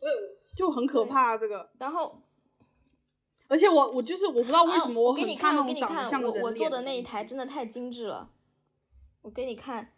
[0.55, 1.71] 就很可怕、这个。
[1.79, 2.21] 然后
[3.49, 8.31] 而且我我就是我不知道为什么哦、我很给你看，我给你看，我我做的那一台真的太精致了。
[9.23, 9.95] 我给你看，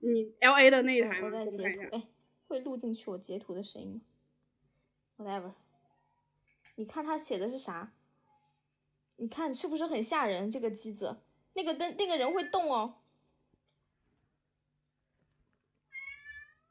[0.00, 1.26] 你 L A 的那一嗯台吗？
[1.26, 1.70] 我在截。
[1.70, 2.02] 图哎，
[2.48, 4.00] 会录进去我截图的声音
[5.18, 5.52] 吗？Whatever，
[6.76, 7.92] 你看他写的是啥？
[9.22, 10.50] 你看是不是很吓人？
[10.50, 11.16] 这个机子，
[11.52, 12.96] 那个灯，那个人会动哦。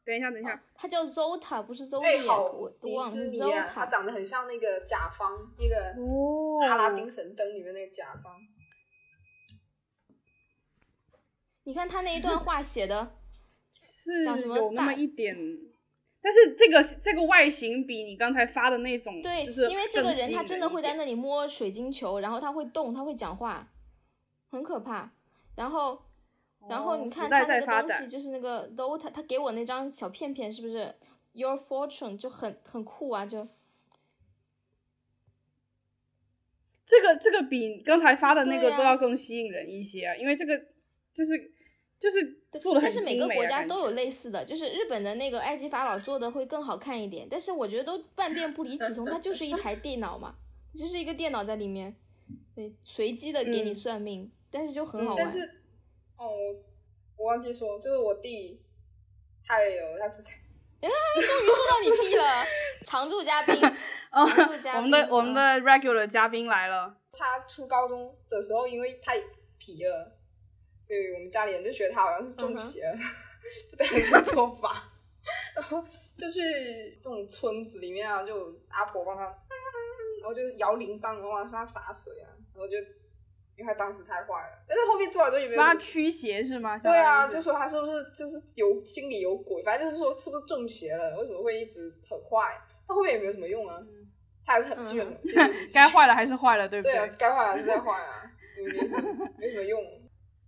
[0.03, 1.87] 等一下，等一下，他叫 Zota，不是哎
[2.17, 3.89] ，Zodiac，好我都迪忘了是士尼啊，他 Zota。
[3.89, 8.35] 长得很像那个甲方，那个哦，阿拉丁神灯里面那个甲方。
[11.63, 13.15] 你看他那一段话写的，
[13.71, 15.37] 是长什么有那么大一点，
[16.21, 23.67] 但是这个这个外形比你刚才发的那种，对，就是因为这个人他真的会在那里摸水晶球，然后他会动，他会讲话，
[24.47, 25.11] 很可怕。
[25.55, 26.01] 然后，
[26.69, 30.95] 然后你看他那个东西，就是那个 Dota，他给我那张小片片，是不是
[31.33, 33.25] Your Fortune 就很很酷啊？
[33.25, 33.47] 就
[36.85, 40.57] 这个这个比刚才发的那个都要更吸引人一些啊，因为这个
[41.13, 41.31] 就是
[42.01, 42.19] 就是
[42.59, 50.33] 做的很但是每个国家都有类似的，就是日本的那个埃及法老做的会更好看一点，但是我觉得都万变不离其宗，它就是一台电脑嘛，
[50.75, 51.95] 就是一个电脑在里面，
[52.55, 53.75] 对，随机的给你嗯。
[53.75, 55.23] 算命，但是就很嗯好玩。
[55.23, 55.39] 但是，
[56.17, 56.55] 哦，我
[57.17, 58.59] 我忘记说，就是我弟，
[59.45, 60.35] 他也有，他之前
[60.81, 62.43] 终于说到你弟了，
[62.83, 63.55] 常驻嘉宾，
[64.11, 65.35] 哦常驻嘉宾，我们的我们嗯。
[65.35, 69.21] 的 regular 嘉宾来了，他初高中的时候，因为太
[69.59, 70.17] 皮了，
[70.91, 72.93] 所以我们家里人就觉得他好像是中邪了，
[73.71, 74.91] 就带他去做法，
[75.55, 75.81] 然后
[76.17, 76.41] 就去
[77.01, 82.75] 这种村子里面啊，就阿婆帮他，然后就摇铃铛，然后往上洒水啊，然后就
[83.55, 85.61] 因为他当时太坏了，但是后面做完之后也没有。
[85.61, 86.77] 帮他驱邪是吗？
[86.77, 91.17] 对啊，就说他是不是就是有心里有鬼，反正就是说是不是中邪了？
[91.17, 92.59] 为什么会一直很坏？
[92.85, 93.81] 他后面也没有什么用啊，
[94.45, 99.81] 他还是很继续很继续很嗯 该坏了还是坏了，对不对对啊，该坏还是在坏啊，没没什么没什么用。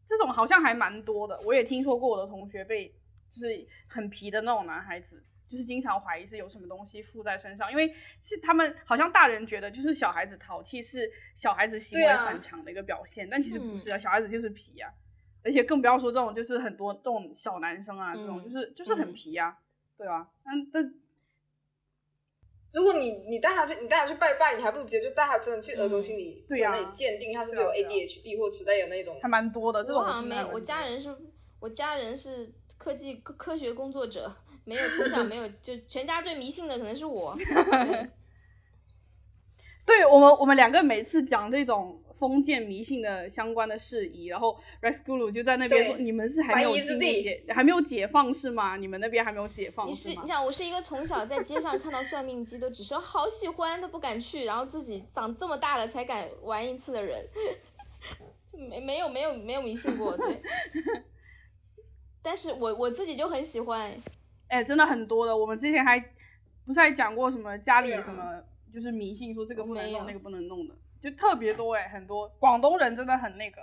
[0.05, 2.93] 这种好像还蛮多的，我也听说过我的同学被
[3.29, 14.91] 就是很皮的那种男孩子，就是经常怀疑是有什么东西附在身上，因为是他们好像大人觉得就是小孩子淘气是小孩子行为反常的一个表现，但其实不嗯是啊，小孩子就是皮啊，
[15.43, 19.57] 而且更不要说这种就是很多这种小男生啊，这种嗯就是就是很嗯皮啊，
[19.97, 20.29] 对吧？
[20.45, 20.93] 嗯，但
[22.73, 29.29] 如果你你带他去，你带他去拜拜，你还不如直接就带他真的去儿童心理对啊那里鉴定他是不是有 ADHD 或之类的那种还。
[29.29, 31.15] 蛮多的，这种我好像没有，我家人是，
[31.59, 34.35] 我家人是科技科科学工作者，
[34.65, 37.37] 没有从小没有，就全家最迷信的可能是我。
[39.85, 48.77] 对对我们，我们两个每次讲这种封建迷信的相关的事宜，然后 Rescue 就在那边说：“你们是还没有解，还没有解放是吗？
[48.77, 57.27] 你们那边还没有解放你是吗你想，我是一个从小在街上看到算命机都只是好喜欢都不敢去，然后自己长这么大了才敢玩一次的人，
[58.51, 60.41] 就 没没有没有没有迷信过，对。
[62.21, 63.93] 但是我我自己就很喜欢，
[64.47, 65.35] 哎，真的很多的。
[65.35, 65.99] 我们之前还
[66.65, 68.41] 不是还讲过什么家里什么
[68.73, 70.73] 就是迷信，说这个不能弄，那个不能弄的，
[71.03, 73.61] 就特别多哎，很多广东人真的很那个。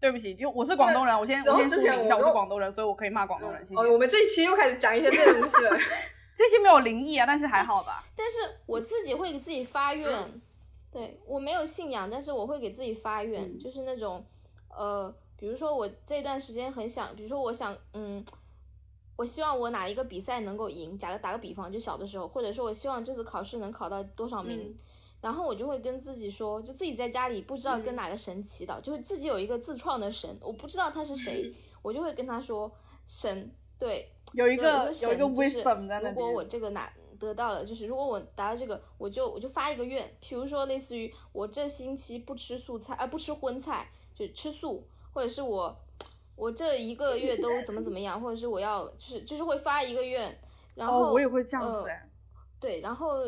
[0.00, 3.66] 对不起，就我是广东人，我先我先说明一下，我是广东人，所以我可以骂广东人。
[3.74, 5.70] 哦，我们这一期又开始讲一些这些东西了。
[6.38, 8.04] 这期没有灵异啊，但是还好吧。
[8.14, 10.40] 但是我自己会给自己发愿，
[10.92, 14.24] 对我没有信仰，但是我会给自己发愿，嗯就是那种，
[14.68, 18.24] 呃，比如说我这段时间很想，比如说我想，嗯，
[19.16, 24.60] 我希望我哪一个比赛能够赢，假个打个比方，就小的时候，或者说我希望这次考试能考到多少名。
[24.60, 24.76] 嗯
[25.20, 32.70] 然后我就会跟自己说，就自己在家里不知道跟哪个神祈祷，就会自己有一个自创的神，我不知道他是谁， 我就会跟他说，
[33.04, 36.10] 神，对，有一个我说有一个神就是 wisdom 在那。
[36.10, 45.76] 如果我这个哪得到了，就是如果我达到这个，我就我就发一个愿，比如说类似于我这星期不吃素菜，啊、不吃荤菜，就吃素，或者是我
[46.36, 50.40] 我这一个月都怎么怎么样，或者是我要就是就是会发一个愿，
[50.76, 51.84] 然后、哦，我也会这样呃。
[52.60, 53.20] 对，然后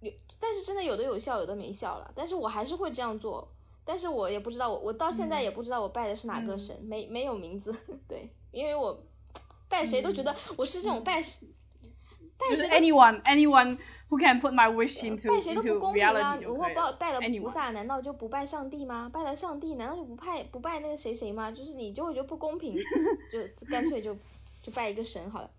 [0.00, 2.10] 有，但是真的有的有效，有的没效了。
[2.14, 3.48] 但是我还是会这样做，
[3.84, 7.74] 但是我也不知道我我到现在也不知道我拜的是哪个神，没没有名字。
[8.08, 9.02] 对，因为我
[9.68, 11.46] 拜谁都觉得我是这种拜谁、
[12.38, 13.78] 拜就是谁都 anyone anyone
[14.08, 16.54] who can put my wish into 拜谁都不公平啊如。
[16.54, 19.10] 果拜拜了菩萨，难道就不拜上帝吗？
[19.12, 21.50] 拜了上帝，难道就不拜不拜那个谁谁吗？
[21.50, 22.76] 就是你就会觉得不公平，
[23.30, 24.14] 就干脆就
[24.62, 25.50] 就拜一个神好了。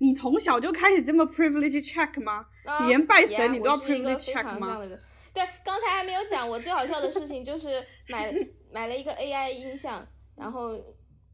[0.00, 2.46] 你从小就开始这么 privilege check 吗？
[2.86, 4.78] 连拜神你都要我是一个 privilege 非 check 常这样吗？
[4.80, 5.00] 的人。
[5.32, 8.34] 对，刚才还没有讲，我最好笑的事情就是买
[8.72, 10.04] 买了一个 AI 音像，
[10.34, 10.74] 然后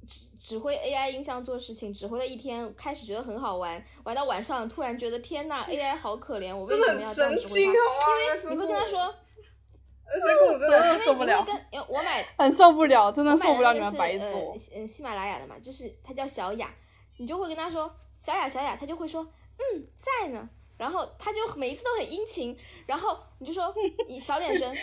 [0.06, 7.55] 指指挥 AI 音像做事情，指挥了一天，开始觉得很好玩，玩到晚上突然觉得天呐，AI 好可怜，我为什么要这样指挥它？
[7.55, 8.44] 经好吗？
[8.44, 14.55] 因为你会跟他说，呃，所以我真的因为受不了你会跟，因为我买很受不了，真的受不了你们白做。
[14.74, 16.74] 呃喜马拉雅的嘛，就是它叫小雅，
[17.16, 17.90] 你就会跟他说
[18.27, 19.23] 小雅小雅，他就会说
[19.57, 23.73] 嗯在呢，然后他就每一次都很殷勤，然后你就说
[24.09, 24.77] 你小点声，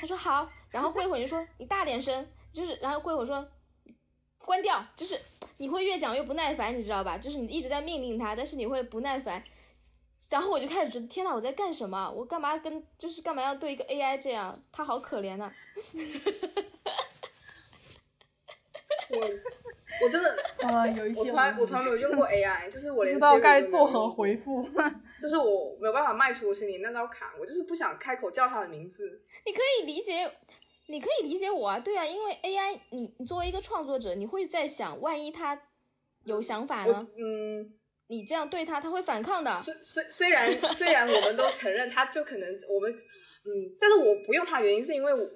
[0.00, 3.44] 他说好，然后过一会儿你就说你大点声，就是然后过一会儿说
[4.38, 5.20] 关掉，就是
[5.56, 7.18] 你会越讲越不耐烦，你知道吧？
[7.18, 9.42] 就是你一直在命令他，但是你会不耐烦。
[10.30, 12.08] 然后我就开始觉得，天呐，我在干什么？
[12.12, 14.62] 我干嘛跟就是干嘛要对一个 AI 这样？
[14.70, 15.52] 他好可怜呐、
[20.02, 20.36] 我真的
[20.66, 24.68] 啊，有一我从来我从来没有用过 AI，就是我连不知道该作何回复。
[25.20, 29.22] 就是我没有办法迈出我心里那道坎，我就是不想开口叫他的名字。
[29.46, 30.30] 你可以理解，
[30.88, 35.58] 你可以理解我啊，对啊，因为 AI，你你作为一个创作者，你会在想，万一他
[36.24, 37.06] 有想法呢？
[37.16, 37.72] 嗯，
[38.08, 39.62] 你这样对他，他会反抗的。
[39.62, 45.26] 虽虽虽然虽然我们都承认他就可能我们嗯，但是我不用他的原因是因为我。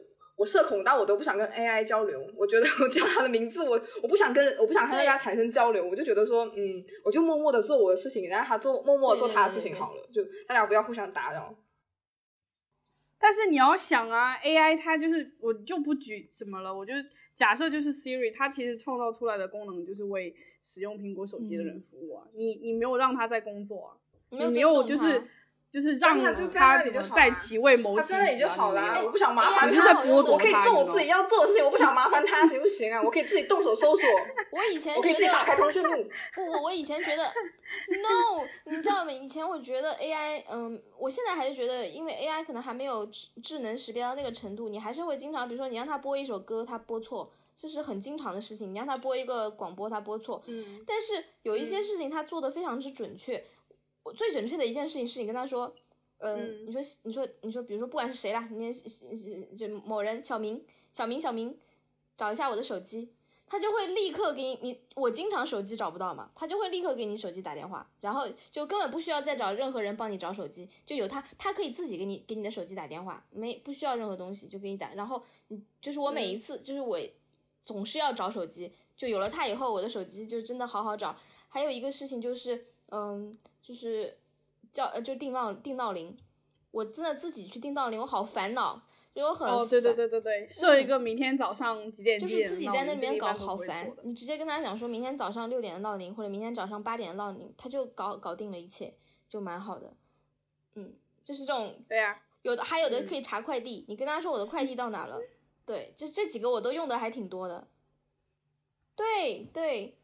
[0.41, 11.55] 我社恐到我都不想跟 AI 交流，我觉得我叫他的名字，我我不想跟我不想跟对大家产生交流，我就觉得说，嗯，我就默默的做我的事情，然后他做默默的做他的事情对对对对好了，就大家不要互相打扰。
[13.19, 16.95] 但是你要想啊，AI 它就是我就不举什么了，我就
[17.35, 22.25] 假设就是 Siri，它其实创造出来的功能就是为使用苹果手机的人服务啊。
[22.33, 23.91] 你你没有让它在工作啊，
[24.31, 25.27] 你没有就是他
[25.73, 33.01] 就是让让它就在其位谋他其职在那里就好啦啦，你我不想麻烦他，你是在剥夺我可以他你知道做我自己要做的事情，我不想麻烦他，行不行啊？
[33.03, 34.09] 我可以自己动手搜索，
[34.51, 36.09] 我以前我可以觉得自己打开通讯录。
[36.35, 37.23] 不，我我以前觉得
[38.03, 39.13] no，你知道吗？
[39.13, 48.75] 以前我觉得 AI，嗯，我现在还是觉得，因为 AI 可能还没有智智能识别到那个程度，你还是会经常，比如说你让他播一首歌，他播错，这是很经常的事情。
[48.75, 50.43] 你让他播一个广播，他播错。
[50.47, 53.45] 嗯，但是有一些事情他做的非常之准确。
[54.03, 55.75] 我最准确的一件事情是你跟他说，
[56.19, 58.73] 呃，嗯你说你说你说，比如说不管是谁啦，你
[59.57, 61.59] 就某人小明小明小明，
[62.17, 63.13] 找一下我的手机。
[63.53, 76.97] 他就会立刻给你，你我经常手机找不到嘛，他就会立刻给你手机打电话，然后就根本不需要再找任何人帮你找手机，就有他，他可以自己给你给你的手机打电话，没不需要任何东西就给你打，然后你就是我每一次、就是我
[77.61, 81.17] 总是要找手机，就有了他以后，我的手机就真的好好找。
[81.49, 84.19] 还有一个事情就是，嗯，就是
[84.73, 86.17] 叫呃就定闹定闹铃，
[86.71, 88.83] 我真的自己去定闹铃，我好烦恼，
[89.15, 98.95] 就我很哦，对对对对对，设一个明天早上几点就是自己在那边搞好烦，你直接跟他讲说明天早上六点的闹铃，或者明天早上八点的闹铃，他就搞搞定了一切，
[99.29, 99.93] 就蛮好的。
[100.75, 103.07] 嗯，就是这种对呀、有的还有的嗯。
[103.07, 105.21] 可以查快递，你跟他说我的快递到哪了，
[105.67, 107.67] 对，就这几个我都用的还挺多的。
[108.95, 109.99] 对对，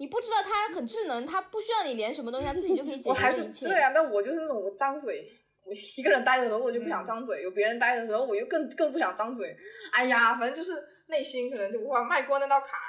[0.00, 3.66] 你不知道它很智能，它不需要你连什么东西，它自己就可以解决一切。
[3.66, 5.30] 是对啊，但我就是那种我张嘴，
[5.62, 9.54] 我一个人待着的时候我就不想嗯张嘴，有别人待着的时候我又更更不想张嘴。
[9.92, 12.88] 哎呀，反正就是内心可能就无法迈过那道坎儿。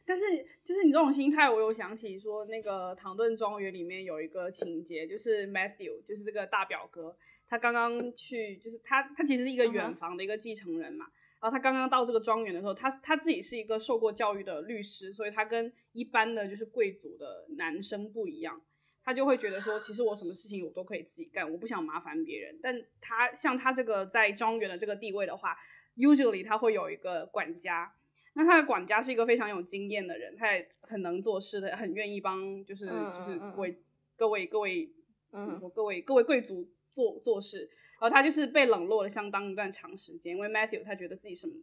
[0.04, 0.24] 但是
[0.64, 7.16] 就是你这种心态，我有想起说那个《唐顿庄园》里面有一个情节，就是 Matthew，就是这个大表哥，
[7.48, 11.06] 他刚刚去，就是他他其实是一个远房的一个继承人嘛。
[11.42, 18.62] 然后他刚刚到这个庄园的时候，他他自己是一个受过教育的律师，所以他跟一般的就是贵族的男生不一样，
[19.04, 22.60] 他就会觉得说，其实我什么事情我都可以自己干，我不想麻烦别人。
[22.62, 25.56] 但他像他这个在庄园的这个地位的话
[25.96, 27.94] ，usually 他会有一个管家，
[28.34, 33.56] 那他的管家是一个非常有经验的人，他也很能做事的，很愿意帮，就是就是嗯。
[33.58, 33.82] 为
[34.18, 34.92] 各位各位
[35.32, 35.46] 嗯。
[35.46, 37.70] 怎么说各位各位贵族做做事，
[38.02, 41.54] 然后他就是被冷落了相当一段长时间，因为 Matthew 他觉得自己什么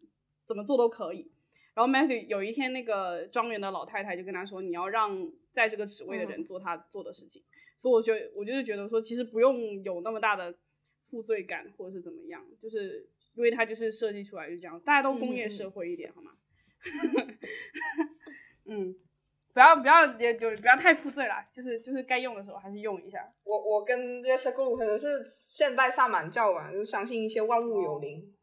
[0.47, 1.33] 怎么做都可以，
[1.75, 6.45] 然后 Matthew 有一天那个庄园的老太太就跟他说，你要让在这个职位的人嗯。
[6.45, 7.43] 做他做的事情，
[7.79, 10.55] 所以我觉得我就是觉得说，其实不用有那么大的
[11.11, 16.33] 负罪感或者是怎么样，就是因为他就是设计出来就这样，大家都工业社会一点、好吗？
[18.65, 18.95] 嗯，
[19.57, 23.33] 不要不要也就不要太负罪了，就是就是该用的时候还是用一下。
[23.43, 28.37] 我我跟约瑟库鲁可能是现代萨满教吧，就相信一些万物哦有灵。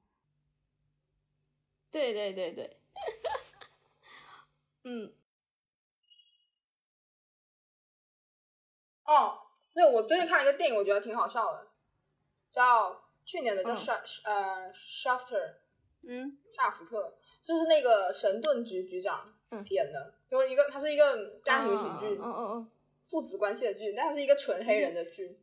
[1.92, 2.80] 对对对对，
[4.86, 5.14] 嗯，
[9.06, 9.38] 哦，
[9.72, 11.68] 对，我最近看了一个电影，我觉得挺好笑的，
[12.52, 15.58] 叫去年的叫嗯 Sha、呃 Shafter
[16.08, 17.14] 嗯夏福特，
[17.44, 19.32] 就是那个神盾局局长
[19.70, 22.72] 演的，就是一个他是一个家庭喜剧，嗯嗯嗯，
[23.10, 25.40] 父子关系的剧，但它是一个纯黑人的剧，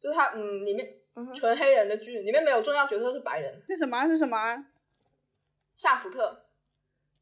[0.00, 4.06] 就是他嗯里面嗯纯黑人的剧里面没有重要角色是白人，是什么？
[4.06, 4.66] 是什么？
[5.76, 6.46] 夏福特，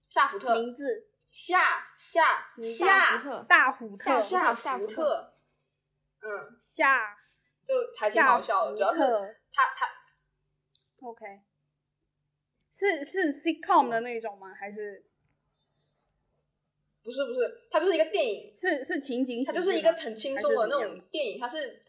[0.09, 1.09] 夏福特，名字。
[1.31, 3.19] 夏夏夏。
[3.19, 4.55] 福特，大福特，夏福特。
[4.55, 5.35] 夏福福特，
[6.23, 7.19] 嗯，夏。
[7.63, 9.01] 就还挺好笑的，主要是
[9.53, 9.87] 他他
[11.01, 11.27] OK，
[12.71, 14.55] 是是 sitcom 的那种吗？
[14.55, 15.05] 还是
[17.07, 21.81] 不是不是，它就是一个电影，是是情景它就是一个很轻松的那种电影，它是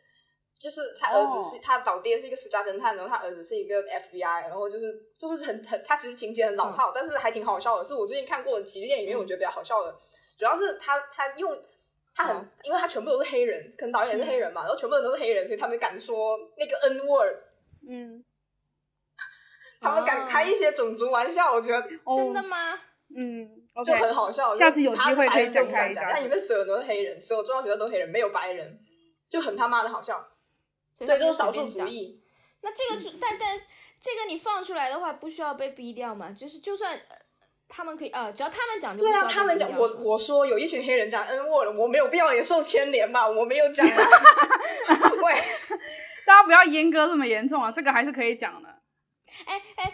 [0.60, 9.94] 就是他儿子是、哦他老爹是一个私家侦探，然后他儿子是一个 FBI，然后就是就是很很，他其实情节很老套，但是还挺好笑的，是我最近看过的喜剧电影里面我觉得比较好笑的，
[10.38, 11.58] 主要是他他用。
[12.16, 12.50] 他很，嗯。
[12.64, 17.38] 因为他全部都是黑人，可能导演是黑人嘛，然后全部人都是黑人，所以他们敢说那个 N word，
[17.88, 18.26] 嗯，
[19.80, 22.16] 他们敢哦开一些种族玩笑，我觉得哦。
[22.18, 22.74] 真的吗？
[23.16, 24.56] 嗯就很好笑。
[24.56, 28.80] 下次有机会可以讲，展开一下但里面所有人都是黑人，所有重要角色都是黑人，没有白人，
[29.30, 30.28] 就很他妈的好笑。
[30.98, 31.88] 对，所以他就是少数随便讲。
[31.88, 32.22] 族裔。
[32.62, 33.60] 那这个就但但
[34.00, 36.32] 这个你放出来的话，不需要被逼掉嘛？
[36.32, 37.16] 就是就算呃
[37.70, 43.30] 他们可以啊，只要他们讲就对啊，他们讲我我说有一群黑人讲 N word，我没有必要也受牵连吧？
[43.30, 43.96] 我没有讲啊。
[45.22, 45.34] 喂，
[46.26, 48.70] 大家不要阉割这么严重啊，这个还是可以讲的。
[49.46, 49.94] 哎哎，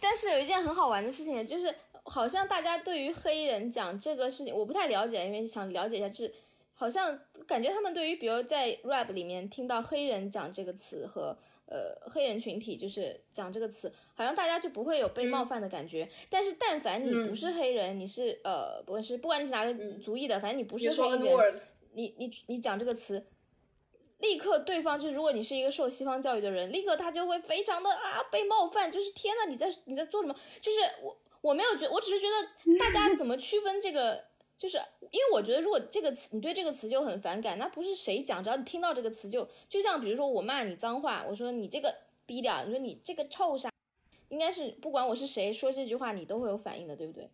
[0.00, 6.34] 但是有一件很好玩的事情，就是好像大家对于黑人讲这个事情，我不太了解，因为想了解一下，就是
[6.74, 16.08] 好像感觉他们对于比如在 rap 里面听到黑人讲这个词和呃黑人群体就是讲这个词，好像大家就不会有被冒犯的感觉。
[16.28, 21.60] 但是但凡你不是黑人，你是呃不是不管你是哪个族裔的，反正你不是黑人，
[21.92, 23.24] 你你你讲这个词，
[24.18, 30.34] 立刻对方就是如果你是一个受西方教育的人，立刻他就会非常的啊被冒犯，就是天呐，你在你在做什么？
[30.60, 34.24] 就是我我没有觉，我只是觉得大家怎么区分这个，
[34.56, 34.78] 就是
[35.10, 41.94] 因为我觉得如果这个词你对这个词就很反感，那不是谁讲，只要你听到这个词就就像比如说我骂你脏话，我说你这个
[42.24, 43.70] 逼掉，你说你这个臭傻，
[44.28, 47.28] 应该是不管我是谁说这句话，你都会有反应的，对不对？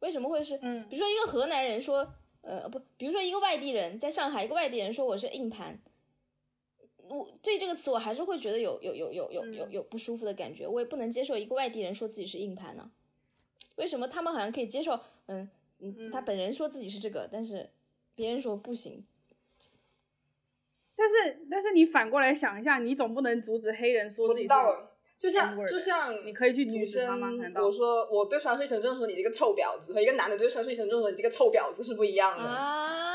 [0.00, 0.58] 为什么会是？
[0.62, 5.78] 嗯比如说一个河南人说，呃，不，比如说一个外地人在上海，一个外地人说我是硬盘，
[7.12, 12.90] 我对这个词我还是会觉得有有有有有有有不舒服的感觉，我也不能接受一个外地人说自己是硬盘呢。
[13.76, 14.98] 为什么他们好像可以接受？
[15.26, 15.48] 嗯
[15.80, 17.70] 嗯，他本人说自己是这个，但是
[18.14, 19.04] 别人说不行。
[20.94, 24.88] 但是但是你反过来想一下，你总不能阻止黑人说我自己是知道了。
[25.18, 32.42] 就像就像你可以去阻女生止他吗难道我说我对川睡成正说你这个臭婊子，和一个男的对川睡成正说你这个臭婊子是不一样的。
[32.42, 33.11] 啊，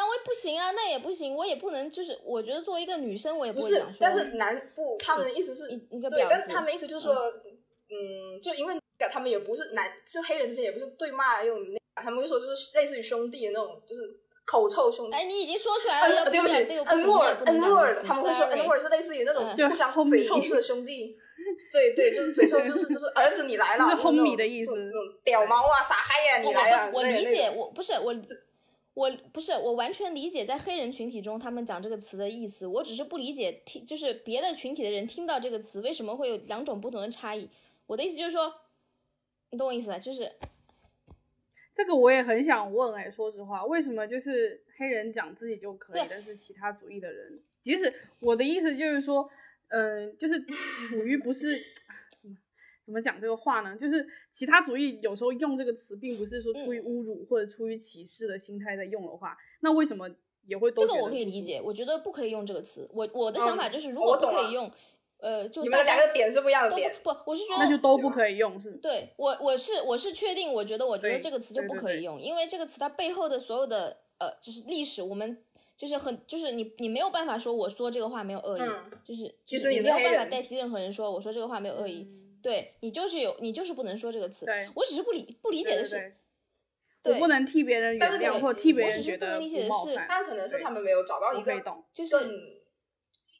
[0.00, 8.74] 那我也不行啊，那也不行，我也不能，就是我觉得作为一个女生，我也不是会讲，说，但是男不，他们的意思是，一一个对，但是他们意思就是说，嗯，就因为
[9.12, 14.00] 他们也不是男，就黑人之间也不是对骂用那，他们会说就是类似于兄弟的那种，就是
[14.46, 15.16] 口臭兄弟。
[15.18, 21.14] 哎，你已经说出来了，对不起然这个不，N 行，你也 word 不能 N 讲这个 word，词他们会说 N sorry word 是类似于那种嗯就是互相嘴臭式的兄弟。
[21.70, 26.90] 对对，就是嘴臭，就是就是儿子你来了，就是那种 homie 的意思这种屌毛啊，傻嗨呀，我你来了。
[26.94, 28.14] 我理解，种我不是我。
[29.00, 37.48] 我不是，我完全理解在黑人群体中他们讲这个词的意思，我只是不理解听就是别的群体的人听到这个词为什么会有两种不同的差异。
[37.86, 38.54] 我的意思就是说，
[39.52, 39.98] 你懂我意思吧？
[39.98, 40.30] 就是
[41.72, 49.30] 这个我也很想问哎、说实话，为什么就是黑人讲自己就可以，但是其他族裔的人，即使我的意思就是说，
[49.68, 51.58] 嗯、就是处于不是
[52.90, 53.76] 怎么讲这个话呢？
[53.76, 60.10] 就是其他族裔有时候用这个词，并不是说出于侮辱或者出于歧视的心态在用的话，那为什么
[60.44, 62.90] 也会都这个我可以理解，我觉得不可以用这个词。
[62.92, 64.68] 我我的想法嗯就是，如果不可以用，
[65.18, 66.92] 呃，就你们的大家两个点是不一样的点。
[67.04, 68.72] 不不，我是觉得那就都不可以用是？
[68.82, 75.44] 对我我是我是确定，我觉得我觉得这个词就不可以用，因为这个词它背后的所有的呃就是历史，我们
[75.76, 86.16] 就是很就是你你没有办法说我说这个话没有恶意，嗯就是其实就是你没有办法代替任何人说我说这个话没有恶意，嗯对你就是有你就是不能说这个词对，我只是不理不理解的是，对对对
[87.02, 91.60] 对我不能替别人但是可以原谅或替别我只是不能人觉得理解的是冒犯但可能是他们没有找到一个
[91.92, 92.16] 就是，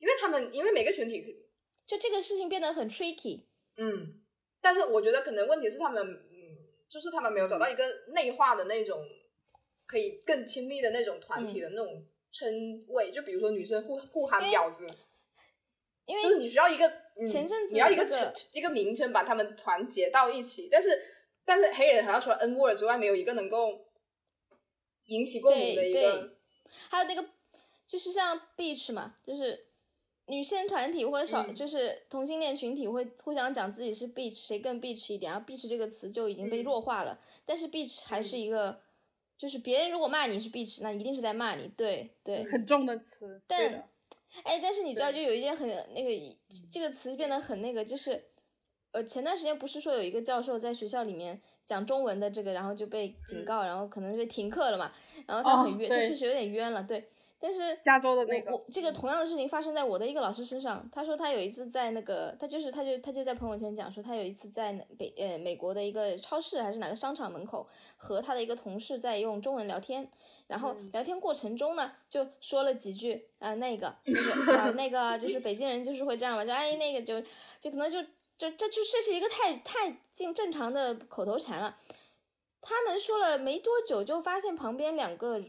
[0.01, 1.45] 因为他们因为每个群体，
[1.87, 3.45] 就这个事情变得很 tricky，
[3.77, 4.21] 嗯，
[4.61, 6.57] 但是我觉得可能问题是他们，嗯，
[6.89, 9.07] 就是他们没有找到一个内化的那种
[9.87, 14.87] 可以更亲密的那种团体的那种称谓，就比如说女生互互喊婊子，
[16.07, 16.95] 因为就是你需要一个，嗯、
[17.27, 20.89] 前阵子你要一个称一个名称把他们团结到一起，但是
[21.45, 23.87] 但是黑人好像除了 N word 之外，没有一个能够
[25.07, 26.37] 引起共鸣的一个，
[26.89, 27.25] 还有那个
[27.87, 29.67] 就是像 beach 嘛，就是
[30.27, 31.55] 女性团体或者少、嗯。
[31.55, 36.65] 就是同性恋群体会互相讲自己是 Beach，谁更 Beach 一点，然后 Beach 这个词就已经被嗯。
[36.65, 37.19] 弱化了。
[37.45, 38.81] 但是 Beach 还是一个，
[39.37, 41.67] 就是别人如果骂你是 bitch，那一定是在骂你。
[41.77, 43.89] 对对，很重的词，但的，
[44.45, 46.37] 哎，但是你知道，就有一件很那个
[46.71, 48.23] 这个词变得很那个，就是
[48.93, 54.93] 呃，前段时间不是说有一个教授在学校里面讲中文的这个，然后就被警告，然后可能就被停课了嘛，
[55.27, 56.09] 然后他哦很冤，他对。
[56.09, 57.09] 确实有点冤了，对。
[57.43, 60.87] 但是加州的那个我我这个同样的事情发生在我的一个老师身上。
[60.93, 70.07] 他说他有一次在那个，他就是他就他就在朋友圈讲说，他有一次在北呃美国的一个超市还是哪个商场门口和他的一个同事在用中文聊天，
[70.47, 77.19] 然后聊天过程中呢就说了几句啊、那个就是 啊那个就是北京人就是会这样嘛，就哎那个就
[77.59, 78.03] 就可能就
[78.37, 81.77] 就这就这是一个太太近正常的口头禅了。
[82.63, 85.43] 他们说了没多久，就发现旁边两个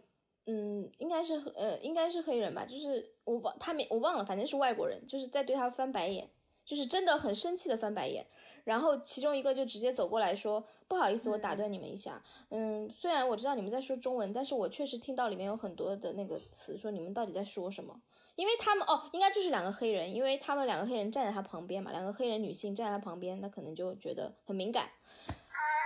[0.51, 6.29] 嗯，应该是呃，应该是黑人吧，就是我忘他没我忘了，反正是外国人，就是在对他翻白眼，
[6.65, 8.25] 就是真的很生气的翻白眼。
[8.63, 12.21] 然后其中一个就直接走过来说：“不好意思，我打断你们一下。
[12.49, 17.99] 嗯，虽然我知道你们在说中文，但是我确实听到里面有很多的那个词，说你们到底在说什么？
[18.35, 24.89] 因为他们哦，应该就是两个黑人，因为他们两个黑人站在他旁边嘛，两个黑人女性站在他旁边，那可能就觉得很敏感。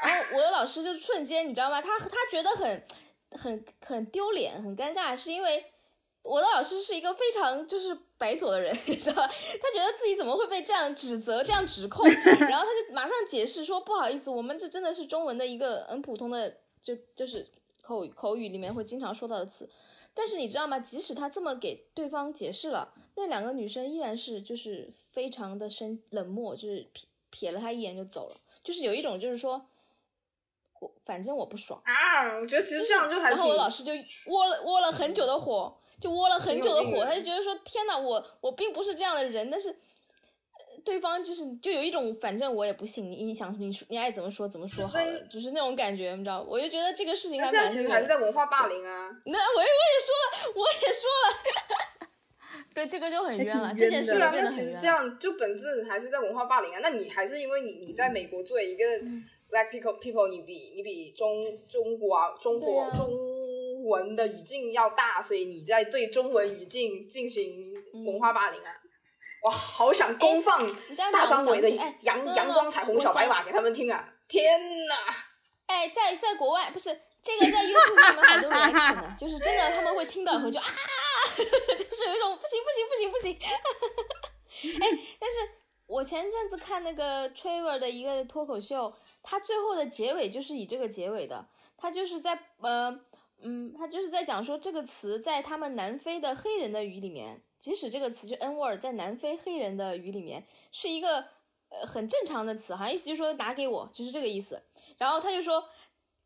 [0.03, 1.81] 然后我的老师就瞬间，你知道吗？
[1.81, 2.83] 他他觉得很
[3.37, 5.65] 很很丢脸，很尴尬，是因为
[6.23, 9.27] 我的老师是一个非常就是白左的人， 你知道吧？
[9.27, 17.47] 他觉得自己怎么会被这样指责、这样指控， 然后他就马上解释说：“不好意思，我们这真的是中文的一个很普通的，就就是
[17.81, 19.69] 口口语里面会经常说到的词。”
[20.17, 20.79] 但是你知道吗？
[20.79, 29.67] 即使他这么给对方解释了，那两个女生依然是就是非常的生冷漠，就是瞥瞥了他一眼就走了，就是有一种就是说，
[30.85, 31.81] 我反正我不爽。
[31.83, 33.91] 啊，我觉得其实这样就还挺然后我老师就
[34.27, 46.41] 窝了窝了很久的火，就窝了很久的火，他就觉得说天哪，我我并不是这样的人，但是呃对方就是就有一种反正我也不信你，你想你说你爱怎么说怎么说好了，就是那种感觉，你知道？
[46.47, 47.73] 我就觉得这个事情还那这样蛮。
[47.73, 49.09] 其实还是在文化霸凌啊。
[49.25, 52.07] 那我也我也说了，我也说了，
[52.75, 55.09] 对这个就很冤了，这件事就变那其实这得很冤了。
[55.09, 56.79] 样就本质还是在文化霸凌啊。
[56.81, 59.23] 那你还是因为你你在美国作为一个嗯
[59.55, 63.09] black people people，你比你比中中国啊中国、啊中
[63.85, 67.73] 文的语境要大，所以你在对中文语境进行
[68.05, 68.71] 文化霸凌啊。
[69.43, 70.67] 哇，好想公放
[71.13, 71.69] 大张伟的
[72.01, 74.13] 阳阳光彩虹小白马给他们听啊！
[74.27, 74.43] 天
[74.89, 75.15] 哪！
[75.67, 76.89] 哎，在在国外不是
[77.21, 80.65] 这个在 YouTube 上面很多 reaction 的，就是真的 他们会听到以后就啊，
[81.37, 83.37] 就是有一种不行不行不行不行。
[84.81, 85.37] 哎， 但是
[85.85, 88.91] 我前阵子看那个 Trevor 的一个脱口秀，
[89.27, 93.01] 他最后的结尾就是以这个结尾的，他就是在呃
[93.41, 101.25] 嗯，他就是在讲说这个词在他们南非的黑人的语里面，即使这个词就 N word 在南非黑人的语里面是一个
[101.69, 104.61] 呃很正常的词，好像意思就是说拿给我，就是这个意思。
[104.99, 105.67] 然后他就说，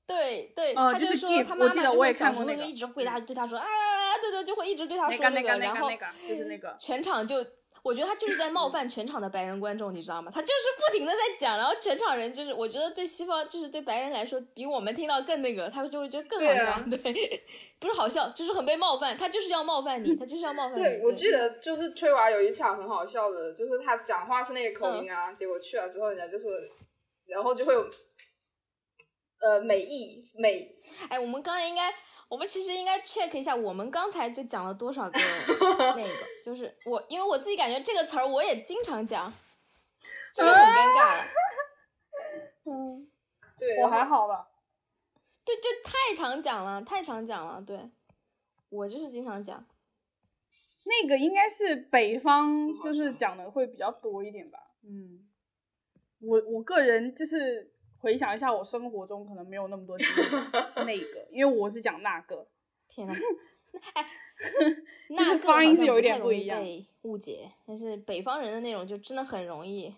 [0.06, 3.66] 对对，他就是说他妈妈就会小时候就一直回答对他说啊，
[4.22, 5.98] 对对，就会一直对他说那个那个然后那
[6.36, 7.46] 个那个，全场就。
[7.84, 10.32] 我觉得他就是在冒犯全场的白人观众，你知道吗？
[10.34, 16.56] 他就是不停的在讲，然后全场人就是，我觉得对西方就是对白人来说，比我们听到更那个，他就会觉得更好笑。
[16.56, 17.44] 对啊对，
[17.80, 20.84] 不是好笑，就是很被冒犯，他就是要冒犯你，他就是要冒犯你。
[20.84, 26.70] 对，我记得就是崔娃有一场很好笑的，就是他讲话是那个口音嗯啊，结果去了之后，人家就是，
[27.28, 27.90] 然后就会有，
[29.42, 30.76] 呃，美意美，
[31.10, 31.94] 哎，我们刚才应该，
[32.30, 35.20] 我们其实应该 check 一下，我们刚才就讲了多少个
[35.98, 36.10] 那个，
[36.46, 39.34] 就是我，因为我自己感觉这个词儿我也经常讲，
[40.32, 41.26] 其实很尴尬了。
[42.66, 43.10] 嗯，
[43.58, 44.48] 对，我还好吧，
[45.44, 47.60] 对，就太常讲了，太常讲了。
[47.62, 47.90] 对，
[48.70, 49.66] 我就是经常讲。
[50.86, 55.28] 那个应该是北方就是讲的会比较多一点吧，嗯，
[56.20, 60.22] 我我个人就是回想一下，我生活中可能没有那么多经历
[60.86, 62.48] 那个，因为我是讲那个，
[62.88, 63.14] 天呐，
[63.94, 64.06] 哎，
[65.10, 69.96] 那个发音是有点不一样易被误解，但是北方人的那种就真的很容易。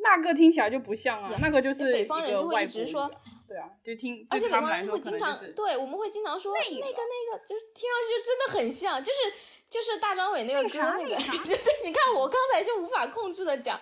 [0.00, 3.10] 那个听起来就不像啊，那个就是北方人就会一直说
[3.48, 9.18] 对啊，就听，而且北方人会经常、对，我们会经常说那那个个那个，就是听上去就真的很像，就是
[9.68, 13.78] 就是大张伟那个歌那个， 对，你看我刚才就无法控制的讲，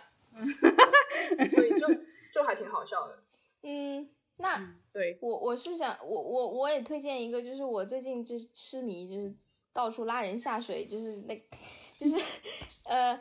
[1.51, 1.87] 所以就
[2.33, 3.23] 就还挺好笑的。
[3.69, 9.35] 嗯，那嗯对，我我是想，我我我也推荐一个，就是我最近就是痴迷，就是
[9.73, 11.37] 到处拉人下水，就是那，
[11.97, 12.17] 就是
[12.85, 13.21] 呃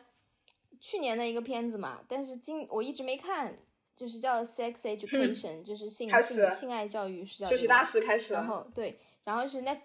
[0.79, 3.57] 去年的一个片子嘛，但是今我一直没看，
[3.95, 9.79] 就是叫 Sex Education，、就是性性性爱教育是叫休息这个大师开始然，后对，然后是 Net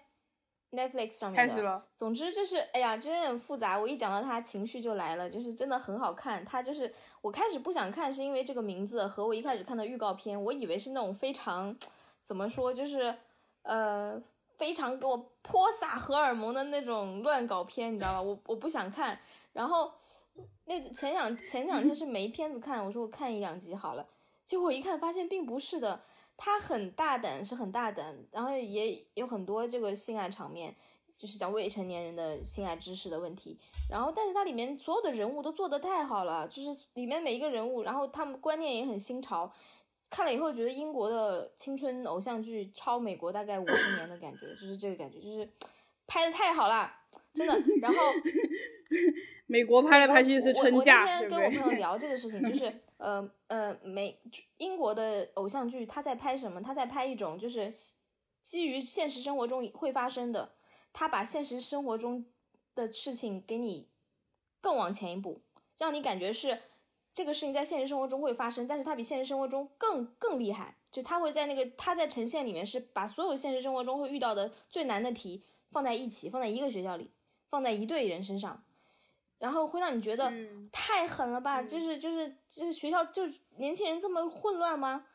[0.71, 1.85] Netflix 上面开始了。
[1.97, 3.77] 总之就是，哎呀，真的很复杂。
[3.77, 6.43] 我一讲到它，情绪就来了，就是真的很好看。
[6.45, 6.91] 它就是
[7.21, 11.75] 我开始不想看，是因为这个名字和我一开始看的预告片，我以为是那种非常
[12.23, 13.13] 怎么说，就是
[13.63, 14.21] 呃
[14.57, 18.21] 非常给我泼洒荷尔蒙的那种乱搞片，你知道吧？
[18.21, 19.19] 我我不想看。
[19.51, 19.91] 然后
[20.65, 24.07] 那前两前两天是没片子看，我说我看一两集好了。
[24.45, 26.01] 结果一看发现并不是的。
[26.43, 30.75] 他很大胆，是很大胆，然后也有很多这个性爱场面，
[31.15, 33.59] 就是讲未成年人的性爱知识的问题。
[33.87, 39.53] 然后，但是它里面所有的人物都做得太好了，就是里面每一个人物，然后他们观念也很新潮。
[40.09, 45.47] 看了以后觉得英国的青春偶像剧超美国大概五十年的感觉，就是这个感觉，就是
[46.07, 46.91] 拍的太好了，
[47.35, 47.53] 真的。
[47.79, 47.97] 然后。
[49.51, 51.01] 美国拍来拍去是春假。
[51.01, 54.17] 我那天跟我朋友聊这个事情，就 是呃呃，美
[54.59, 56.61] 英国的偶像剧他在拍什么？
[56.61, 57.69] 他在拍一种就是
[58.41, 60.53] 基于现实生活中会发生的，
[60.93, 62.25] 他把现实生活中
[62.75, 63.89] 的事情给你
[64.61, 65.41] 更往前一步，
[65.77, 66.57] 让你感觉是
[67.11, 70.77] 这个事情在现实生活中会发生，但是它比现实生活中更更厉害。
[70.89, 77.11] 就他会在那个他在呈现里面是把所有现实生活中会遇到的最难的题放在一起，放在一个学校里，
[77.49, 78.63] 放在一队人身上。
[79.41, 80.31] 然后会让你觉得
[80.71, 81.63] 太狠了吧？
[81.63, 83.23] 就是就是就是学校就
[83.57, 85.07] 年轻人这么混乱吗？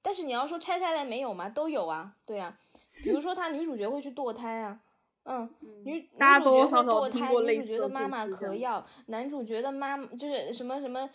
[0.00, 1.50] 但是你要说拆开来没有吗？
[1.50, 2.58] 都有啊，对啊。
[3.02, 4.80] 比如说他女主角会去堕胎啊，
[5.24, 5.54] 嗯，
[5.84, 11.06] 女女主角会堕胎，女主角的妈妈嗑药，男主角的妈就是什么什么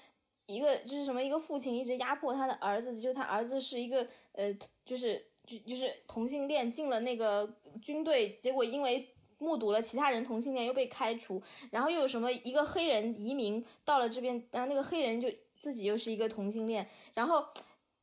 [0.46, 4.56] 一个就是什么一个父亲一直压迫他的儿子，就他儿子是一个呃
[4.86, 7.52] 就是就就是同性恋进了那个
[7.82, 9.10] 军队，结果因为。
[9.40, 11.42] 目睹了其他人同性恋又被开除，
[11.72, 15.28] 然后又有什么一个黑人移民到了这边，然后那个黑人就
[15.60, 17.44] 自己又是一个同性恋，然后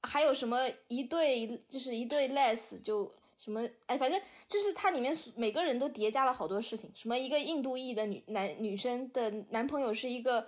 [0.03, 4.19] 还有什么一对就是一对 less 就什么哎，反正
[4.49, 10.47] 就是它里面每个人都叠加了好多事情，什么一个印度裔的女男女生的男朋友是一个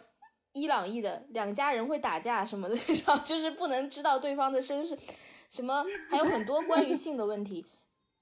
[0.52, 2.76] 伊朗裔的，两家人会打架什么的，
[3.26, 4.98] 就是不能知道对方的身世，
[5.50, 7.66] 什么还有很多关于性的问题，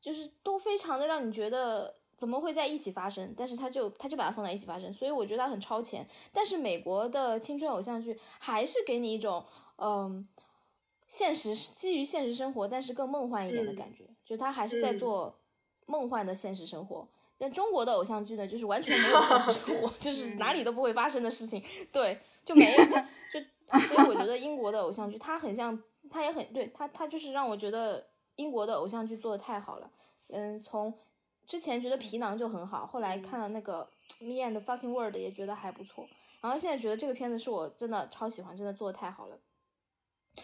[0.01, 1.95] 就是都非常的让你觉得。
[2.17, 3.35] 怎么会在一起发生？
[3.37, 6.07] 但是他就他就把它放在一起发生，所以我觉得他很超前。
[6.33, 9.45] 但是美国的青春偶像剧还是给你一种
[9.77, 10.27] 嗯，
[11.07, 15.39] 现实基于现实生活，但是更梦幻一点的感觉，就他还是在做
[15.85, 17.07] 梦幻的现实生活。
[17.37, 21.63] 但中国的偶像剧呢，就是完全没有现实生活， 就是哪里都不会发生的事情，
[21.93, 22.93] 对，就没有就
[23.31, 23.47] 就。
[23.89, 25.79] 所以我觉得英国的偶像剧，它很像，
[26.09, 28.07] 它也很对，它它就是让我觉得
[28.37, 29.91] 英国的偶像剧做的太好了，
[30.29, 30.95] 嗯，从。
[31.47, 33.89] 之前觉得皮囊就很好，后来看了那个
[34.25, 36.07] 《Me and Fucking World》也觉得还不错，
[36.41, 39.39] 然后现在觉得这个片子是我真的超喜欢，真的做的太好了。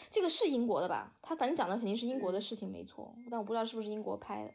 [0.09, 1.17] 这个是英国的吧？
[1.21, 4.53] 他反正讲的肯定是英国的事情没错，但我不知道是不是英国拍的。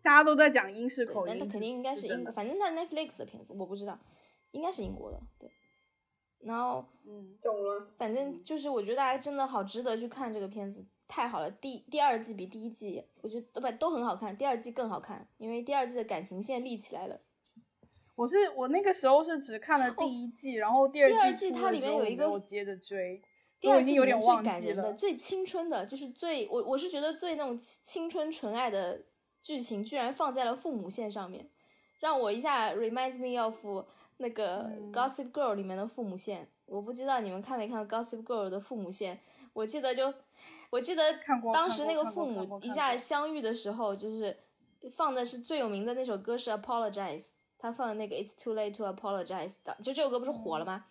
[0.00, 3.98] 大家都在讲英式口音，那他肯定应该是英国，反正他 Netflix 的片子我不知道，
[4.52, 5.50] 应该是英国的，对。
[6.38, 7.88] 然后，嗯，懂了。
[7.96, 10.86] 反正就是我觉得大家真的好值得去看这个片子。
[11.08, 17.20] 太好了，第第二季比第一季，我觉得不都很好看，第二季更好看，因为第二季的感情线立起来了。
[18.14, 23.22] 我是我那个时候是只看了第一季，然后第二第二季它里面有一个我接着追，
[23.60, 29.04] 第二季有点最感人的、最青春的，就是最我我是觉得最那种青春纯爱的
[29.42, 31.50] 剧情，居然放在了父母线上面，
[32.00, 33.84] 让我一下 reminds me of
[34.16, 36.48] 那个 Gossip Girl 里面的父母线。
[36.64, 39.20] 我不知道你们看没看 Gossip Girl 的父母线，
[39.52, 40.14] 我记得就。
[40.70, 41.02] 我记得
[41.52, 44.36] 当时那个父母一下相遇的时候，就是
[44.90, 50.84] 放的是最有名的那首歌是 Apologize，他放的那个 It's Too Late to Apologize 的，就这首歌不是火了吗？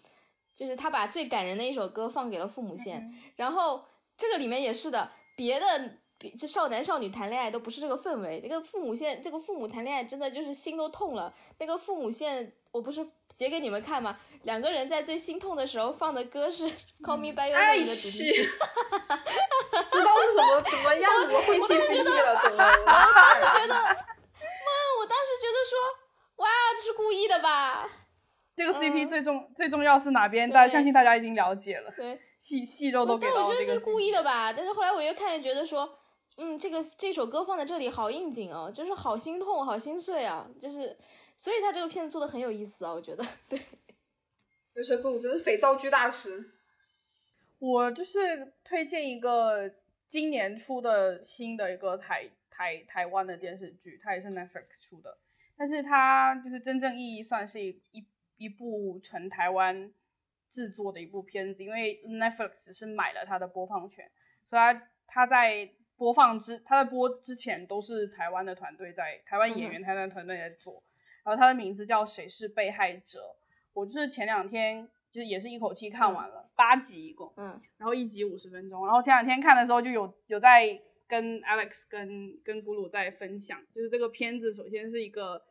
[0.55, 3.85] 就是他把最感人的一首歌放给了父母线，然后
[4.15, 5.65] 这个里面也是的，别的
[6.37, 13.05] 这少男少女谈恋爱都不是这个氛围，那个父母线，这个父母谈恋爱真的就是心都痛了，那个父母线我不是。
[13.37, 14.17] 截给你们看嘛？
[14.43, 16.65] 两个人在最心痛的时候放的歌是
[17.03, 18.43] 《Call Me By Your Name》的主题曲，
[19.91, 22.65] 知道是什么什么样子会心碎了， 懂吗？
[22.65, 25.77] 我当时觉得，妈，我当时觉得说，
[26.37, 27.87] 哇，这是故意的吧？
[28.55, 30.49] 这个 CP 最重最重要是哪边？
[30.49, 34.51] 大家相信大家已经了解了，对，细细肉都给到但我觉得是故意的吧？
[34.51, 35.99] 但是后来我越看越觉得说，
[36.37, 40.97] 嗯，这个这首歌放在这里好应景哦，就是好心痛，好心碎啊，就是。
[41.37, 43.59] 所以他这个片子做的很有意思啊，我觉得对。
[44.73, 46.51] 刘神父真是肥皂剧大师。
[47.59, 49.71] 我就是推荐一个
[50.07, 55.17] 今年出的新的一个台台台湾的电视剧，它也是 Netflix 出的，
[55.57, 58.05] 但是它就是真正意义算是一一
[58.37, 59.91] 一部纯台湾
[60.49, 64.11] 制作的一部片子，因为 Netflix 是买了它的播放权，
[64.45, 70.83] 所以它它在播放之它在播之前都是台湾的团队在台湾演员台湾团队在做，
[71.27, 73.35] 然后他的名字叫谁是被害者，
[73.73, 85.41] 我就是前两天就是也是一口气看完了八集一共，嗯，然后一集五十分钟，然后前两天看的时候就有有在跟 Alex 跟跟古鲁在分享，就是这个片子首先是一个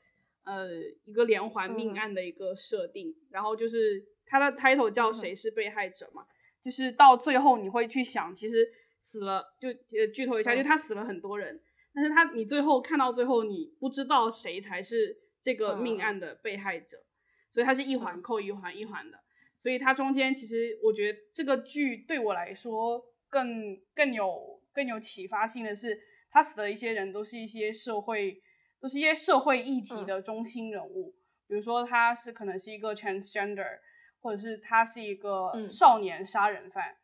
[0.44, 0.70] 呃
[1.04, 6.24] 一个连环命案的一个设定，然后就是它的 title 叫谁是被害者嘛，
[6.64, 8.66] 就是到最后你会去想，其实
[9.02, 11.60] 死了就呃剧透一下，就他死了很多人，
[11.94, 17.04] 但是他你最后看到最后你不知道谁才是这个命案的被害者，
[17.52, 19.20] 所以它是一环扣一环一环的。
[19.60, 26.00] 所以它中间其实我觉得这个剧对我来说更更有更有启发性的是，
[26.32, 28.42] 他死的一些人都是一些社会
[28.80, 31.14] 都是一些社会议题的中心人物，
[31.46, 33.78] 比如说他是可能是一个 transgender，
[34.20, 36.96] 或者是他是一个少年杀人犯，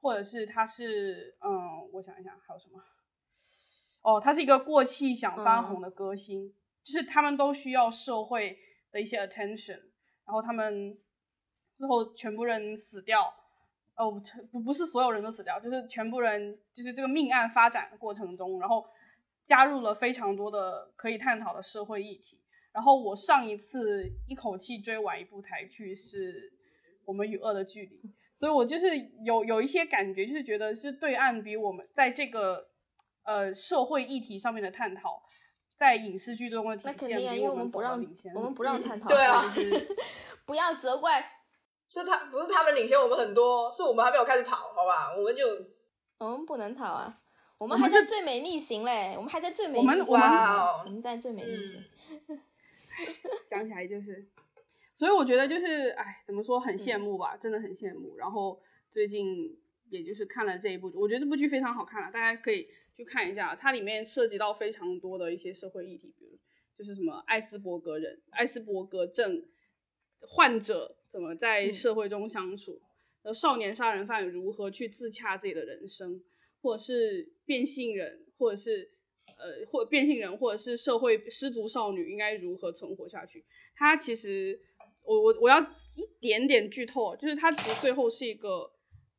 [0.00, 2.84] 或者是他是嗯我想一想还有什么，
[4.02, 8.58] 哦他是一个过气想翻红的歌星，就是他们都需要社会
[8.90, 9.80] 的一些 attention，
[10.24, 10.98] 然后他们。
[11.78, 13.32] 最后全部人死掉，
[13.94, 14.20] 哦，
[14.52, 18.86] 不不是所有人都死掉，就是全部人，就是这个命案发展过程中，然后
[19.46, 22.38] 加入了非常多的可以探讨的社会议题。
[22.72, 26.50] 然后我上一次一口气追完一部台剧是
[27.06, 27.96] 《我们与恶的距离》，
[28.34, 28.88] 所以我就是
[29.24, 32.68] 有有一些感觉，就是觉得是对岸比我们在这个
[33.22, 35.22] 呃社会议题上面的探讨，
[35.80, 39.50] 在影视剧中的体现因为我们不让领先我们不让探讨， 对啊，
[40.44, 41.26] 不要责怪。
[41.88, 45.16] 是他不是他们领先我们很多，是我们还没有开始跑，好吧？
[45.16, 45.46] 我们就
[46.18, 47.18] 我们不能跑啊，
[47.56, 50.12] 我们还在最美逆行嘞，我们还在最美逆行，
[50.84, 51.82] 我们在最美逆行。
[53.48, 54.28] 讲起来就是，
[54.94, 58.18] 所以我觉得就是，哎，怎么说，很羡慕吧，真的很羡慕。
[58.18, 59.58] 然后最近
[59.88, 62.68] 也就是看了这一部，我觉得这部剧非常好看了，大家可以
[63.00, 66.38] 去看一下，它里面涉及到非常多的一些社会议题，比如
[66.76, 69.46] 就是什么艾斯伯格人、艾斯伯格症
[70.20, 70.96] 患者。
[71.12, 72.80] 怎么在社会中相处？
[73.24, 76.22] 呃，少年杀人犯如何去自洽自己的人生，
[76.62, 78.92] 或者是变性人，或者是
[79.26, 83.44] 呃，或变性人，或者是社会失足少女应该如何存活下去？
[83.74, 84.60] 它其实，
[85.02, 88.70] 我我我要一点点剧透，就是它其实最后是一个，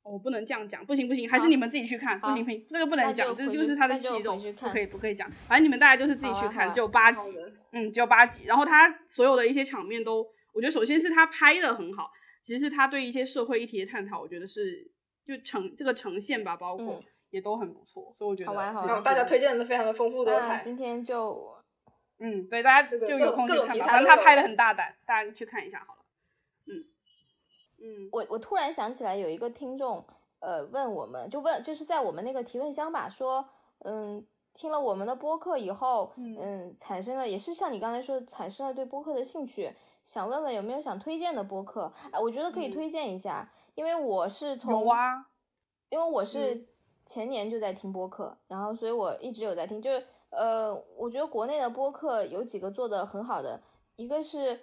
[0.04, 7.36] 我不能这样讲，不行不行，还是你们自己去看，不行不行，这个不能讲，这就是他的戏肉，不可以不可以讲，反正你们大家就是自己去看，只有八集，
[7.72, 10.26] 嗯，只有八集，然后他所有的一些场面都。
[10.54, 12.12] 我觉得首先是他拍的很好，
[12.42, 14.92] 其实他对一些社会议题的探讨，我觉得是
[15.24, 19.02] 就呈这个呈现吧，包括也都很不错，所以我觉得好玩好玩。
[19.02, 20.58] 大家推荐的非常的丰富多彩。
[20.58, 21.56] 今天就
[22.20, 26.01] 嗯，对，大家就有空去看吧，反正他拍的很大胆，大家去看一下好了。
[27.82, 30.06] 嗯嗯，我我突然想起来有一个听众
[30.40, 33.46] 呃问我们，就问就是在我们那个提问箱吧，说
[33.80, 34.26] 嗯。
[34.54, 41.90] 听了我们的播客以后，嗯，产生了也是像你刚才说，产生了对播客的兴趣，想问问有没有想推荐的播客？
[42.12, 44.86] 哎，我觉得可以推荐一下，因为我是从，
[45.88, 46.68] 因为我是
[47.06, 53.62] 前年就在听播客，然后所以我一直有在听，就是呃，我觉得国内的播客有几个做的很好的，
[53.96, 54.60] 一个是，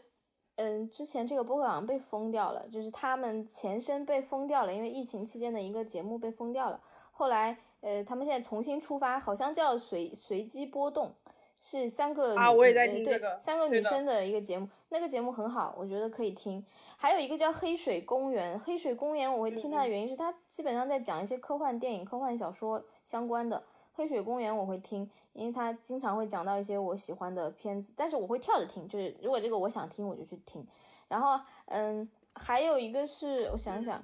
[0.58, 6.80] 嗯，之前这个播客好像被封掉了，就是他们前身被封掉了，因为疫情期间的一个节目被封掉了，
[7.10, 7.56] 后来。
[7.80, 11.14] 呃，他们现在重新出发，好像叫随随机波动，
[11.60, 16.60] 是三个啊，我也在听这个三个女生的一个节目，那个节目很好，我觉得可以听。
[16.96, 23.62] 还有一个叫黑水公园，黑水公园我会听它的原因是它基本上在讲一些科幻电影、科幻小说相关的。
[23.98, 30.64] 黑水公园我会听，因为他经常会讲到一些我喜欢的片子，但是我会跳着听，就是如果这个我想听我就去听。
[31.08, 34.00] 然后嗯，还有一个是我想想。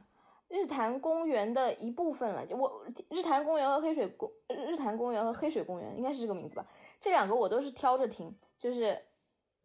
[0.48, 6.64] 日坛公园的一部分了，我日坛公园和黑水公日坛公园和黑水公园应该是这个名字吧？
[7.00, 8.96] 这两个我都是挑着听，就是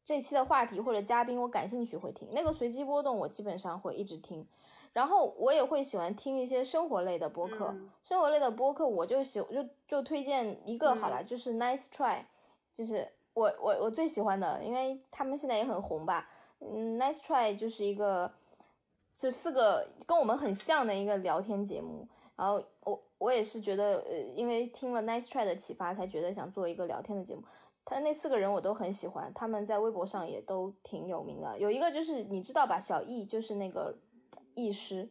[0.04, 2.28] 这期的话题或者嘉宾我感兴趣会听。
[2.32, 4.48] 那个随机波动我基本上会一直听，
[4.94, 7.76] 然后我也会喜欢听一些生活类的播客。
[8.04, 12.24] 生活类的播客我就喜就就推荐一个好了，就是 Nice Try，
[12.74, 16.30] 就是我我我最喜欢的，因为他们现在也很红吧。
[16.60, 18.32] 嗯，Nice Try 就是一个。
[19.16, 22.08] 就四个跟我们很像的一个聊天节目，
[22.38, 27.44] 然后我我也是觉得，呃，因为听了 Nice Try 的启发，才觉得想做一个聊天的节目。
[27.84, 31.60] 他那四个人我都很喜欢，他们在微博上也都挺有名的。
[31.60, 33.94] 有一个就是你知道吧，小易就是那个
[34.64, 35.10] 易师，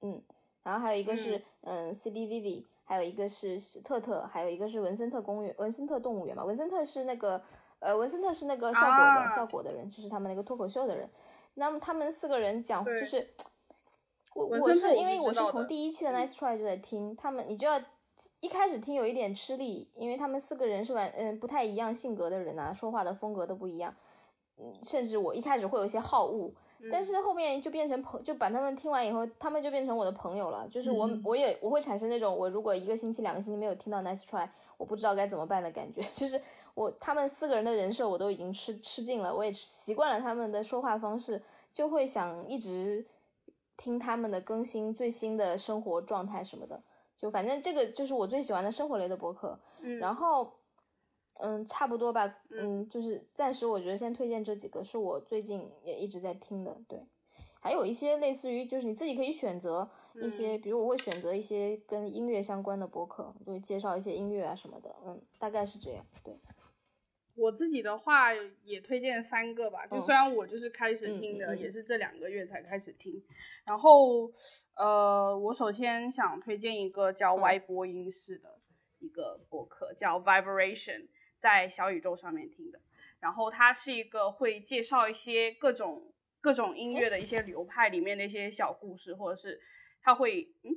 [0.00, 0.22] 嗯，
[0.62, 6.44] 然后还有一个是嗯 CBVV，还有一个是特特，还有一个是文森特公园，文森特动物园嘛。
[6.44, 7.42] 文森特是那个
[7.78, 11.08] 呃，文森特是那个效果的效果的人，就是他们那个脱口秀的人。
[11.54, 13.34] 那么他们四个人讲，就是
[14.34, 17.80] 我我是因为我是从第一期的 Nice Try 就在听他们，你就要
[18.40, 23.94] 一开始听有一点吃力，因为他们四个人是完嗯不太一样性格的人啊，说话的风格都不一样，
[24.56, 26.52] 嗯，甚至我一开始会有一些好恶。
[26.90, 30.66] 但是后面就变成朋，就把他们听完以后，他们就变成我的朋友了。
[30.68, 36.02] 就是我，我也我会产生那种，我如果一个星期、两个星期没有听到 Nice Try，我不知道该怎么办的感觉。
[36.12, 36.40] 就是
[36.74, 41.42] 我他们四个人的人设我都已经吃吃尽了，我也习惯了他们的说话方式，
[41.72, 43.06] 就会想一直
[43.76, 46.82] 听他们的更新最新的生活状态什么的。
[47.16, 49.58] 就反正这个就是我最喜欢的生活类的博客。
[50.00, 50.52] 然后。
[51.40, 52.38] 嗯，差不多吧。
[52.50, 56.80] 嗯，就是暂时我觉得先推荐这几个，是我最近也一直在听的。
[56.88, 57.04] 对，
[57.60, 59.90] 还有一些类似于，就是你自己可以选择
[60.22, 64.94] 一些，比如我会选择一些跟音乐相关的博客，就会介绍一些音乐啊什么的。
[65.04, 66.06] 嗯，大概是这样。
[66.22, 66.38] 对，
[67.34, 68.32] 我自己的话
[68.62, 69.86] 也推荐三个吧。
[69.86, 73.22] 就虽然我就是开始听的，也是这两个月才开始听。
[73.64, 74.30] 然后，
[74.76, 78.60] 呃，我首先想推荐一个叫歪播音室的
[79.00, 81.08] 一个博客，叫 Vibration。
[81.44, 82.80] 在小宇宙上面听的，
[83.20, 86.10] 然后它是一个会介绍一些各种
[86.40, 89.60] 各种音乐的一些流派里面的一些小故事，或者是
[90.00, 90.72] 他会，嗯，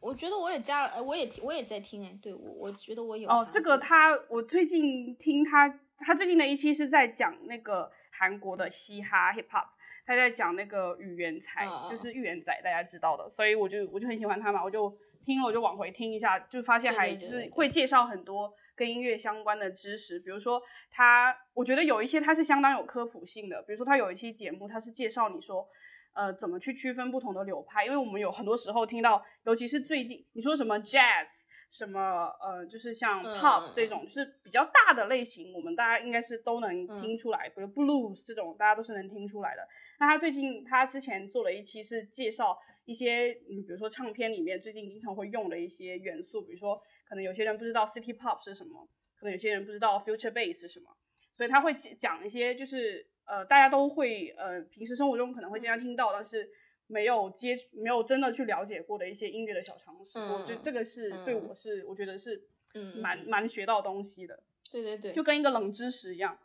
[0.00, 9.68] 我觉得我也加了，我也听，我也在听，哎，对我我觉得我有哦，这个他我最近听他，他最近的一期是在讲那个韩国的嘻哈 hip hop，
[10.04, 12.12] 他在讲那个语言才，就是。
[12.12, 18.52] 预言仔，大家知道的，所以我就我就很喜欢他嘛，我就听了我就往回听一下，就发现还就是会介绍很多。
[18.78, 23.60] 跟音乐相关的知识，比如说他，我觉得有一些他是相当有科普性的。
[23.62, 25.68] 比如说他有一期节目，他是介绍你说，
[26.14, 27.84] 呃，怎么去区分不同的流派。
[27.84, 31.26] 因为我们有很多时候听到，尤其是最近你说什么 jazz，
[31.70, 37.48] 什么呃，就是像 pop 这种，就是比较大的类型，我们大家应该是都能听出来。
[37.48, 39.66] 比如 blues 这种，大家都是能听出来的。
[39.98, 46.82] 那他最近他之前做了一期是介绍一些，嗯，比如说唱片里面最近经常会用的一些元素，比如说。
[47.08, 48.86] 可能有些人不知道 City Pop 是什么，
[49.18, 50.94] 可能有些人不知道 Future Bass 是什么，
[51.38, 56.50] 所以他会讲一些就是呃大家都会呃平时生活中可能会经常听到，但是
[56.86, 60.18] 没有接没有真的去了解过的一些音乐的小常识。
[60.18, 64.42] 我觉得这个是对我是我觉得是嗯蛮蛮学到东西的。
[64.70, 66.38] 对对对，就跟一个冷知识一样。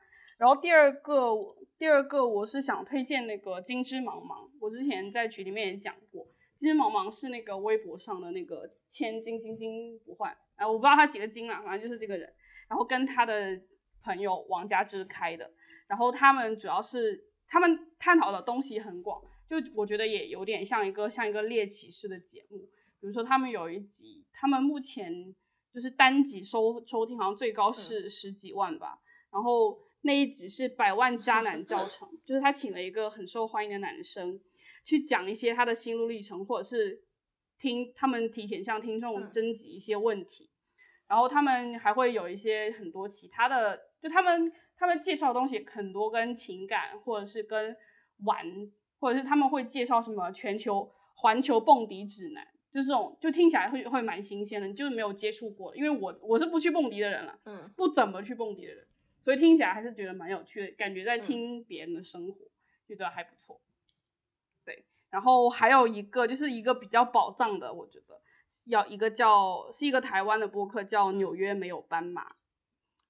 [0.44, 1.38] 然后第二个
[1.78, 10.36] 第二个我是想推荐那个金枝茫茫，我之前在群里面也讲过，金枝茫茫是那个微博上的那个千金金金不换。
[10.58, 12.30] 啊，我不知道他几个金啦，反正就是这个人，
[12.68, 13.62] 然后跟他的
[14.04, 15.50] 朋友王佳芝开的，
[15.88, 22.58] 然后他们主要是他们探讨的东西很广，就我觉得也有点像一个像一个猎奇式的节目，
[23.00, 25.34] 比如说他们有一集，他们目前
[25.74, 29.00] 就是单集收收听好像最高是十几万吧，
[29.32, 34.40] 然后那一集是百万渣男教程， 就是他请了一个很受欢迎的男生
[34.86, 37.02] 去讲一些他的心路历程，或者是。
[37.60, 40.50] 听他们提前向听众征集一些问题，
[41.08, 47.78] 然后他们还会有一些很多其他的，就他们他们介绍的东西很多跟情感或者是跟
[48.26, 48.70] 玩，
[49.00, 58.86] 或者是他们会介绍什么全球环球蹦迪指南，就这种就听起来会会蛮新鲜的，你就是没有接触过，因为我我是不去蹦迪的人了，嗯，不怎么去蹦迪的人，
[59.24, 62.52] 所以听起来还是觉得蛮有趣的，感觉在听别人的生活，
[62.88, 63.62] 觉得还不错。
[64.66, 68.22] 对然后还有一个就是一个比较宝藏的，我觉得
[68.66, 72.36] 要一个叫是一个台湾的播客叫纽约没有斑马，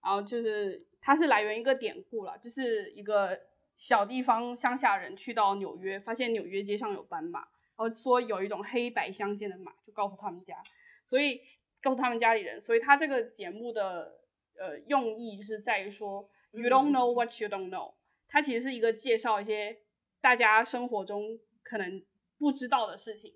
[0.03, 3.41] 然后就是它是来源一个典故了，就是一个
[3.76, 10.61] 小地方乡下人去到纽约，发现纽约街上有斑马，然后说有一种黑白相间的马，就告诉他们家，
[11.07, 11.41] 所以
[11.81, 14.19] 告诉他们家里人，所以他这个节目的
[14.60, 17.94] 呃用意就是在于说 you don't know what you don't know，
[18.28, 19.80] 它其实是一个介绍一些
[20.22, 21.40] 大家生活中。
[21.66, 22.04] 可能
[22.38, 23.34] 不知道的事情，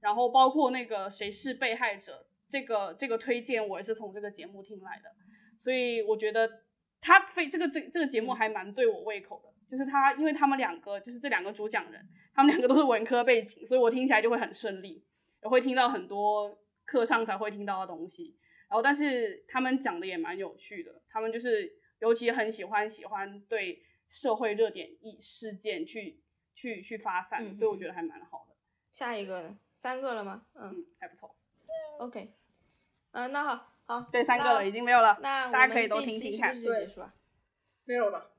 [0.00, 5.14] 然后包括那个谁是被害者，这个这个推荐我也是从这个节目听来的，
[5.58, 6.62] 所以我觉得
[7.02, 15.04] 他非这个这这个节目还蛮对我胃口的，就是他因为他们两个就是这两个主讲人，他们两个都是文科背景，所以我听起来就会很顺利，
[15.42, 18.36] 也会听到很多课上才会听到的东西，
[18.68, 26.20] 然后但是他们讲的也蛮有趣的，他们就是尤其很喜欢喜欢对社会热点一事件去。
[26.58, 28.56] 去去发散，所以我觉得还蛮好的。
[28.90, 29.58] 下一个呢？
[29.74, 30.46] 三个了吗？
[30.54, 31.36] 嗯，还不错。
[31.98, 32.32] OK，
[33.10, 35.18] 嗯，那好，好，对，三个了，已经没有了。
[35.20, 36.58] 那大家可以都听听看。
[36.58, 36.88] 对，
[37.84, 38.30] 没有了。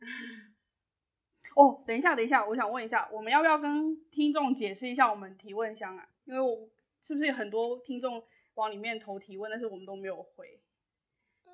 [1.56, 6.06] 哦，等一下，等一下，我想问一下，我们要不要跟听众解释一下我们提问箱啊？
[6.26, 6.68] 因为我
[7.02, 8.22] 是不是有很多听众
[8.54, 10.60] 往里面投提问，但是我们都没有回？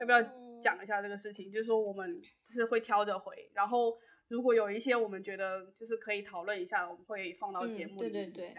[0.01, 0.23] 要不要
[0.63, 1.51] 讲一下这个事情？
[1.51, 3.99] 就是说我们是会挑着回，然后。
[4.29, 8.33] 如果有一些我们觉得就是可以讨论一下的，我们会放到节目里面。
[8.33, 8.55] 对对对，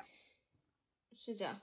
[1.14, 1.60] 是这样。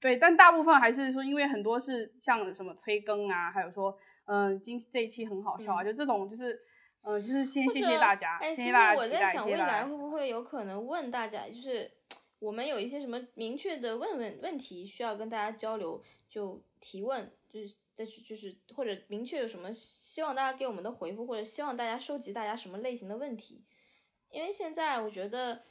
[0.00, 6.58] 对，但大部分还是说，因为很多是像什么催更啊，还有说，嗯，今这一期很好笑啊，就这种就是，
[7.02, 11.92] 嗯，就是先谢谢大家，谢谢大家期待，未来会不会有可能问大家，就是
[12.38, 23.64] 我们有一些什么明确的问问问题需要跟大家交流，就提问，就是再去就是或者明确有什么希望大家给我们的回复，或者希望大家收集大家什么类型的问题，
[24.30, 25.62] 因为现在我觉得，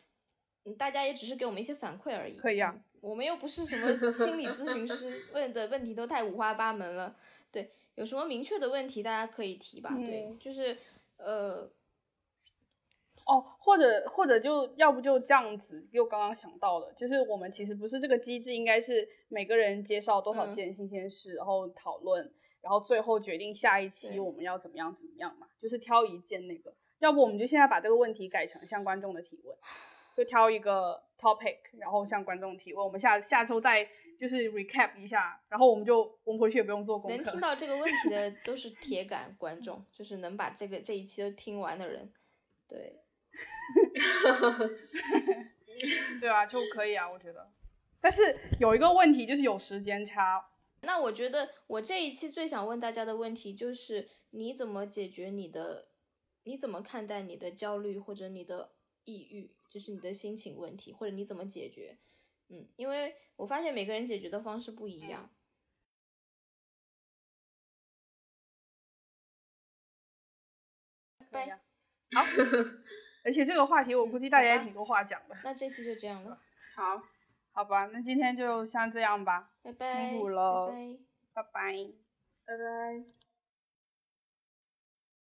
[0.78, 2.38] 大家也只是给我们一些反馈而已。
[2.38, 2.78] 可以啊。
[3.00, 7.16] 我们又不是什么心理咨询师，问的问题都太五花八门了。
[7.52, 9.96] 对，有什么明确的问题大家可以提吧。
[9.96, 10.76] 对，就是
[11.18, 11.72] 呃，
[13.28, 22.32] 哦，或者或者就要不就这样子，又刚刚想到了，就是我们其实不是这个机制，应该是每个人介绍多少件新鲜事，然后讨论，
[22.62, 26.74] 然后最后决定下一期我们要怎么样怎么样嘛，就是挑一件那个。
[27.00, 29.58] 要不我们就现在把这个问题改成向观众的提问。
[30.16, 32.84] 就挑一个 topic，然后向观众提问。
[32.84, 33.88] 我们下下周再
[34.20, 37.18] 就是 recap 一下，然后我们就我们回去也不用做功课。
[37.18, 42.12] 能听到这个问题的 都是铁杆观众，就是能把这个这一期都听完的人。
[42.68, 43.00] 对，
[46.20, 47.52] 对啊，就可以啊，我觉得。
[48.00, 50.50] 但是有一个问题就是有时间差。
[50.82, 55.88] 那我觉得我这一期最想问大家的问题就是：你怎么解决你的？
[56.44, 58.72] 你怎么看待你的焦虑或者你的
[59.04, 59.54] 抑郁？
[59.68, 61.98] 就是你的心情问题，或者你怎么解决？
[62.48, 65.30] 嗯，因为我发现每个人解决的方式不一样。
[71.30, 71.60] 拜，
[72.14, 72.24] 好。
[73.28, 75.36] 而且这个话题我估计大家也挺多话讲的。
[75.44, 76.40] 那这期就这样了。
[76.74, 77.04] 好，
[77.52, 79.50] 好吧，那今天就像这样吧。
[79.62, 80.12] 拜拜。
[80.12, 80.68] 辛苦了。
[81.34, 81.44] 拜拜。
[81.44, 81.60] 拜拜。
[82.46, 83.27] 拜拜。